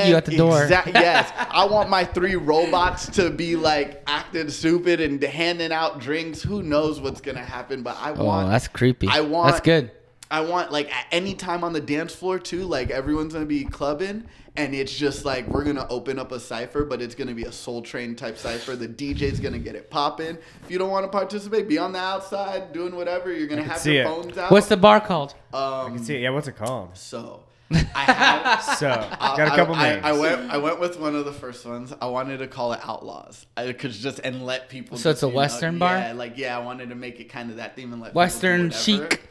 you 0.08 0.16
at 0.16 0.24
the 0.24 0.36
door. 0.36 0.62
exact- 0.62 0.88
yes, 0.94 1.32
I 1.50 1.64
want 1.66 1.88
my 1.90 2.04
three 2.04 2.36
robots 2.36 3.08
to 3.10 3.30
be 3.30 3.54
like 3.56 4.02
acting 4.06 4.48
stupid 4.48 5.00
and 5.00 5.22
handing 5.22 5.72
out 5.72 6.00
drinks. 6.00 6.42
Who 6.42 6.62
knows 6.62 7.00
what's 7.00 7.20
gonna 7.20 7.44
happen? 7.44 7.82
But 7.82 7.96
I 8.00 8.08
want. 8.10 8.20
Oh, 8.20 8.24
want. 8.24 8.50
that's 8.50 8.68
creepy. 8.68 9.08
I 9.08 9.20
want. 9.20 9.48
That's 9.52 9.60
good. 9.64 9.90
I 10.30 10.40
want 10.40 10.72
like 10.72 10.92
at 10.94 11.06
any 11.12 11.34
time 11.34 11.62
on 11.62 11.72
the 11.72 11.80
dance 11.80 12.14
floor 12.14 12.38
too. 12.38 12.64
Like 12.64 12.90
everyone's 12.90 13.32
gonna 13.32 13.46
be 13.46 13.64
clubbing, 13.64 14.24
and 14.56 14.74
it's 14.74 14.94
just 14.96 15.24
like 15.24 15.46
we're 15.48 15.64
gonna 15.64 15.86
open 15.88 16.18
up 16.18 16.32
a 16.32 16.40
cipher, 16.40 16.84
but 16.84 17.00
it's 17.00 17.14
gonna 17.14 17.34
be 17.34 17.44
a 17.44 17.52
Soul 17.52 17.82
Train 17.82 18.16
type 18.16 18.36
cipher. 18.36 18.74
The 18.74 18.88
DJ's 18.88 19.38
gonna 19.40 19.58
get 19.58 19.74
it 19.76 19.90
popping. 19.90 20.38
If 20.64 20.70
you 20.70 20.78
don't 20.78 20.90
want 20.90 21.04
to 21.04 21.10
participate, 21.10 21.68
be 21.68 21.78
on 21.78 21.92
the 21.92 22.00
outside 22.00 22.72
doing 22.72 22.96
whatever. 22.96 23.32
You're 23.32 23.46
gonna 23.46 23.62
can 23.62 23.70
have 23.70 23.80
see 23.80 23.94
your 23.96 24.04
it. 24.04 24.06
phones 24.08 24.38
out. 24.38 24.50
What's 24.50 24.66
the 24.68 24.76
bar 24.76 25.00
called? 25.00 25.34
um? 25.54 25.98
See, 25.98 26.16
it. 26.16 26.22
yeah, 26.22 26.30
what's 26.30 26.48
it 26.48 26.56
called? 26.56 26.96
So 26.96 27.44
I 27.70 27.78
have. 27.84 28.46
So, 28.78 28.88
I- 28.88 29.36
got 29.36 29.48
a 29.48 29.56
couple 29.56 29.74
I, 29.74 29.90
names. 29.94 30.04
I, 30.04 30.10
I 30.10 30.12
went. 30.12 30.50
I 30.50 30.56
went 30.58 30.80
with 30.80 30.98
one 30.98 31.14
of 31.14 31.24
the 31.24 31.32
first 31.32 31.64
ones. 31.64 31.92
I 32.00 32.06
wanted 32.06 32.38
to 32.38 32.46
call 32.46 32.72
it 32.72 32.80
Outlaws. 32.82 33.46
I 33.56 33.72
could 33.72 33.92
just 33.92 34.18
and 34.20 34.44
let 34.44 34.68
people. 34.68 34.98
So 34.98 35.10
it's 35.10 35.22
a 35.22 35.26
you 35.26 35.32
know, 35.32 35.36
Western 35.36 35.78
bar? 35.78 35.96
Yeah, 35.96 36.12
like 36.12 36.36
yeah, 36.36 36.56
I 36.58 36.62
wanted 36.64 36.88
to 36.90 36.94
make 36.94 37.20
it 37.20 37.24
kind 37.28 37.50
of 37.50 37.56
that 37.56 37.76
theme 37.76 37.92
and 37.92 38.02
let 38.02 38.08
people 38.10 38.14
do 38.14 38.24
Western 38.24 38.70
chic. 38.70 39.22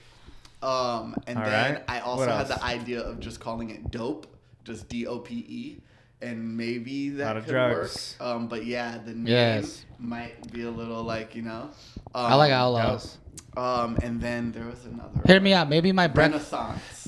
Um, 0.61 1.15
and 1.27 1.37
All 1.37 1.45
then 1.45 1.73
right. 1.75 1.83
I 1.87 1.99
also 1.99 2.21
What 2.21 2.29
had 2.29 2.39
else? 2.51 2.59
the 2.59 2.63
idea 2.63 3.01
of 3.01 3.19
just 3.19 3.39
calling 3.39 3.69
it 3.69 3.91
dope, 3.91 4.27
just 4.63 4.89
D 4.89 5.05
O 5.05 5.19
P 5.19 5.35
E, 5.47 5.81
and 6.21 6.57
maybe 6.57 7.09
that 7.09 7.25
Lot 7.25 7.37
of 7.37 7.45
could 7.45 7.51
drugs. 7.51 8.15
work. 8.19 8.27
Um, 8.27 8.47
but 8.47 8.65
yeah, 8.65 8.97
the 8.97 9.13
name 9.13 9.27
Yes. 9.27 9.85
might 9.99 10.51
be 10.51 10.63
a 10.63 10.71
little 10.71 11.03
like 11.03 11.35
you 11.35 11.41
know. 11.43 11.69
Um, 12.13 12.25
I 12.25 12.35
like 12.35 12.51
outlaws. 12.51 13.17
Um, 13.57 13.97
and 14.01 14.19
then 14.19 14.51
there 14.51 14.65
was 14.65 14.83
another. 14.85 15.21
Hear 15.25 15.39
me 15.39 15.53
out. 15.53 15.69
Maybe 15.69 15.91
my 15.91 16.07
breakfast. 16.07 16.51
Renaissance. 16.51 17.04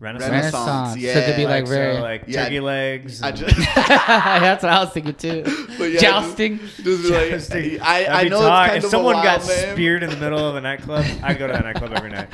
Renaissance. 0.00 0.30
Renaissance. 0.32 0.54
Renaissance. 0.54 0.96
yeah. 0.98 1.12
So 1.12 1.18
it 1.20 1.26
could 1.26 1.36
be 1.36 1.46
like 1.46 1.66
so, 1.66 1.72
very. 1.74 1.98
like 2.00 2.24
Yeah. 2.26 2.44
turkey 2.44 2.60
legs. 2.60 3.22
I 3.22 3.32
just. 3.32 3.56
That's 3.74 4.62
what 4.62 4.72
I 4.72 4.82
was 4.82 4.92
thinking 4.92 5.14
too. 5.14 5.66
But 5.78 5.92
yeah, 5.92 6.00
Jousting. 6.00 6.58
Just, 6.58 6.76
just 6.84 7.10
like, 7.10 7.30
Jousting. 7.30 7.80
I, 7.82 8.06
I 8.06 8.24
know 8.24 8.40
talk. 8.40 8.64
it's 8.64 8.68
kind 8.70 8.78
if 8.78 8.84
of 8.84 8.90
someone 8.90 9.14
a 9.16 9.22
got 9.22 9.40
wild 9.40 9.48
name. 9.50 9.72
speared 9.74 10.02
in 10.02 10.10
the 10.10 10.16
middle 10.16 10.38
of 10.38 10.56
a 10.56 10.60
nightclub, 10.60 11.04
I'd 11.22 11.38
go 11.38 11.46
to 11.46 11.52
that 11.52 11.64
nightclub 11.64 11.92
every 11.92 12.10
night. 12.10 12.28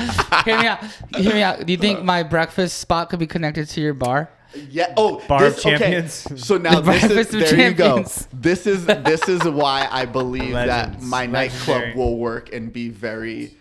Hear 0.44 0.58
me 0.58 0.66
out. 0.66 0.84
Hear 1.16 1.34
me 1.34 1.42
out. 1.42 1.66
Do 1.66 1.72
you 1.72 1.78
think 1.78 2.00
uh. 2.00 2.04
my 2.04 2.22
breakfast 2.22 2.78
spot 2.78 3.10
could 3.10 3.18
be 3.18 3.26
connected 3.26 3.68
to 3.68 3.80
your 3.80 3.94
bar? 3.94 4.30
Yeah. 4.70 4.94
Oh, 4.96 5.22
Bar 5.28 5.44
of 5.46 5.54
this, 5.56 5.66
okay. 5.66 5.76
Champions. 5.78 6.44
So 6.44 6.56
now 6.56 6.80
The 6.80 6.92
this 6.92 7.02
is 7.04 7.08
Breakfast 7.12 7.34
of 7.34 7.40
there 7.58 7.68
you 7.68 7.74
go. 7.74 8.04
This 8.32 8.66
is 8.66 8.86
this 8.86 9.28
is 9.28 9.42
why 9.44 9.86
I 9.90 10.06
believe 10.06 10.52
that 10.54 10.68
Legends. 10.92 11.04
my 11.04 11.26
nightclub 11.26 11.94
will 11.96 12.16
work 12.16 12.52
and 12.54 12.72
be 12.72 12.88
very. 12.88 13.56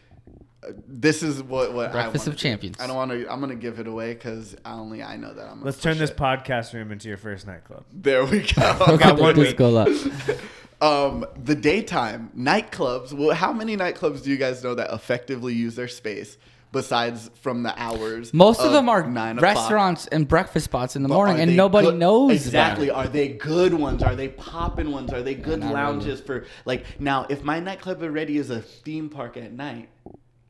This 0.88 1.24
is 1.24 1.42
what 1.44 1.74
what 1.74 1.92
Breakfast 1.92 2.28
I 2.28 2.32
of 2.32 2.34
wanna 2.34 2.38
do. 2.38 2.42
Champions. 2.42 2.78
I 2.80 2.88
don't 2.88 2.96
want 2.96 3.12
to. 3.12 3.32
I'm 3.32 3.40
gonna 3.40 3.56
give 3.56 3.80
it 3.80 3.88
away 3.88 4.14
because 4.14 4.56
only 4.66 5.04
I 5.04 5.18
know 5.18 5.34
that 5.34 5.44
I'm. 5.44 5.50
Gonna 5.56 5.66
Let's 5.66 5.82
turn 5.82 5.98
this 5.98 6.10
it. 6.12 6.18
podcast 6.18 6.74
room 6.74 6.92
into 6.92 7.08
your 7.08 7.18
first 7.18 7.46
nightclub. 7.48 7.84
There 7.94 8.26
we 8.26 8.42
go. 8.42 8.52
got 8.98 9.20
one 9.20 9.36
This 9.36 9.50
week. 9.50 9.58
go 9.58 9.86
um, 10.82 11.26
the 11.44 11.56
daytime 11.56 12.32
nightclubs. 12.38 13.14
Well, 13.14 13.36
how 13.36 13.54
many 13.54 13.78
nightclubs 13.78 14.24
do 14.24 14.30
you 14.30 14.38
guys 14.38 14.64
know 14.64 14.76
that 14.76 14.92
effectively 14.94 15.54
use 15.54 15.76
their 15.76 15.88
space 15.88 16.38
besides 16.72 17.32
from 17.42 17.64
the 17.64 17.74
hours? 17.82 18.34
Most 18.34 18.60
of 18.60 18.72
them 18.74 18.90
are 18.90 19.08
nine 19.08 19.38
o'clock? 19.38 19.56
restaurants 19.56 20.08
and 20.08 20.28
breakfast 20.28 20.66
spots 20.66 20.96
in 20.96 21.04
the 21.04 21.10
But 21.10 21.16
morning, 21.16 21.40
and 21.40 21.56
nobody 21.56 21.88
good- 21.88 21.98
knows 22.00 22.32
exactly. 22.32 22.90
About 22.90 23.06
it. 23.06 23.08
Are 23.08 23.12
they 23.12 23.28
good 23.30 23.74
ones? 23.74 24.04
Are 24.04 24.16
they 24.16 24.28
popping 24.28 24.92
ones? 24.92 25.14
Are 25.14 25.22
they 25.22 25.36
good 25.36 25.62
not 25.62 25.74
lounges 25.74 26.20
for 26.20 26.46
like 26.66 26.86
now? 27.00 27.26
If 27.30 27.44
my 27.44 27.60
nightclub 27.60 28.02
already 28.04 28.38
is 28.38 28.50
a 28.50 28.62
theme 28.62 29.10
park 29.10 29.38
at 29.38 29.54
night, 29.54 29.90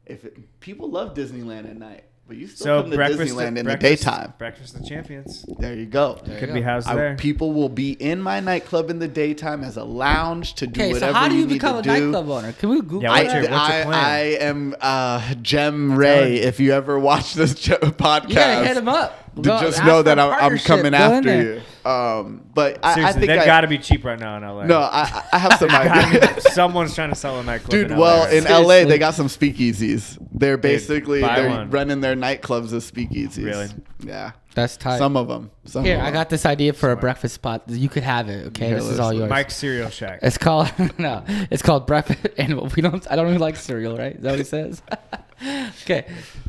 if 0.06 0.26
it, 0.26 0.60
people 0.60 0.90
love 0.90 1.14
Disneyland 1.16 1.70
at 1.70 1.78
night, 1.78 2.04
but 2.28 2.38
you 2.38 2.48
still 2.48 2.66
So 2.66 2.82
come 2.82 2.92
to 2.92 2.96
breakfast 2.98 3.34
Disneyland 3.34 3.58
in 3.58 3.66
the 3.66 3.76
daytime. 3.76 4.34
Breakfast 4.38 4.76
of 4.76 4.86
champions 4.86 5.46
There 5.60 5.76
you 5.76 5.86
go. 5.86 6.20
There 6.24 6.34
you 6.34 6.40
could 6.40 6.50
go. 6.50 6.56
be 6.56 6.62
housed 6.62 6.88
I- 6.88 6.96
there. 6.96 7.16
people 7.16 7.54
will 7.54 7.70
be 7.70 7.92
in 7.92 8.22
my 8.22 8.40
nightclub 8.40 8.90
in 8.90 9.00
the 9.00 9.08
daytime 9.08 9.64
as 9.64 9.78
a 9.78 9.84
lounge 9.84 10.54
to 10.56 10.68
do 10.68 10.82
Okay, 10.82 10.90
so 10.90 10.96
whatever 10.96 11.14
how 11.18 11.28
do 11.28 11.36
you 11.36 11.46
need 11.46 11.54
become 11.54 11.78
a 11.78 11.82
do. 11.82 11.90
nightclub 11.90 12.30
owner? 12.30 12.52
Can 12.54 12.70
we 12.70 12.82
Google 12.82 13.04
Yeah, 13.04 13.12
I, 13.14 13.22
what's 13.24 13.34
your- 13.34 13.42
what's 13.44 13.54
I, 13.54 13.84
plan? 13.84 13.94
I 14.06 14.20
am 14.40 14.76
uh, 14.82 15.34
Jem 15.42 15.96
Ray. 15.96 16.36
If 16.38 16.60
you 16.60 16.72
ever 16.74 17.00
watch 17.00 17.34
this 17.34 17.54
podcast, 17.68 18.30
You 18.30 18.36
gotta 18.36 18.68
hit 18.68 18.78
him 18.78 18.88
up. 18.90 19.25
To 19.36 19.42
Go- 19.42 19.60
just 19.60 19.84
know 19.84 20.02
that 20.02 20.18
a 20.18 20.22
I'm, 20.22 20.54
I'm 20.54 20.58
coming 20.60 20.94
after 20.94 21.22
there. 21.22 21.54
you. 21.56 21.90
Um, 21.90 22.46
but 22.54 22.80
I, 22.84 23.10
I 23.10 23.12
think 23.14 23.28
they've 23.28 23.46
got 23.46 23.62
to 23.62 23.68
be 23.68 23.78
cheap 23.78 24.04
right 24.04 24.20
now 24.20 24.38
in 24.38 24.44
LA. 24.44 24.66
no, 24.66 24.80
I, 24.80 25.24
I 25.32 25.38
have 25.38 25.54
some 25.60 25.68
Gotta 25.70 26.34
be- 26.36 26.42
someone's 26.52 26.96
trying 26.96 27.10
to 27.10 27.16
sell 27.16 27.40
a 27.40 27.44
nightclub. 27.44 27.70
Dude, 27.72 27.92
in 27.92 27.98
well, 27.98 28.24
LA. 28.24 28.30
in 28.38 28.44
LA, 28.46 28.90
they 28.90 28.98
got 28.98 29.14
some 29.14 29.28
speakeasies. 29.28 30.18
They're 30.32 30.58
basically 30.58 31.22
buy 31.22 31.42
they're 31.42 31.50
one. 31.50 31.70
running 31.70 32.02
their 32.02 32.16
nightclubs 32.16 32.74
as 32.74 32.90
speakeasies. 32.90 33.46
Really? 33.46 33.68
Yeah. 34.04 34.32
That's 34.56 34.78
tight. 34.78 35.00
Some 35.00 35.18
of 35.18 35.28
them. 35.28 35.52
Some 35.66 35.84
Here, 35.84 35.98
of 35.98 36.04
I 36.04 36.12
got 36.12 36.30
this 36.30 36.46
idea 36.46 36.72
for 36.72 36.92
a 36.92 36.96
breakfast 36.96 37.36
spot. 37.36 37.64
You 37.68 37.90
could 37.90 38.04
have 38.04 38.30
it. 38.30 38.48
Okay, 38.48 38.68
Here, 38.70 38.76
this 38.78 38.86
is 38.86 39.00
all 39.00 39.12
yours. 39.12 39.30
Mike's 39.30 39.56
Cereal 39.56 39.90
Shack. 39.90 40.20
It's 40.22 40.38
called 40.38 40.72
no. 40.98 41.24
It's 41.28 41.62
called 41.62 41.86
breakfast, 41.86 42.26
and 42.38 42.60
we 42.74 42.82
don't. 42.82 43.06
I 43.12 43.18
don't 43.18 43.26
really 43.26 43.38
like 43.38 43.58
cereal, 43.58 43.98
right? 43.98 44.16
Is 44.16 44.22
that 44.24 44.30
what 44.30 44.40
he 44.40 44.46
says? 44.46 44.82
okay, 45.84 46.06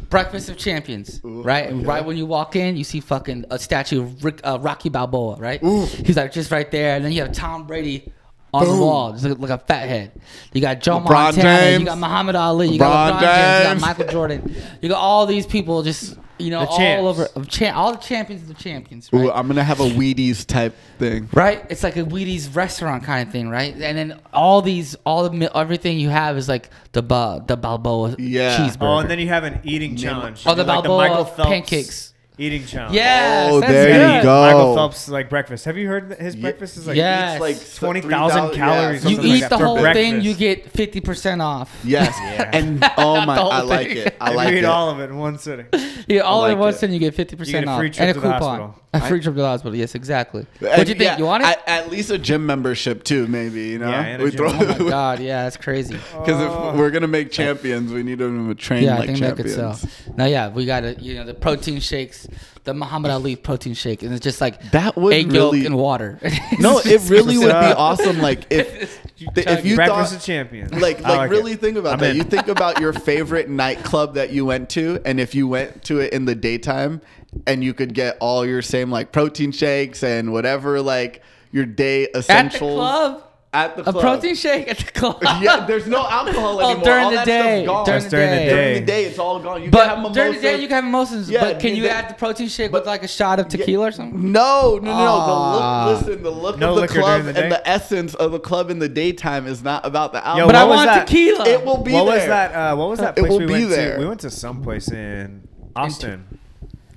breakfast 0.09 0.49
of 0.49 0.57
champions, 0.57 1.21
Ooh, 1.25 1.43
right? 1.43 1.67
And 1.69 1.79
okay. 1.81 1.87
right 1.87 2.05
when 2.05 2.17
you 2.17 2.27
walk 2.27 2.57
in, 2.57 2.77
you 2.77 2.85
see 2.85 3.01
fucking 3.01 3.45
a 3.51 3.59
statue 3.59 4.03
of 4.03 4.25
Rick, 4.25 4.41
uh, 4.45 4.59
Rocky 4.61 4.89
Balboa, 4.89 5.37
right? 5.37 5.63
Ooh. 5.63 5.87
He's 5.87 6.17
like 6.17 6.33
just 6.33 6.51
right 6.51 6.71
there, 6.71 6.97
and 6.97 7.05
then 7.05 7.13
you 7.13 7.23
have 7.23 7.33
Tom 7.33 7.67
Brady. 7.67 8.13
On 8.55 8.65
the 8.65 8.83
wall, 8.83 9.13
just 9.13 9.25
like, 9.25 9.39
like 9.39 9.51
a 9.51 9.59
fat 9.59 9.87
head. 9.87 10.13
You 10.55 10.63
got 10.63 10.81
Joe 10.81 11.01
LeBron 11.01 11.11
Montana. 11.11 11.43
James. 11.43 11.81
You 11.81 11.87
got 11.87 11.99
Muhammad 11.99 12.37
Ali. 12.37 12.69
You 12.69 12.79
got 12.79 13.13
LeBron 13.13 13.19
LeBron 13.19 13.21
James. 13.21 13.59
You 13.59 13.81
got 13.81 13.81
Michael 13.81 14.13
Jordan. 14.13 14.57
You 14.81 14.89
got 14.89 14.99
all 14.99 15.27
these 15.27 15.47
people 15.47 15.83
just 15.83 16.17
you 16.39 16.51
know 16.51 16.61
The 16.61 16.67
all 16.69 16.77
champs. 16.79 17.03
over 17.05 17.29
of 17.37 17.49
cha- 17.49 17.73
all 17.73 17.93
the 17.93 17.99
champions 17.99 18.43
of 18.43 18.49
the 18.49 18.55
champions. 18.63 19.09
Right? 19.13 19.25
Ooh, 19.25 19.31
I'm 19.33 19.47
gonna 19.49 19.65
have 19.65 19.81
a 19.81 19.85
Wheaties 19.89 20.47
type 20.47 20.75
thing. 20.99 21.29
right? 21.33 21.65
It's 21.71 21.83
like 21.83 21.97
a 21.97 22.03
Wheaties 22.05 22.55
restaurant 22.55 23.05
kind 23.05 23.27
of 23.27 23.33
thing, 23.33 23.49
right? 23.49 23.75
And 23.75 23.97
then 23.97 24.21
all 24.33 24.63
these, 24.63 24.95
all 25.07 25.25
the 25.25 25.33
mi- 25.33 25.49
everything 25.55 25.99
you 25.99 26.09
have 26.11 26.37
is 26.37 26.49
like 26.49 26.71
the 26.93 27.03
ba- 27.03 27.43
the 27.47 27.57
Balboa 27.57 28.17
Yeah. 28.19 28.57
cheeseburger. 28.59 28.77
Oh, 28.97 28.99
and 28.99 29.11
then 29.11 29.19
you 29.19 29.29
have 29.29 29.45
an 29.45 29.61
eating 29.65 29.97
challenge. 29.97 30.43
Oh, 30.47 30.55
the 30.55 30.63
You 30.63 30.65
do 30.65 30.69
like 30.73 30.83
Balboa 30.85 31.09
Michael 31.09 31.25
Phelps 31.25 31.49
pancakes. 31.51 32.13
Eating 32.39 32.67
challenge. 32.67 32.95
yes, 32.95 33.51
Oh, 33.51 33.61
that's 33.61 33.73
there 33.73 33.89
you 33.89 34.17
good. 34.19 34.23
go. 34.25 34.41
Michael 34.43 34.75
Phelps 34.75 35.09
like 35.09 35.31
breakfast. 35.31 35.65
Have 35.65 35.79
you 35.79 35.89
heard 35.89 36.11
that 36.11 36.21
his 36.21 36.35
Ye- 36.35 36.43
breakfast 36.43 36.77
is 36.77 36.87
like 36.87 36.95
Yeah. 36.97 37.33
It's 37.33 37.41
like 37.41 37.57
Yes. 37.57 37.77
20,000 37.79 38.51
calories 38.53 39.07
or 39.07 39.09
You 39.09 39.15
something 39.17 39.33
eat 39.33 39.41
like 39.41 39.43
the 39.45 39.49
that 39.49 39.59
for 39.59 39.65
whole 39.65 39.77
thing, 39.77 39.83
breakfast. 40.21 40.27
you 40.27 40.35
get 40.35 40.71
fifty 40.71 41.01
percent 41.01 41.41
off. 41.41 41.75
Yes. 41.83 42.15
Yeah. 42.21 42.51
And 42.53 42.85
oh 42.99 43.25
my, 43.25 43.35
The 43.37 43.41
whole 43.41 43.53
I 43.53 43.61
like 43.63 43.89
thing. 43.89 43.97
it. 43.99 44.17
I 44.21 44.31
If 44.31 44.37
like 44.37 44.49
you 44.51 44.57
eat 44.57 44.59
it. 44.59 44.65
all 44.67 44.91
of 44.91 45.01
it 45.01 45.05
in 45.05 45.17
one 45.17 45.39
sitting. 45.39 45.67
Yeah, 46.09 46.21
all 46.21 46.43
I 46.45 46.51
at 46.51 46.53
like 46.53 46.59
once, 46.61 46.77
it. 46.77 46.85
and 46.85 46.95
you 46.95 47.01
get 47.01 47.15
fifty 47.15 47.35
percent 47.37 47.65
get 47.65 47.71
a 47.71 47.73
off 47.73 47.81
free 47.81 47.91
trip 47.91 48.01
and 48.03 48.11
a 48.11 48.15
to 48.15 48.21
the 48.21 48.27
coupon. 48.33 48.41
hospital. 48.61 48.83
A 48.95 49.01
free 49.01 49.21
trip 49.21 49.35
to 49.35 49.41
the 49.41 49.47
hospital. 49.47 49.75
Yes, 49.75 49.95
exactly. 49.97 50.43
Uh, 50.43 50.45
what 50.69 50.75
do 50.77 50.79
you 50.81 50.85
think? 50.87 51.01
yeah, 51.01 51.19
you 51.19 51.25
want 51.25 51.43
it? 51.43 51.47
At, 51.49 51.63
at 51.67 51.91
least 51.91 52.11
a 52.11 52.17
gym 52.19 52.47
membership 52.47 53.03
too, 53.03 53.27
maybe. 53.27 53.65
You 53.71 53.79
know, 53.81 53.91
Yeah, 53.91 54.01
and 54.03 54.23
a 54.23 54.25
we 54.25 54.31
gym 54.31 54.39
throw 54.39 54.51
oh 54.53 54.79
my 54.85 54.91
god, 54.91 55.19
yeah, 55.21 55.43
that's 55.45 55.57
crazy. 55.57 55.95
because 55.95 56.41
Oh. 56.41 56.71
if 56.71 56.77
we're 56.77 56.91
gonna 56.91 57.09
make 57.09 57.33
champions, 57.33 57.93
we 57.93 58.03
need 58.05 58.19
them 58.19 58.49
to 58.49 58.55
train 58.55 58.85
Yeah, 58.85 58.95
I 58.95 58.99
like 59.01 59.07
think 59.09 59.19
that 59.21 59.37
could 59.37 59.47
champions. 59.47 59.81
sell. 59.81 60.15
Now, 60.17 60.27
yeah, 60.27 60.49
we 60.49 60.65
got 60.65 60.81
to 60.81 60.95
you 61.01 61.15
know 61.15 61.25
the 61.25 61.35
protein 61.35 61.81
shakes, 61.81 62.26
the 62.65 62.75
Muhammad 62.75 63.11
Ali 63.11 63.37
protein 63.37 63.75
shake, 63.75 64.03
and 64.03 64.13
it's 64.13 64.23
just 64.25 64.41
like 64.41 64.71
That 64.73 64.97
would 64.97 65.15
egg 65.15 65.33
really- 65.33 65.59
yolk 65.61 65.67
and 65.67 65.77
water. 65.77 66.19
No, 66.59 66.79
it 66.79 67.09
really 67.11 67.39
would 67.39 67.49
be 67.49 67.53
awesome. 67.53 68.19
Like 68.19 68.47
if 68.51 69.01
if 69.37 69.65
you 69.65 69.77
breakfast 69.77 70.13
thought 70.13 70.19
of 70.19 70.25
champions. 70.25 70.73
like 70.81 71.03
I 71.05 71.17
like, 71.17 71.31
it. 71.31 71.35
really 71.35 71.55
think 71.57 71.77
about 71.77 71.95
I'm 71.95 71.99
that. 72.01 72.11
in. 72.11 72.17
You 72.17 72.23
think 72.25 72.49
about 72.49 72.81
your 72.81 72.93
favorite 72.93 73.49
nightclub 73.49 74.15
that 74.15 74.31
you 74.31 74.45
went 74.45 74.69
to, 74.71 75.01
and 75.05 75.19
if 75.21 75.35
you 75.35 75.49
went 75.49 75.85
to 75.85 76.01
it 76.01 76.13
in 76.13 76.25
the 76.25 76.35
daytime, 76.35 77.01
and 77.47 77.63
you 77.63 77.75
could 77.75 77.95
get 77.95 78.17
all 78.21 78.47
your 78.47 78.63
same 78.63 78.91
like 78.91 79.13
protein 79.13 79.53
shakes 79.53 80.03
and 80.03 80.33
whatever 80.33 80.81
like 80.81 81.23
your 81.53 81.65
day 81.67 82.05
At 82.05 82.13
the 82.13 82.19
essentials 82.21 82.75
club, 82.75 83.25
At 83.57 83.77
the 83.77 83.89
a 83.89 83.93
protein 83.93 84.35
shake 84.35 84.69
at 84.69 84.79
the 84.79 84.91
club. 84.93 85.23
Yeah, 85.41 85.65
there's 85.67 85.87
no 85.87 86.07
alcohol 86.07 86.59
Oh, 86.61 86.65
anymore. 86.71 86.85
during 86.85 87.05
all 87.05 87.11
the 87.11 87.25
day. 87.25 87.65
gone. 87.67 87.85
During 87.87 88.03
the 88.05 88.11
during 88.11 88.31
the 88.31 88.37
day. 88.37 88.45
day. 88.49 88.55
During 88.55 88.75
the 88.81 88.87
day, 88.87 89.05
it's 89.07 89.19
all 89.19 89.39
gone. 89.41 89.63
You 89.63 89.71
can 89.71 89.89
have 89.89 90.03
But 90.03 90.13
during 90.13 90.33
the 90.35 90.41
day, 90.41 90.57
you 90.61 90.69
can 90.69 90.75
have 90.77 90.85
mimosas. 90.85 91.31
Yeah, 91.31 91.41
but 91.41 91.59
can 91.61 91.75
you 91.75 91.83
you 91.85 91.89
add 91.89 92.11
the 92.11 92.15
protein 92.15 92.49
shake 92.49 92.71
but- 92.71 92.83
with 92.83 92.87
like 92.87 93.03
a 93.03 93.09
shot 93.09 93.41
of 93.41 93.49
tequila 93.49 93.87
or 93.89 93.93
something? 93.93 94.31
No, 94.33 94.79
no, 94.83 94.91
no, 94.91 94.93
Ah. 94.93 95.87
no. 95.91 95.97
The 95.97 95.97
look, 95.97 96.07
listen, 96.09 96.23
the 96.23 96.31
look 96.31 96.59
No 96.59 96.75
of 96.75 96.81
the 96.83 96.89
club 96.89 97.23
the 97.25 97.43
and 97.43 97.51
the 97.53 97.67
essence 97.69 98.15
of 98.15 98.33
the 98.33 98.41
club 98.41 98.71
in 98.71 98.79
the 98.79 98.89
daytime 98.89 99.47
is 99.47 99.63
not 99.63 99.87
about 99.87 100.13
the 100.13 100.19
alcohol. 100.19 100.39
Yo, 100.39 100.47
But 100.47 100.55
I 100.57 100.65
want 100.65 100.87
that? 100.87 101.07
tequila. 101.07 101.47
it 101.49 101.65
will 101.65 101.79
be 101.83 101.93
what 101.93 102.05
there. 102.05 102.15
was 102.15 102.27
that? 102.27 102.53
Uh, 102.55 102.77
what 102.77 102.89
was 102.91 102.99
that 103.01 103.17
It 103.17 103.21
place 103.21 103.31
will 103.33 103.39
we 103.41 103.47
be 103.47 103.53
went 103.53 103.71
there. 103.71 103.95
to? 103.95 104.01
We 104.01 104.07
went 104.07 104.21
to 104.21 104.31
some 104.31 104.63
place 104.63 104.89
in 104.91 105.49
Austin. 105.75 106.39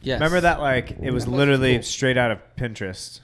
Yes. 0.02 0.20
Remember 0.20 0.42
that? 0.42 0.60
Like 0.62 0.96
it 1.02 1.12
was 1.12 1.28
literally 1.28 1.82
straight 1.82 2.18
out 2.18 2.32
of 2.32 2.40
Pinterest, 2.58 3.20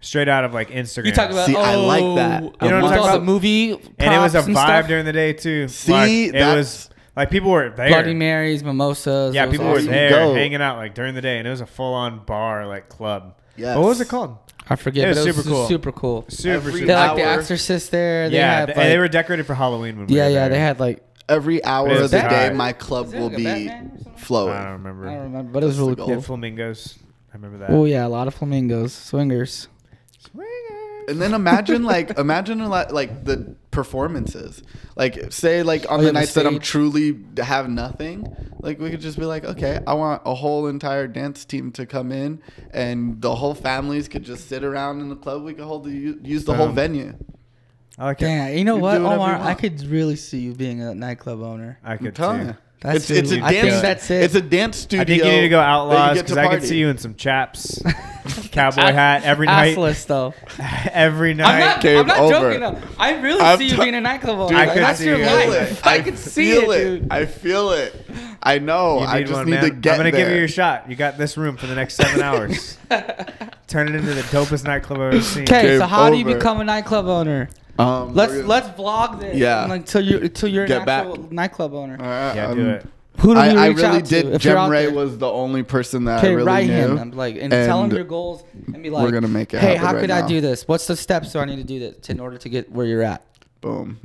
straight 0.00 0.28
out 0.28 0.44
of 0.44 0.54
like 0.54 0.70
Instagram. 0.70 1.06
You 1.06 1.12
talk 1.12 1.30
about? 1.30 1.46
See, 1.46 1.56
oh, 1.56 1.60
I 1.60 1.74
like 1.74 2.02
oh, 2.02 2.14
that. 2.16 2.42
You 2.42 2.48
know 2.48 2.50
what 2.50 2.62
I'm 2.62 2.80
talking 2.82 2.96
that. 2.96 3.14
about? 3.16 3.22
Movie 3.24 3.72
and 3.72 4.14
it 4.14 4.18
was 4.18 4.34
a 4.34 4.42
vibe 4.42 4.52
stuff? 4.52 4.88
during 4.88 5.04
the 5.04 5.12
day 5.12 5.32
too. 5.32 5.68
See, 5.68 5.92
like, 5.92 6.34
it 6.34 6.56
was 6.56 6.90
like 7.16 7.30
people 7.30 7.50
were 7.50 7.70
there. 7.70 7.88
Bloody 7.88 8.14
Marys, 8.14 8.62
mimosas. 8.62 9.34
yeah, 9.34 9.50
people 9.50 9.66
were 9.66 9.76
awesome. 9.76 9.86
There 9.86 10.10
there 10.10 10.26
go. 10.26 10.34
hanging 10.34 10.62
out 10.62 10.76
like 10.76 10.94
during 10.94 11.14
the 11.14 11.22
day, 11.22 11.38
and 11.38 11.46
it 11.46 11.50
was 11.50 11.60
a 11.60 11.66
full-on 11.66 12.24
bar 12.24 12.66
like 12.66 12.88
club. 12.88 13.38
Yes. 13.56 13.76
What 13.76 13.86
was 13.86 14.00
it 14.00 14.08
called? 14.08 14.36
I 14.68 14.76
forget. 14.76 15.04
It 15.04 15.08
was 15.08 15.18
but 15.18 15.26
it 15.28 15.36
was 15.36 15.36
super 15.36 15.48
cool. 15.48 15.66
Super 15.66 15.92
cool. 15.92 16.24
Super. 16.28 16.54
Every 16.54 16.72
super 16.72 16.86
They 16.86 16.92
had 16.92 17.06
like 17.12 17.16
the. 17.16 17.22
Exorcist 17.24 17.90
there. 17.90 18.28
They 18.28 18.36
yeah, 18.36 18.60
had, 18.60 18.68
like, 18.68 18.76
and 18.78 18.90
they 18.90 18.98
were 18.98 19.08
decorated 19.08 19.46
for 19.46 19.54
Halloween. 19.54 19.96
When 19.96 20.06
we 20.06 20.16
Yeah, 20.16 20.24
were 20.24 20.30
yeah. 20.30 20.38
there. 20.40 20.48
They 20.50 20.58
had 20.58 20.80
like. 20.80 21.02
Every 21.28 21.64
hour 21.64 21.90
of 21.90 22.10
the 22.12 22.20
day, 22.20 22.52
my 22.54 22.72
club 22.72 23.12
will 23.12 23.28
like 23.28 23.36
be 23.36 23.44
Batman 23.44 23.86
or 23.86 24.04
something? 24.04 24.12
I 24.14 24.20
flowing. 24.20 24.62
don't 24.62 24.72
remember. 24.72 25.08
I 25.08 25.14
don't 25.14 25.22
remember, 25.24 25.52
but 25.52 25.62
it 25.64 25.66
was 25.66 25.76
That's 25.76 25.88
really 25.88 26.14
cool. 26.14 26.22
flamingos. 26.22 26.98
I 27.32 27.36
remember 27.36 27.58
that. 27.58 27.70
Oh 27.70 27.84
yeah, 27.84 28.06
a 28.06 28.08
lot 28.08 28.28
of 28.28 28.34
flamingos, 28.34 28.92
swingers. 28.92 29.66
And 31.08 31.22
then 31.22 31.34
imagine 31.34 31.84
like 31.84 32.18
imagine 32.18 32.60
a 32.60 32.68
lot, 32.68 32.92
like 32.92 33.24
the 33.24 33.54
performances. 33.70 34.62
Like 34.96 35.32
say 35.32 35.62
like 35.62 35.88
on 35.90 35.98
Oh, 36.00 36.02
the 36.02 36.02
yeah, 36.04 36.08
the 36.08 36.12
nights 36.14 36.34
that 36.34 36.46
I'm 36.46 36.58
truly 36.58 37.16
have 37.38 37.68
nothing, 37.68 38.26
like 38.58 38.80
we 38.80 38.90
could 38.90 39.00
just 39.00 39.18
be 39.18 39.24
like, 39.24 39.44
okay, 39.44 39.78
I 39.86 39.94
want 39.94 40.22
a 40.24 40.34
whole 40.34 40.66
entire 40.66 41.06
dance 41.06 41.44
team 41.44 41.70
to 41.72 41.86
come 41.86 42.10
in, 42.10 42.42
and 42.72 43.20
the 43.22 43.36
whole 43.36 43.54
families 43.54 44.08
could 44.08 44.24
just 44.24 44.48
sit 44.48 44.64
around 44.64 45.00
in 45.00 45.08
the 45.08 45.16
club. 45.16 45.44
We 45.44 45.54
could 45.54 45.64
hold 45.64 45.84
the 45.84 45.92
use 45.92 46.44
the 46.44 46.54
whole 46.54 46.68
venue. 46.68 47.14
Okay. 47.98 48.08
like. 48.08 48.18
Damn, 48.18 48.58
you 48.58 48.64
know 48.64 48.76
You 48.76 48.82
what, 48.82 49.00
Omar? 49.00 49.36
you 49.38 49.42
I 49.44 49.54
could 49.54 49.80
really 49.84 50.16
see 50.16 50.40
you 50.40 50.54
being 50.54 50.82
a 50.82 50.94
nightclub 50.94 51.40
owner. 51.40 51.78
I 51.84 51.96
could 51.96 52.14
tell 52.16 52.36
you. 52.36 52.56
That's 52.80 53.10
it's, 53.10 53.10
it's 53.10 53.30
a 53.32 53.34
really- 53.36 53.42
I 53.46 53.50
think 53.52 53.64
dance. 53.70 53.82
that's 53.82 54.10
it. 54.10 54.22
It's 54.24 54.34
a 54.34 54.40
dance 54.42 54.76
studio. 54.76 55.02
I 55.02 55.04
think 55.06 55.24
you 55.24 55.30
need 55.30 55.40
to 55.42 55.48
go 55.48 55.56
that 55.58 55.62
you 55.66 55.72
outlaws 55.72 56.18
because 56.22 56.36
I 56.36 56.48
can 56.48 56.60
see 56.60 56.78
you 56.78 56.88
in 56.88 56.98
some 56.98 57.14
chaps, 57.14 57.80
cowboy 58.52 58.92
hat 58.92 59.24
every 59.24 59.46
night. 59.46 59.76
Assless 59.76 60.06
though. 60.06 60.34
every 60.92 61.30
I'm 61.30 61.36
night. 61.38 61.58
not. 61.60 61.80
Game 61.80 62.00
I'm 62.00 62.06
not 62.06 62.18
over. 62.18 62.32
joking 62.32 62.60
though. 62.60 62.78
I 62.98 63.20
really 63.20 63.40
I'm 63.40 63.58
see 63.58 63.64
you 63.68 63.76
t- 63.76 63.82
being 63.82 63.94
a 63.94 64.00
nightclub 64.00 64.38
owner. 64.38 64.48
Dude, 64.50 64.58
I 64.58 64.64
Like, 64.66 64.74
could 64.74 64.82
that's 64.82 64.98
see 64.98 65.06
your 65.06 65.18
you. 65.18 65.24
life. 65.26 65.86
I, 65.86 66.00
could 66.02 66.18
see 66.18 66.50
feel 66.52 66.70
it, 66.70 66.84
dude. 67.00 67.08
I 67.12 67.26
feel 67.26 67.70
it. 67.72 68.06
I 68.42 68.58
know. 68.58 68.98
I 69.00 69.22
just 69.22 69.32
one, 69.32 69.46
need 69.46 69.50
man. 69.52 69.64
to 69.64 69.70
get. 69.70 69.92
I'm 69.92 69.98
gonna 69.98 70.10
there. 70.12 70.20
give 70.26 70.32
you 70.32 70.38
your 70.38 70.48
shot. 70.48 70.88
You 70.88 70.96
got 70.96 71.16
this 71.18 71.36
room 71.36 71.56
for 71.56 71.66
the 71.66 71.74
next 71.74 71.94
seven 71.94 72.20
hours. 72.22 72.78
Turn 73.68 73.88
it 73.88 73.94
into 73.96 74.14
the 74.14 74.22
dopest 74.22 74.64
nightclub 74.64 75.00
I've 75.00 75.14
ever 75.14 75.22
seen. 75.22 75.42
Okay, 75.44 75.78
so 75.78 75.86
how 75.86 76.10
do 76.10 76.16
you 76.16 76.24
become 76.24 76.60
a 76.60 76.64
nightclub 76.64 77.06
owner? 77.06 77.48
Um, 77.78 78.14
Let's 78.14 78.32
gonna- 78.34 78.46
let's 78.46 78.68
vlog 78.68 79.20
this. 79.20 79.36
Yeah. 79.36 79.70
Until 79.72 80.00
you 80.00 80.18
until 80.18 80.48
you're 80.48 80.66
Get 80.66 80.80
an 80.80 80.86
back. 80.86 81.06
actual 81.06 81.28
nightclub 81.30 81.74
owner. 81.74 81.96
All 82.00 82.06
right, 82.06 82.34
Yeah, 82.34 82.46
um, 82.48 82.56
do 82.56 82.68
it. 82.70 82.86
Who 83.18 83.34
do 83.34 83.40
we 83.40 83.46
I, 83.46 83.64
I 83.64 83.66
reach 83.68 83.76
really 83.78 83.88
out 83.88 84.04
did. 84.04 84.22
to? 84.26 84.32
If 84.34 84.44
you're 84.44 84.54
Jem 84.54 84.58
out 84.58 84.70
Ray 84.70 84.86
there? 84.86 84.94
was 84.94 85.16
the 85.16 85.30
only 85.30 85.62
person 85.62 86.04
that 86.04 86.16
I 86.16 86.18
Okay, 86.18 86.34
really 86.34 86.46
write 86.46 86.66
knew. 86.66 86.72
him. 86.74 86.98
I'm 86.98 87.10
like, 87.12 87.36
and, 87.40 87.50
tell 87.50 87.82
him 87.82 87.90
your 87.90 88.04
goals 88.04 88.44
and 88.72 88.82
be 88.82 88.90
like, 88.90 89.04
we're 89.04 89.10
gonna 89.10 89.26
make 89.28 89.54
it 89.54 89.60
Hey, 89.60 89.74
how 89.76 89.92
right 89.94 90.00
could 90.00 90.10
now." 90.10 90.24
I 90.24 90.28
do 90.28 90.40
this? 90.42 90.68
What's 90.68 90.86
the 90.86 90.96
steps 90.96 91.32
do 91.32 91.38
I 91.38 91.44
need 91.46 91.56
to 91.56 91.64
do 91.64 91.78
this 91.78 92.10
in 92.10 92.20
order 92.20 92.36
to 92.36 92.48
get 92.50 92.70
where 92.70 92.84
you're 92.86 93.02
at? 93.02 93.22
Boom. 93.62 93.98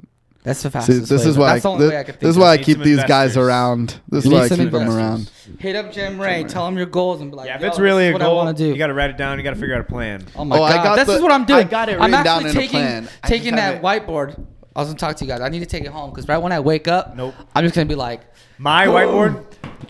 That's 0.43 0.63
the 0.63 0.69
See, 0.69 0.73
fastest. 0.73 1.09
this 1.09 1.23
way. 1.23 1.29
is 1.29 1.37
why. 1.37 1.51
That's 1.53 1.63
the 1.63 1.69
I, 1.69 1.71
only 1.73 1.85
this, 1.85 1.91
way 1.91 1.99
I 1.99 2.03
could 2.03 2.13
think. 2.15 2.19
this 2.21 2.29
is 2.31 2.37
why 2.37 2.47
I 2.51 2.57
keep 2.57 2.77
some 2.77 2.83
these 2.83 3.03
guys 3.03 3.37
around. 3.37 3.99
This 4.09 4.25
is 4.25 4.31
why 4.31 4.39
I 4.39 4.47
some 4.47 4.57
keep 4.57 4.71
them 4.71 4.89
around. 4.89 5.31
Hit 5.59 5.75
up 5.75 5.91
Jim 5.91 6.19
Ray. 6.19 6.43
Tell 6.45 6.67
him 6.67 6.77
your 6.77 6.87
goals 6.87 7.21
and 7.21 7.29
be 7.29 7.37
like, 7.37 7.47
Yeah, 7.47 7.57
if 7.57 7.63
it's 7.63 7.77
really 7.79 8.07
a 8.07 8.11
what 8.13 8.21
goal, 8.21 8.39
I 8.39 8.45
want 8.45 8.57
to 8.57 8.63
do. 8.63 8.69
you 8.69 8.77
got 8.77 8.87
to 8.87 8.93
write 8.95 9.11
it 9.11 9.17
down. 9.17 9.37
You 9.37 9.43
got 9.43 9.53
to 9.53 9.59
figure 9.59 9.75
out 9.75 9.81
a 9.81 9.83
plan. 9.83 10.25
Oh 10.35 10.43
my 10.45 10.55
Oh, 10.55 10.59
god, 10.59 10.95
this 10.97 11.07
the- 11.07 11.13
is 11.15 11.21
what 11.21 11.31
I'm 11.31 11.45
doing. 11.45 11.59
I 11.67 11.69
got 11.69 11.89
it 11.89 11.99
I'm 11.99 12.09
written 12.09 12.23
down 12.25 12.45
actually 12.45 12.49
in 12.49 12.57
a 12.57 12.59
taking 12.59 12.69
plan. 12.79 13.09
I 13.23 13.27
taking 13.27 13.55
just 13.55 13.57
that 13.57 13.81
whiteboard. 13.83 14.45
I 14.75 14.79
was 14.79 14.87
gonna 14.87 14.97
talk 14.97 15.15
to 15.17 15.25
you 15.25 15.29
guys. 15.29 15.41
I 15.41 15.49
need 15.49 15.59
to 15.59 15.65
take 15.67 15.83
it 15.83 15.91
home 15.91 16.09
because 16.09 16.27
right 16.27 16.37
when 16.39 16.51
I 16.53 16.59
wake 16.61 16.87
up, 16.87 17.15
Nope. 17.15 17.35
I'm 17.53 17.63
just 17.63 17.75
gonna 17.75 17.85
be 17.87 17.95
like, 17.95 18.21
My 18.57 18.87
whiteboard. 18.87 19.43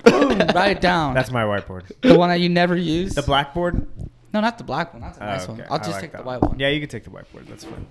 boom, 0.03 0.37
write 0.55 0.71
it 0.77 0.81
down. 0.81 1.13
That's 1.13 1.31
my 1.31 1.43
whiteboard. 1.43 1.91
the 2.01 2.17
one 2.17 2.29
that 2.29 2.39
you 2.41 2.49
never 2.49 2.75
use. 2.75 3.13
The 3.15 3.21
blackboard. 3.21 3.87
no, 4.33 4.41
not 4.41 4.57
the 4.57 4.63
black 4.65 4.91
one. 4.93 5.01
That's 5.03 5.17
a 5.19 5.23
Oh, 5.23 5.25
nice 5.27 5.43
okay. 5.43 5.51
one. 5.61 5.67
I'll 5.69 5.77
just 5.77 5.91
like 5.91 6.01
take 6.01 6.11
the 6.13 6.23
white 6.23 6.41
one. 6.41 6.59
Yeah, 6.59 6.69
you 6.69 6.79
can 6.81 6.89
take 6.89 7.03
the 7.03 7.09
whiteboard. 7.11 7.47
That's 7.47 7.63
fine. 7.63 7.85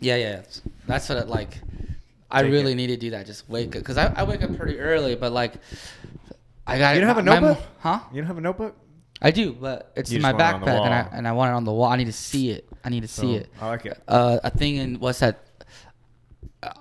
Yeah, 0.00 0.16
yeah. 0.16 0.30
yeah. 0.30 0.42
That's 0.86 1.08
what 1.08 1.18
it, 1.18 1.28
like. 1.28 1.58
I 2.34 2.40
really 2.42 2.72
it. 2.72 2.76
need 2.76 2.86
to 2.88 2.96
do 2.96 3.10
that. 3.10 3.26
Just 3.26 3.48
wake 3.48 3.68
up 3.76 3.82
because 3.82 3.96
I, 3.96 4.12
I 4.16 4.24
wake 4.24 4.42
up 4.42 4.56
pretty 4.56 4.78
early, 4.78 5.14
but 5.14 5.32
like, 5.32 5.54
I 6.66 6.78
got 6.78 6.94
You 6.94 7.00
don't 7.00 7.08
have 7.08 7.18
a 7.18 7.22
my- 7.22 7.38
notebook? 7.40 7.64
huh? 7.80 8.00
You 8.12 8.20
don't 8.20 8.26
have 8.28 8.38
a 8.38 8.40
notebook? 8.40 8.76
I 9.22 9.30
do, 9.30 9.52
but 9.52 9.92
it's 9.96 10.10
You 10.10 10.16
in 10.16 10.22
my 10.22 10.32
want 10.32 10.40
it 10.42 10.44
on 10.54 10.60
the 10.60 10.66
backpack, 10.66 10.84
and 10.84 10.94
I 10.94 11.08
and 11.18 11.28
I 11.28 11.32
want 11.32 11.50
it 11.50 11.54
on 11.54 11.64
the 11.64 11.72
wall. 11.72 11.90
I 11.90 11.96
need 11.96 12.06
to 12.06 12.12
see 12.12 12.50
it. 12.50 12.68
I 12.84 12.88
need 12.90 13.02
to 13.02 13.08
see 13.08 13.34
So, 13.36 13.40
it. 13.40 13.48
I 13.60 13.66
like 13.68 13.86
it. 13.86 14.02
Uh, 14.06 14.38
a 14.44 14.50
thing 14.50 14.76
in 14.76 14.98
what's 15.00 15.20
that? 15.20 15.40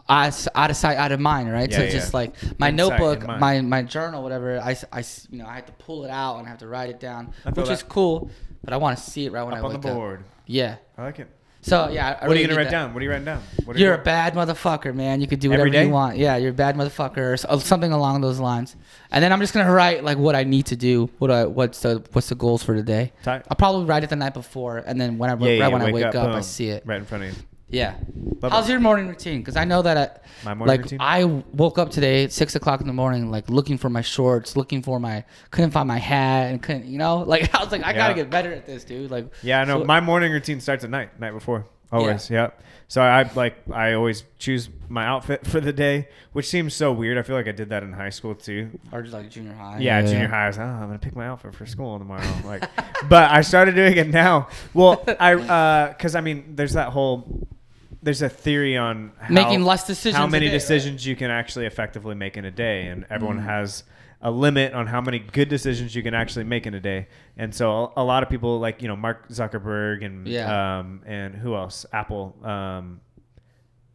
out 0.09 0.47
out 0.55 0.69
of 0.69 0.77
sight, 0.77 0.97
out 0.97 1.11
of 1.11 1.19
mind, 1.19 1.51
right? 1.51 1.69
Yeah, 1.69 1.77
so 1.77 1.83
yeah. 1.83 1.89
just 1.91 2.13
like 2.13 2.33
my 2.57 2.69
In 2.69 2.75
notebook, 2.77 3.21
in 3.23 3.39
my 3.39 3.61
my 3.61 3.81
journal, 3.83 4.23
whatever. 4.23 4.59
I, 4.63 4.71
s- 4.71 4.85
I 4.91 4.99
s- 4.99 5.27
you 5.29 5.37
know 5.39 5.45
I 5.45 5.55
have 5.55 5.65
to 5.65 5.73
pull 5.73 6.05
it 6.05 6.09
out 6.09 6.37
and 6.37 6.47
I 6.47 6.49
have 6.49 6.59
to 6.59 6.67
write 6.67 6.89
it 6.89 6.99
down, 6.99 7.33
which 7.53 7.69
is 7.69 7.83
cool. 7.83 8.29
But 8.63 8.73
I 8.73 8.77
want 8.77 8.97
to 8.97 9.03
see 9.03 9.25
it 9.25 9.33
right 9.33 9.43
when 9.43 9.53
I 9.53 9.57
wake 9.57 9.65
Up 9.65 9.65
on 9.65 9.73
wake 9.73 9.81
the 9.81 9.89
up. 9.89 9.95
board. 9.95 10.23
Yeah. 10.45 10.75
I 10.97 11.03
like 11.03 11.19
it. 11.19 11.27
So 11.63 11.89
yeah. 11.89 12.19
I 12.21 12.27
what 12.27 12.35
are 12.35 12.39
you 12.39 12.45
gonna 12.47 12.57
write 12.57 12.65
that. 12.65 12.71
down? 12.71 12.93
What 12.93 13.01
are 13.01 13.03
you 13.05 13.09
writing 13.09 13.25
down? 13.25 13.41
What 13.63 13.75
are 13.75 13.79
You're 13.79 13.95
you 13.95 13.99
a 14.01 14.03
bad 14.03 14.33
motherfucker, 14.33 14.93
man. 14.93 15.21
You 15.21 15.27
could 15.27 15.39
do 15.39 15.49
whatever 15.49 15.69
you 15.69 15.89
want. 15.89 16.17
Yeah, 16.17 16.35
you're 16.35 16.51
a 16.51 16.53
bad 16.53 16.75
motherfucker, 16.75 17.33
or 17.33 17.59
something 17.59 17.91
along 17.91 18.21
those 18.21 18.39
lines. 18.39 18.75
And 19.11 19.23
then 19.23 19.31
I'm 19.31 19.39
just 19.39 19.53
gonna 19.53 19.71
write 19.71 20.03
like 20.03 20.17
what 20.17 20.35
I 20.35 20.43
need 20.43 20.65
to 20.67 20.75
do. 20.75 21.09
What 21.19 21.31
I 21.31 21.45
what's 21.45 21.79
the 21.79 22.03
what's 22.11 22.27
the 22.29 22.35
goals 22.35 22.63
for 22.63 22.75
today. 22.75 23.13
I'll 23.49 23.55
probably 23.57 23.85
write 23.85 24.03
it 24.03 24.09
the 24.09 24.15
night 24.17 24.33
before, 24.33 24.77
and 24.85 24.99
then 24.99 25.17
when 25.17 25.29
I 25.29 25.33
Yeah, 25.33 25.39
right 25.39 25.57
yeah, 25.57 25.67
when 25.69 25.81
I 25.81 25.91
wake 25.91 26.15
up, 26.15 26.29
I 26.35 26.41
see 26.41 26.67
it. 26.69 26.83
right 26.85 26.99
in 26.99 27.05
front 27.05 27.23
of 27.23 27.29
you. 27.37 27.43
Yeah. 27.69 27.95
Love 28.41 28.51
How's 28.51 28.69
your 28.69 28.79
morning 28.79 29.07
routine? 29.07 29.39
Because 29.39 29.55
I 29.55 29.63
know 29.65 29.81
that 29.81 29.97
I, 29.97 30.45
My 30.45 30.53
morning 30.53 30.67
like 30.67 30.81
routine? 30.83 30.99
I 31.01 31.23
woke 31.23 31.77
up 31.79 31.89
today 31.89 32.23
at 32.25 32.31
six 32.31 32.55
o'clock 32.55 32.81
in 32.81 32.87
the 32.87 32.93
morning, 32.93 33.31
like 33.31 33.49
looking 33.49 33.77
for 33.77 33.89
my 33.89 34.01
shorts, 34.01 34.55
looking 34.55 34.81
for 34.83 34.99
my 34.99 35.23
couldn't 35.49 35.71
find 35.71 35.87
my 35.87 35.97
hat, 35.97 36.51
and 36.51 36.61
couldn't 36.61 36.85
you 36.85 36.97
know 36.97 37.17
like 37.27 37.53
I 37.55 37.63
was 37.63 37.71
like 37.71 37.83
I 37.83 37.93
gotta 37.93 38.13
get 38.13 38.29
better 38.29 38.51
at 38.53 38.65
this, 38.65 38.83
dude. 38.83 39.09
Like 39.09 39.31
Yeah, 39.41 39.61
I 39.61 39.65
know. 39.65 39.79
so- 39.79 39.85
my 39.85 39.99
morning 40.01 40.31
routine 40.31 40.59
starts 40.59 40.83
at 40.83 40.89
night, 40.89 41.19
night 41.19 41.31
before. 41.31 41.65
Always. 41.91 42.29
Yeah. 42.29 42.49
So 42.87 43.01
I 43.01 43.29
like 43.35 43.55
I 43.71 43.93
always 43.93 44.23
choose 44.39 44.69
my 44.89 45.05
outfit 45.05 45.45
for 45.47 45.59
the 45.61 45.71
day, 45.73 46.09
which 46.33 46.47
seems 46.47 46.73
so 46.73 46.91
weird. 46.91 47.17
I 47.17 47.21
feel 47.23 47.35
like 47.35 47.47
I 47.47 47.51
did 47.51 47.69
that 47.69 47.81
in 47.83 47.93
high 47.93 48.09
school 48.09 48.35
too. 48.35 48.71
or 48.91 49.01
just 49.01 49.13
like 49.13 49.29
junior 49.29 49.53
high. 49.53 49.77
Yeah, 49.79 50.01
junior 50.01 50.27
high. 50.27 50.45
I 50.45 50.47
was, 50.47 50.57
oh, 50.57 50.63
I'm 50.63 50.87
gonna 50.87 50.99
pick 50.99 51.15
my 51.15 51.27
outfit 51.27 51.55
for 51.55 51.65
school 51.65 51.97
tomorrow. 51.97 52.23
Like, 52.45 52.67
but 53.09 53.31
I 53.31 53.41
started 53.41 53.75
doing 53.75 53.95
it 53.97 54.09
now. 54.09 54.47
Well, 54.73 55.03
I 55.19 55.35
uh, 55.35 55.87
because 55.89 56.15
I 56.15 56.21
mean, 56.21 56.55
there's 56.55 56.73
that 56.73 56.89
whole 56.89 57.47
there's 58.03 58.21
a 58.21 58.29
theory 58.29 58.77
on 58.77 59.11
how, 59.19 59.33
Making 59.33 59.63
less 59.63 59.87
decisions 59.87 60.17
how 60.17 60.27
many 60.27 60.45
day, 60.47 60.51
right? 60.51 60.59
decisions 60.59 61.05
you 61.07 61.15
can 61.15 61.31
actually 61.31 61.65
effectively 61.65 62.13
make 62.15 62.37
in 62.37 62.45
a 62.45 62.51
day, 62.51 62.87
and 62.87 63.05
everyone 63.09 63.39
Mm. 63.39 63.45
has 63.45 63.83
a 64.21 64.29
limit 64.31 64.73
on 64.73 64.87
how 64.87 65.01
many 65.01 65.19
good 65.19 65.49
decisions 65.49 65.93
you 65.95 66.01
can 66.03 66.13
actually 66.13 66.45
make 66.45 66.65
in 66.67 66.73
a 66.73 66.79
day. 66.79 67.07
And 67.37 67.53
so 67.53 67.91
a, 67.97 68.01
a 68.01 68.03
lot 68.03 68.23
of 68.23 68.29
people 68.29 68.59
like 68.59 68.81
you 68.81 68.87
know 68.87 68.95
Mark 68.95 69.27
Zuckerberg 69.29 70.05
and 70.05 70.27
Yeah. 70.27 70.79
um 70.79 71.01
and 71.05 71.35
who 71.35 71.55
else 71.55 71.85
Apple 71.91 72.35
um 72.43 73.01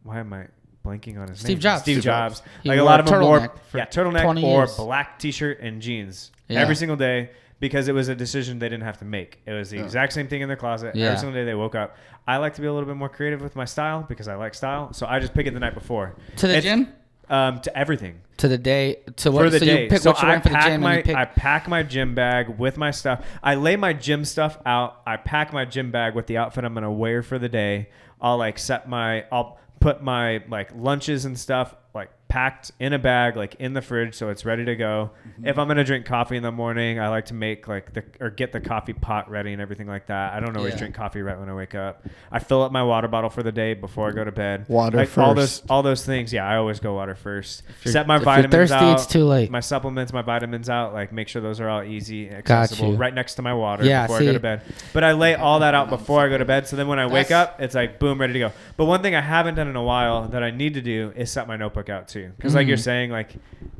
why 0.03 0.19
am 0.19 0.31
I 0.33 0.47
blanking 0.85 1.19
on 1.19 1.27
his 1.29 1.39
Steve 1.39 1.57
name 1.57 1.59
Jobs. 1.59 1.81
Steve 1.81 1.95
Steve 1.95 2.03
Jobs 2.03 2.41
He 2.63 2.69
like 2.69 2.79
a 2.79 2.83
lot 2.83 2.99
of 2.99 3.05
them 3.07 3.21
wore 3.21 3.51
yeah 3.75 3.85
turtleneck 3.85 4.43
or 4.43 4.59
years. 4.59 4.75
black 4.77 5.19
t-shirt 5.19 5.59
and 5.61 5.81
jeans 5.81 6.31
Yeah. 6.47 6.61
every 6.61 6.75
single 6.75 6.97
day 6.97 7.31
because 7.59 7.87
it 7.87 7.93
was 7.93 8.07
a 8.07 8.15
decision 8.15 8.59
they 8.59 8.69
didn't 8.69 8.83
have 8.85 8.97
to 8.99 9.05
make. 9.05 9.39
It 9.45 9.53
was 9.53 9.69
the 9.69 9.77
Yeah. 9.77 9.83
exact 9.83 10.13
same 10.13 10.27
thing 10.27 10.41
in 10.41 10.47
their 10.47 10.57
closet. 10.57 10.95
Yeah. 10.95 11.07
Every 11.07 11.17
single 11.19 11.33
day 11.39 11.45
they 11.45 11.55
woke 11.55 11.75
up. 11.75 11.95
I 12.27 12.37
like 12.37 12.53
to 12.55 12.61
be 12.61 12.67
a 12.67 12.73
little 12.73 12.87
bit 12.87 12.95
more 12.95 13.09
creative 13.09 13.41
with 13.41 13.55
my 13.55 13.65
style 13.65 14.05
because 14.07 14.27
I 14.27 14.35
like 14.35 14.53
style. 14.53 14.93
So 14.93 15.05
I 15.07 15.19
just 15.19 15.33
pick 15.33 15.47
it 15.47 15.53
the 15.53 15.59
night 15.59 15.73
before. 15.73 16.15
To 16.37 16.47
the 16.47 16.57
It's- 16.57 16.63
gym? 16.63 16.89
Um, 17.31 17.59
to 17.59 17.77
everything 17.77 18.21
To 18.37 18.47
the 18.47 18.57
day 18.57 19.01
to 19.17 19.29
what 19.31 19.43
for 19.43 19.49
the 19.51 19.59
so 19.59 19.65
day. 19.65 19.83
you 19.83 19.89
pick 19.89 19.99
so 20.01 20.09
what 20.13 20.21
you're 20.23 20.31
I 20.31 20.39
for 20.39 20.49
the 20.49 20.55
pack 20.55 20.65
gym 20.65 20.81
my 20.81 20.89
and 20.95 20.97
you 20.97 21.03
pick 21.03 21.15
I 21.15 21.25
pack 21.25 21.67
my 21.67 21.83
gym 21.83 22.15
bag 22.15 22.49
with 22.57 22.75
my 22.75 22.89
stuff. 22.89 23.23
I 23.43 23.53
lay 23.53 23.75
my 23.75 23.93
gym 23.93 24.25
stuff 24.25 24.57
out. 24.65 25.01
I 25.05 25.17
pack 25.17 25.53
my 25.53 25.63
gym 25.65 25.91
bag 25.91 26.15
with 26.15 26.25
the 26.25 26.37
outfit 26.37 26.63
I'm 26.65 26.73
gonna 26.73 26.91
wear 26.91 27.21
for 27.21 27.37
the 27.37 27.47
day. 27.47 27.89
I'll 28.19 28.37
like 28.37 28.57
set 28.57 28.89
my 28.89 29.25
I'll 29.31 29.59
put 29.79 30.01
my 30.01 30.41
like 30.49 30.71
lunches 30.75 31.25
and 31.25 31.37
stuff 31.37 31.75
like 31.93 32.09
packed 32.29 32.71
in 32.79 32.93
a 32.93 32.99
bag 32.99 33.35
like 33.35 33.55
in 33.55 33.73
the 33.73 33.81
fridge 33.81 34.13
so 34.13 34.29
it's 34.29 34.45
ready 34.45 34.63
to 34.63 34.75
go. 34.75 35.09
Mm-hmm. 35.27 35.47
If 35.47 35.57
I'm 35.57 35.67
gonna 35.67 35.83
drink 35.83 36.05
coffee 36.05 36.37
in 36.37 36.43
the 36.43 36.51
morning, 36.51 36.99
I 36.99 37.09
like 37.09 37.25
to 37.25 37.33
make 37.33 37.67
like 37.67 37.91
the 37.93 38.03
or 38.21 38.29
get 38.29 38.51
the 38.51 38.59
coffee 38.61 38.93
pot 38.93 39.29
ready 39.31 39.51
and 39.51 39.59
everything 39.61 39.87
like 39.87 40.05
that. 40.07 40.33
I 40.33 40.39
don't 40.39 40.55
always 40.55 40.73
Yeah. 40.73 40.79
drink 40.79 40.95
coffee 40.95 41.23
right 41.23 41.37
when 41.39 41.49
I 41.49 41.55
wake 41.55 41.73
up. 41.73 42.05
I 42.31 42.37
fill 42.37 42.61
up 42.61 42.71
my 42.71 42.83
water 42.83 43.07
bottle 43.07 43.31
for 43.31 43.41
the 43.41 43.51
day 43.51 43.73
before 43.73 44.07
I 44.09 44.11
go 44.11 44.23
to 44.23 44.31
bed. 44.31 44.65
Water 44.69 44.97
like 44.97 45.17
all 45.17 45.33
those 45.33 45.63
all 45.71 45.81
those 45.81 46.05
things. 46.05 46.31
Yeah, 46.31 46.47
I 46.47 46.57
always 46.57 46.79
go 46.79 46.93
water 46.93 47.15
first. 47.15 47.63
Set 47.83 48.05
my 48.05 48.17
if 48.17 48.19
you're 48.21 48.25
vitamins 48.25 48.53
thirsty, 48.53 48.75
out. 48.75 48.93
it's 48.93 49.07
too 49.07 49.25
late. 49.25 49.49
My 49.49 49.59
supplements, 49.59 50.13
my 50.13 50.21
vitamins 50.21 50.69
out. 50.69 50.93
Like 50.93 51.11
make 51.11 51.29
sure 51.29 51.41
those 51.41 51.59
are 51.59 51.67
all 51.67 51.81
easy, 51.81 52.29
accessible, 52.29 52.91
you. 52.91 52.95
right 52.95 53.13
next 53.13 53.35
to 53.35 53.41
my 53.41 53.55
water 53.55 53.83
Yeah, 53.85 54.03
before 54.05 54.21
I 54.21 54.25
go 54.25 54.33
to 54.33 54.39
bed. 54.39 54.61
But 54.93 55.03
I 55.03 55.13
lay 55.13 55.33
all 55.33 55.61
that 55.61 55.73
out 55.73 55.89
before 55.89 56.21
I 56.21 56.29
go 56.29 56.37
to 56.37 56.45
bed. 56.45 56.67
So 56.67 56.75
then 56.75 56.87
when 56.87 56.99
I 56.99 57.07
wake 57.07 57.31
up, 57.31 57.59
it's 57.59 57.73
like 57.73 57.97
boom, 57.97 58.21
ready 58.21 58.33
to 58.33 58.39
go. 58.39 58.51
But 58.77 58.85
one 58.85 59.01
thing 59.01 59.15
I 59.15 59.21
haven't 59.21 59.55
done 59.55 59.67
in 59.67 59.75
a 59.75 59.83
while 59.83 60.27
that 60.27 60.43
I 60.43 60.51
need 60.51 60.75
to 60.75 60.81
do 60.81 61.11
is 61.15 61.31
set 61.31 61.47
my 61.47 61.57
notebook 61.57 61.89
out 61.89 62.07
too. 62.07 62.18
Because 62.27 62.55
like 62.55 62.67
you're 62.67 62.77
Mhm. 62.77 62.81
saying, 62.83 63.11
like 63.11 63.33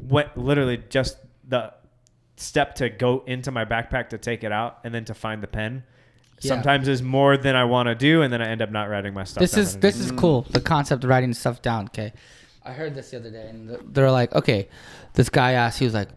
what 0.07 0.37
literally 0.37 0.81
just 0.89 1.17
the 1.47 1.73
step 2.35 2.75
to 2.75 2.89
go 2.89 3.23
into 3.27 3.51
my 3.51 3.65
backpack 3.65 4.09
to 4.09 4.17
take 4.17 4.43
it 4.43 4.51
out 4.51 4.79
and 4.83 4.93
then 4.93 5.05
to 5.05 5.13
find 5.13 5.43
the 5.43 5.47
pen. 5.47 5.83
Yeah. 6.41 6.49
Sometimes 6.49 6.87
is 6.87 7.01
more 7.01 7.35
than 7.35 7.55
I 7.57 7.65
want 7.65 7.87
to 7.87 7.95
do, 7.95 8.21
and 8.21 8.31
then 8.31 8.41
I 8.41 8.47
end 8.47 8.61
up 8.61 8.71
not 8.71 8.87
writing 8.89 9.13
my 9.13 9.25
stuff. 9.25 9.41
this 9.41 9.51
down 9.51 9.61
is 9.61 9.75
underneath. 9.75 9.93
this 9.95 10.05
is 10.05 10.11
cool. 10.13 10.43
The 10.49 10.61
concept 10.61 11.03
of 11.03 11.09
writing 11.09 11.33
stuff 11.33 11.61
down. 11.61 11.85
Okay, 11.87 12.13
I 12.63 12.71
heard 12.71 12.95
this 12.95 13.09
the 13.11 13.17
other 13.17 13.29
day, 13.29 13.47
and 13.49 13.67
th- 13.67 13.81
they're 13.91 14.09
like, 14.11 14.33
okay, 14.33 14.69
this 15.15 15.27
guy 15.29 15.51
asked, 15.53 15.79
he 15.79 15.85
was 15.85 15.93
like, 15.93 16.07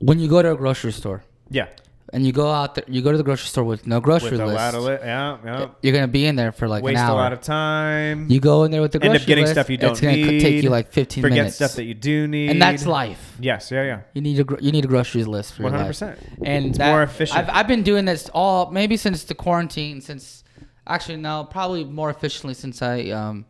when 0.00 0.18
you 0.18 0.28
go 0.28 0.42
to 0.42 0.50
a 0.52 0.56
grocery 0.56 0.90
store 0.92 1.22
yeah. 1.50 1.66
And 2.12 2.26
you 2.26 2.32
go 2.32 2.50
out 2.50 2.74
there, 2.74 2.84
you 2.88 3.02
go 3.02 3.12
to 3.12 3.16
the 3.18 3.22
grocery 3.22 3.46
store 3.48 3.62
with 3.64 3.86
no 3.86 4.00
grocery 4.00 4.32
With 4.32 4.40
a 4.40 4.46
list, 4.46 4.56
lot 4.56 4.74
of 4.74 4.86
it, 4.88 5.00
yeah, 5.04 5.38
yeah. 5.44 5.68
you're 5.82 5.92
gonna 5.92 6.08
be 6.08 6.26
in 6.26 6.34
there 6.34 6.50
for 6.50 6.66
like 6.66 6.82
Waste 6.82 6.98
an 6.98 7.06
a 7.06 7.08
hour. 7.10 7.16
lot 7.16 7.32
of 7.32 7.40
time. 7.40 8.28
you 8.28 8.40
go 8.40 8.64
in 8.64 8.70
there 8.72 8.80
with 8.82 8.92
the 8.92 9.02
end 9.04 9.14
up 9.16 9.24
getting 9.26 9.44
list, 9.44 9.54
stuff 9.54 9.70
you 9.70 9.76
don't 9.76 9.92
it's 9.92 10.00
gonna 10.00 10.16
need. 10.16 10.40
take 10.40 10.62
you 10.64 10.70
like 10.70 10.90
15 10.90 11.22
forget 11.22 11.36
minutes. 11.38 11.56
stuff 11.56 11.74
that 11.74 11.84
you 11.84 11.94
do 11.94 12.26
need, 12.26 12.50
and 12.50 12.60
that's 12.60 12.84
life. 12.86 13.36
Yes, 13.38 13.70
yeah, 13.70 13.84
yeah. 13.84 14.00
You 14.14 14.22
need 14.22 14.40
a 14.40 14.44
gro- 14.44 14.58
you 14.60 14.72
need 14.72 14.84
a 14.84 14.88
groceries 14.88 15.28
list 15.28 15.54
for 15.54 15.62
One 15.62 15.72
your 15.72 15.78
hundred 15.82 16.00
life. 16.00 16.16
percent. 16.18 16.38
and 16.44 16.66
It's 16.66 16.78
that- 16.78 16.90
more 16.90 17.02
efficient. 17.04 17.38
I've, 17.38 17.48
I've 17.50 17.68
been 17.68 17.82
doing 17.84 18.04
this 18.06 18.28
all 18.34 18.70
maybe 18.72 18.96
since 18.96 19.22
the 19.24 19.34
quarantine, 19.34 20.00
since 20.00 20.42
actually 20.86 21.18
no, 21.18 21.46
probably 21.48 21.84
more 21.84 22.10
efficiently 22.10 22.54
since 22.54 22.82
I 22.82 23.10
um, 23.10 23.44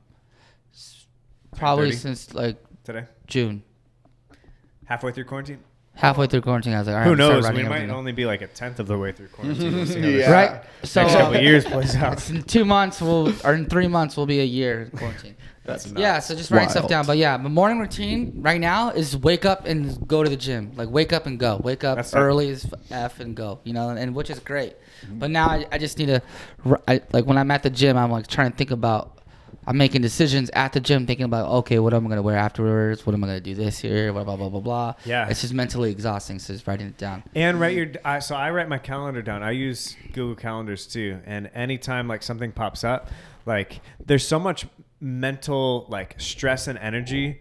probably 1.57 1.93
since 1.93 2.35
like 2.35 2.63
Today, 2.85 3.05
June, 3.27 3.63
halfway 4.85 5.13
through 5.13 5.25
quarantine. 5.25 5.61
Halfway 5.95 6.27
through 6.27 6.41
quarantine. 6.43 6.73
I 6.75 6.79
was 6.79 6.87
like, 6.89 6.95
all 6.95 6.99
right, 7.01 7.05
Who 7.07 7.13
I'm 7.13 7.19
gonna 7.19 7.43
start 7.43 7.55
knows? 7.55 7.63
We 7.63 7.69
might 7.69 7.77
everything 7.77 7.97
only 7.97 8.13
be 8.13 8.27
like 8.27 8.43
a 8.43 8.47
tenth 8.47 8.79
of 8.81 8.87
the 8.87 8.97
way 8.99 9.13
through 9.13 9.29
quarantine. 9.29 9.75
We'll 9.75 9.87
see 9.87 10.01
how 10.01 10.09
Yeah. 10.09 10.31
right. 10.33 10.65
So 10.85 11.03
next 11.03 11.15
couple 11.15 11.41
years 11.41 11.65
plays 11.65 11.95
out. 11.97 12.31
in 12.31 12.43
two 12.43 12.65
months 12.65 13.01
we'll 13.03 13.33
or 13.47 13.55
in 13.55 13.67
three 13.67 13.89
months 13.89 14.17
we'll 14.17 14.27
be 14.27 14.41
a 14.41 14.45
year 14.45 14.83
in 14.83 14.99
quarantine. 14.99 15.37
That's 15.63 15.87
yeah, 15.93 16.19
so 16.21 16.35
just 16.35 16.51
writing 16.51 16.71
stuff 16.71 16.85
Wild. 16.85 16.91
down. 16.91 17.07
But 17.07 17.19
yeah, 17.19 17.37
my 17.37 17.51
morning 17.51 17.79
routine 17.79 18.33
right 18.37 18.61
now 18.61 18.91
is 18.91 19.15
wake 19.17 19.45
up 19.45 19.67
and 19.67 20.09
go 20.09 20.25
to 20.25 20.31
the 20.31 20.37
gym. 20.37 20.73
Like 20.75 20.89
wake 20.91 21.13
up 21.13 21.27
and 21.27 21.39
go. 21.39 21.61
Wake 21.63 21.85
up 21.85 21.97
That's 21.97 22.15
it. 22.15 22.17
early 22.17 22.49
as 22.51 22.67
f 22.91 23.21
and 23.21 23.37
go. 23.37 23.61
You 23.65 23.75
know, 23.75 23.91
and 23.91 24.15
which 24.15 24.31
is 24.31 24.39
great. 24.41 24.75
Mm-hmm. 25.05 25.19
But 25.19 25.31
now 25.31 25.49
I, 25.51 25.67
I 25.71 25.79
just 25.79 25.99
need 25.99 26.07
to, 26.07 26.23
r- 26.65 26.81
I, 26.89 27.03
like 27.13 27.27
when 27.27 27.37
I'm 27.39 27.51
at 27.51 27.63
the 27.63 27.71
gym, 27.71 27.97
I'm 27.99 28.11
like 28.11 28.27
trying 28.27 28.51
to 28.51 28.57
think 28.57 28.71
about. 28.71 29.19
I'm 29.71 29.77
making 29.77 30.03
decisions 30.03 30.51
at 30.53 30.73
the 30.73 30.81
gym, 30.81 31.07
thinking 31.07 31.25
about 31.25 31.49
okay, 31.59 31.79
what 31.79 31.95
am 31.95 32.05
I 32.05 32.09
gonna 32.09 32.23
wear 32.23 32.37
afterwards? 32.37 33.07
What 33.07 33.15
am 33.15 33.23
I 33.23 33.29
gonna 33.29 33.41
do 33.41 33.55
this 33.55 33.85
year? 33.85 34.13
Blah 34.13 34.25
blah 34.25 34.35
blah 34.35 34.49
blah 34.49 34.59
blah. 34.59 34.95
Yeah. 35.05 35.29
it's 35.29 35.43
just 35.43 35.55
mentally 35.55 35.93
exhausting. 35.93 36.41
So 36.41 36.53
just 36.53 36.67
writing 36.67 36.89
it 36.89 36.99
down. 36.99 37.23
And 37.37 37.61
write 37.61 37.77
your. 37.77 37.93
I 38.05 38.19
so 38.19 38.35
I 38.35 38.51
write 38.51 38.69
my 38.69 38.79
calendar 38.79 39.23
down. 39.23 39.45
I 39.45 39.53
use 39.53 39.95
Google 40.13 40.35
Calendars 40.35 40.89
too. 40.89 41.21
And 41.25 41.53
anytime 41.55 42.09
like 42.09 42.25
something 42.25 42.51
pops 42.51 42.83
up, 42.83 43.11
like 43.47 43.81
there's 44.05 44.27
so 44.27 44.41
much 44.41 44.67
mental 44.99 45.87
like 45.89 46.17
stress 46.19 46.67
and 46.67 46.77
energy 46.77 47.41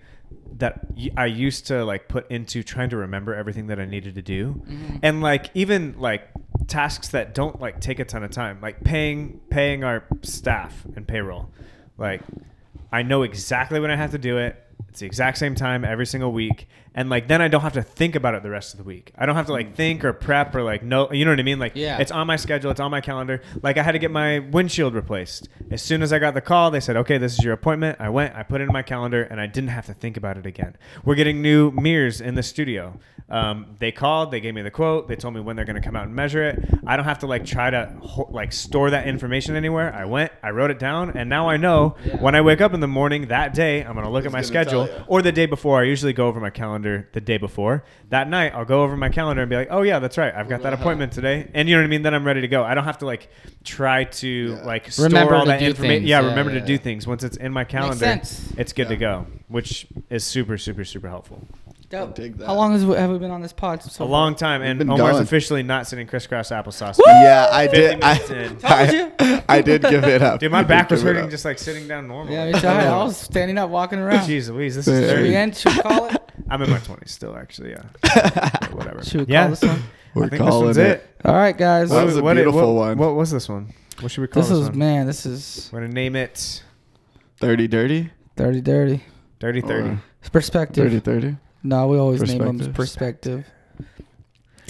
that 0.58 0.82
I 1.18 1.26
used 1.26 1.66
to 1.68 1.84
like 1.84 2.10
put 2.10 2.30
into 2.30 2.62
trying 2.62 2.92
to 2.92 2.98
remember 2.98 3.34
everything 3.34 3.66
that 3.68 3.80
I 3.80 3.86
needed 3.86 4.14
to 4.14 4.22
do, 4.22 4.62
mm-hmm. 4.68 4.98
and 5.02 5.24
like 5.24 5.50
even 5.56 5.96
like 5.98 6.30
tasks 6.68 7.08
that 7.08 7.34
don't 7.34 7.60
like 7.60 7.82
take 7.82 7.98
a 7.98 8.06
ton 8.06 8.24
of 8.24 8.30
time, 8.30 8.62
like 8.62 8.84
paying 8.84 9.40
paying 9.50 9.84
our 9.84 10.04
staff 10.22 10.86
and 10.96 11.08
payroll, 11.08 11.50
like 12.00 12.22
I 12.92 13.04
know 13.04 13.24
exactly 13.24 13.80
when 13.80 13.92
I 13.92 13.96
have 13.96 14.12
to 14.12 14.18
do 14.18 14.38
it. 14.38 14.56
It's 14.88 15.02
the 15.02 15.06
exact 15.06 15.38
same 15.38 15.56
time 15.56 15.86
every 15.86 16.06
single 16.06 16.32
week. 16.32 16.68
And 16.96 17.10
like 17.10 17.28
then 17.28 17.42
I 17.42 17.48
don't 17.48 17.62
have 17.62 17.74
to 17.74 17.84
think 17.84 18.16
about 18.16 18.34
it 18.34 18.44
the 18.44 18.50
rest 18.50 18.74
of 18.74 18.78
the 18.80 18.84
week. 18.84 19.12
I 19.18 19.26
don't 19.26 19.36
have 19.36 19.46
to 19.46 19.52
like 19.54 19.76
think 19.76 20.04
or 20.04 20.12
prep 20.12 20.54
or 20.56 20.64
like 20.64 20.84
no 20.84 21.12
you 21.12 21.24
know 21.24 21.32
what 21.32 21.40
I 21.40 21.44
mean? 21.44 21.60
Like 21.60 21.74
Yeah. 21.76 22.00
it's 22.00 22.12
on 22.12 22.26
my 22.28 22.36
schedule, 22.36 22.72
it's 22.72 22.80
on 22.80 22.92
my 22.92 23.00
calendar. 23.02 23.42
Like 23.62 23.78
I 23.78 23.84
had 23.84 23.92
to 23.94 24.00
get 24.00 24.12
my 24.12 24.40
windshield 24.40 24.94
replaced. 24.96 25.48
As 25.72 25.82
soon 25.82 26.02
as 26.02 26.12
I 26.12 26.20
got 26.20 26.34
the 26.34 26.42
call, 26.42 26.72
they 26.72 26.80
said, 26.80 26.98
"Okay, 26.98 27.18
this 27.20 27.38
is 27.38 27.44
your 27.44 27.54
appointment." 27.54 27.98
I 28.00 28.10
went, 28.10 28.36
I 28.36 28.44
put 28.44 28.60
it 28.62 28.66
in 28.66 28.74
my 28.74 28.82
calendar 28.82 29.22
and 29.24 29.40
I 29.40 29.46
didn't 29.46 29.70
have 29.70 29.86
to 29.86 29.94
think 29.94 30.18
about 30.18 30.38
it 30.38 30.46
again. 30.46 30.76
We're 31.06 31.16
getting 31.16 31.42
new 31.42 31.72
mirrors 31.72 32.22
in 32.22 32.36
the 32.36 32.44
studio. 32.44 33.00
Um, 33.32 33.76
they 33.78 33.92
called, 33.92 34.32
they 34.32 34.40
gave 34.40 34.56
me 34.56 34.64
the 34.64 34.72
quote, 34.72 35.08
they 35.08 35.16
told 35.16 35.36
me 35.36 35.40
when 35.40 35.56
they're 35.56 35.64
going 35.66 35.76
to 35.76 35.84
come 35.84 35.96
out 35.96 36.08
and 36.08 36.16
measure 36.16 36.42
it. 36.44 36.68
I 36.88 36.96
don't 36.96 37.06
have 37.06 37.20
to 37.20 37.28
like 37.28 37.46
try 37.46 37.70
to 37.70 37.94
ho- 38.02 38.28
like 38.32 38.52
store 38.52 38.90
that 38.90 39.08
information 39.08 39.56
anywhere. 39.56 39.94
I 39.94 40.06
went, 40.06 40.32
I 40.42 40.50
wrote 40.50 40.72
it 40.72 40.80
down, 40.80 41.16
and 41.16 41.30
now 41.30 41.48
I 41.48 41.58
know 41.58 41.96
Yeah. 42.04 42.16
when 42.16 42.34
I 42.34 42.42
wake 42.42 42.60
up 42.60 42.74
in 42.74 42.80
the 42.80 42.88
morning 42.88 43.28
that 43.28 43.54
day, 43.54 43.84
I'm 43.84 43.94
going 43.94 44.06
to 44.08 44.12
look 44.12 44.26
at 44.26 44.32
my 44.32 44.42
schedule 44.42 44.90
or 45.06 45.22
the 45.22 45.32
day 45.32 45.46
before. 45.46 45.80
I 45.80 45.84
usually 45.84 46.12
go 46.14 46.26
over 46.28 46.40
my 46.40 46.50
calendar 46.50 46.79
the 46.82 47.22
day 47.22 47.38
before. 47.38 47.84
That 48.10 48.30
night, 48.30 48.54
I'll 48.56 48.66
go 48.66 48.84
over 48.84 48.96
my 48.98 49.10
calendar 49.10 49.42
and 49.42 49.50
be 49.50 49.56
like, 49.56 49.68
"Oh 49.72 49.82
yeah, 49.82 50.00
that's 50.00 50.18
right. 50.18 50.34
I've 50.34 50.50
got 50.50 50.62
that 50.64 50.74
appointment 50.74 51.12
today." 51.12 51.50
And 51.54 51.68
you 51.70 51.76
know 51.76 51.82
what 51.82 51.86
I 51.86 51.90
mean? 51.90 52.02
Then 52.02 52.14
I'm 52.14 52.26
ready 52.26 52.42
to 52.42 52.48
go. 52.48 52.64
I 52.64 52.74
don't 52.76 52.86
have 52.86 53.00
to 53.00 53.06
like 53.06 53.30
try 53.64 54.06
to 54.06 54.28
Yeah. 54.28 54.66
like 54.66 54.92
store 54.92 55.06
Remember 55.08 55.36
all 55.36 55.46
to 55.46 55.50
that 55.52 55.62
information. 55.62 56.06
Yeah, 56.08 56.22
Yeah, 56.22 56.30
remember 56.30 56.54
yeah, 56.54 56.60
to 56.62 56.66
do 56.66 56.78
things. 56.78 57.06
Once 57.08 57.24
it's 57.24 57.38
in 57.38 57.52
my 57.52 57.64
calendar, 57.64 57.98
sense. 57.98 58.52
it's 58.58 58.74
good 58.74 58.88
to 58.90 58.98
go, 58.98 59.26
which 59.48 59.88
is 60.10 60.24
super, 60.24 60.58
super, 60.58 60.84
super 60.86 61.08
helpful. 61.10 61.42
I'll 61.92 62.06
dig 62.06 62.38
that. 62.38 62.46
How 62.46 62.54
long 62.54 62.74
has, 62.74 62.84
have 62.84 63.10
we 63.10 63.18
been 63.18 63.32
on 63.32 63.42
this 63.42 63.52
pod? 63.52 63.82
So 63.82 64.04
a 64.04 64.06
long 64.06 64.36
time, 64.36 64.62
and 64.62 64.78
been 64.78 64.92
Omar's 64.92 65.14
going. 65.14 65.24
officially 65.24 65.64
not 65.64 65.88
sitting 65.88 66.06
crisscross 66.06 66.52
applesauce. 66.52 67.00
Yeah, 67.04 67.48
I 67.52 67.66
did. 67.66 68.04
I, 68.04 68.14
minutes 68.14 68.30
in. 68.30 68.58
Told 68.60 68.92
you. 68.92 69.12
I, 69.18 69.44
I 69.58 69.62
did 69.64 69.82
give 69.82 70.04
it 70.04 70.22
up. 70.22 70.40
Dude, 70.40 70.52
my 70.52 70.60
I 70.60 70.64
back 70.64 70.92
was 70.92 71.02
hurting 71.02 71.32
just 71.32 71.46
like 71.46 71.58
sitting 71.58 71.88
down 71.88 72.08
normal. 72.08 72.32
Yeah, 72.32 72.52
me 72.52 72.60
too. 72.60 72.68
I 72.68 72.86
I 72.86 73.04
was 73.04 73.18
standing 73.18 73.58
up, 73.58 73.72
walking 73.72 73.98
around. 73.98 74.20
Jeez 74.20 74.50
Louise, 74.52 74.76
this 74.76 74.88
is 74.88 75.10
Should 75.10 75.18
we 75.18 75.24
dirty. 75.24 75.36
end? 75.36 75.58
Should 75.58 75.78
we 75.78 75.82
call 75.82 76.06
it? 76.10 76.22
I'm 76.52 76.62
in 76.62 76.70
my 76.70 76.78
20s 76.80 77.10
still, 77.10 77.36
actually. 77.36 77.72
Yeah. 77.72 77.84
But 78.04 78.74
whatever. 78.74 79.04
Should 79.04 79.22
we 79.22 79.26
call 79.28 79.34
yeah. 79.34 79.48
this 79.48 79.62
one? 79.64 79.82
We're 80.16 80.26
I 80.26 80.30
think 80.30 80.42
this 80.42 80.50
calling 80.50 80.66
one's 80.66 80.78
it. 80.78 80.88
it. 81.02 81.16
All 81.26 81.34
right, 81.36 81.58
guys. 81.58 81.90
That 81.92 82.06
was 82.06 82.18
a 82.18 82.24
what- 82.24 82.34
beautiful 82.36 82.76
what- 82.76 82.88
one. 82.88 82.98
What 82.98 83.16
was 83.16 83.32
this 83.32 83.48
one? 83.50 83.74
What 84.00 84.12
should 84.12 84.22
we 84.22 84.28
call 84.28 84.42
This 84.42 84.50
this, 84.50 84.58
is 84.60 84.70
one? 84.70 84.78
man. 84.80 85.08
This 85.08 85.26
is 85.26 85.70
We're 85.74 85.82
gonna 85.82 85.94
name 85.94 86.16
it 86.16 86.64
Dirty, 87.42 87.68
dirty. 87.68 88.12
dirty, 88.36 88.62
dirty. 88.62 89.04
Dirty 89.40 89.62
Thirty. 89.62 89.90
Or 89.90 90.02
It's 90.22 90.30
perspective. 90.30 90.86
Dirty, 90.86 91.00
thirty. 91.00 91.38
No, 91.64 91.88
we 91.88 91.98
always 91.98 92.22
name 92.22 92.38
them 92.40 92.58
Perspective. 92.74 93.44
perspective. 93.46 93.46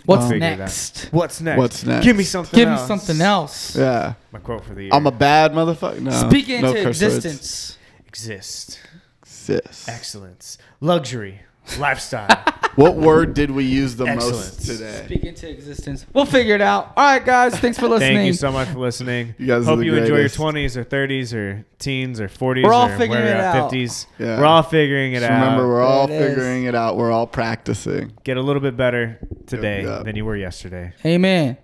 What's 0.05 0.23
Um, 0.23 0.29
Figure 0.31 0.47
it 0.47 0.57
next? 0.57 1.09
What's 1.11 1.41
next? 1.41 1.57
What's 1.59 1.83
next? 1.85 2.05
Give 2.05 2.15
me 2.15 2.23
something. 2.23 2.57
Give 2.57 2.67
me 2.67 2.73
else. 2.75 2.87
something 2.87 3.21
else. 3.21 3.75
Yeah. 3.75 4.13
My 4.31 4.39
quote 4.39 4.65
for 4.65 4.73
the 4.73 4.83
year. 4.83 4.91
I'm 4.93 5.05
a 5.05 5.11
bad 5.11 5.51
motherfucker. 5.53 5.99
No. 6.01 6.11
Speak 6.11 6.47
no 6.49 6.55
into 6.55 6.67
curse 6.83 6.85
words. 6.85 7.01
existence. 7.03 7.77
exist, 8.07 8.79
Exist. 9.23 9.87
excellence, 9.89 10.57
luxury, 10.81 11.41
lifestyle. 11.79 12.27
What 12.75 12.95
word 12.95 13.33
did 13.33 13.51
we 13.51 13.65
use 13.65 13.97
the 13.97 14.05
Excellence. 14.05 14.55
most 14.57 14.65
today? 14.65 15.01
Speak 15.05 15.25
into 15.25 15.49
existence. 15.49 16.05
We'll 16.13 16.25
figure 16.25 16.55
it 16.55 16.61
out. 16.61 16.93
All 16.95 17.03
right, 17.03 17.25
guys. 17.25 17.59
Thanks 17.59 17.77
for 17.77 17.89
listening. 17.89 18.15
Thank 18.17 18.27
you 18.27 18.33
so 18.33 18.53
much 18.53 18.69
for 18.69 18.79
listening. 18.79 19.35
You 19.37 19.47
guys 19.47 19.65
Hope 19.65 19.79
the 19.79 19.85
you 19.85 19.95
enjoy 19.97 20.19
your 20.19 20.29
20s 20.29 20.77
or 20.77 20.85
30s 20.85 21.33
or 21.33 21.65
teens 21.77 22.21
or 22.21 22.29
40s 22.29 22.63
We're 22.63 22.71
all 22.71 22.87
or 22.89 22.97
figuring 22.97 23.25
it 23.25 23.35
out. 23.35 23.69
50s. 23.69 24.05
Yeah. 24.17 24.39
We're 24.39 24.45
all 24.45 24.63
figuring 24.63 25.11
it 25.11 25.19
Just 25.19 25.29
out. 25.31 25.41
remember, 25.41 25.67
we're 25.67 25.81
all 25.81 26.07
There 26.07 26.21
it 26.21 26.23
is. 26.23 26.29
figuring 26.35 26.63
it 26.65 26.75
out. 26.75 26.95
We're 26.95 27.11
all 27.11 27.27
practicing. 27.27 28.13
Get 28.23 28.37
a 28.37 28.41
little 28.41 28.61
bit 28.61 28.77
better 28.77 29.19
today 29.45 29.83
Yeah. 29.83 30.01
than 30.03 30.15
you 30.15 30.23
were 30.23 30.37
yesterday. 30.37 30.93
Amen. 31.05 31.57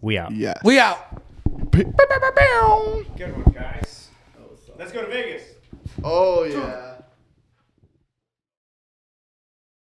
We 0.00 0.18
out. 0.18 0.30
Yes. 0.30 0.60
We 0.62 0.78
out. 0.78 1.20
Good 1.72 1.86
one, 1.96 3.52
guys. 3.52 4.08
Let's 4.78 4.92
go 4.92 5.00
to 5.00 5.08
Vegas. 5.08 5.42
Oh 6.04 6.44
yeah. 6.44 6.87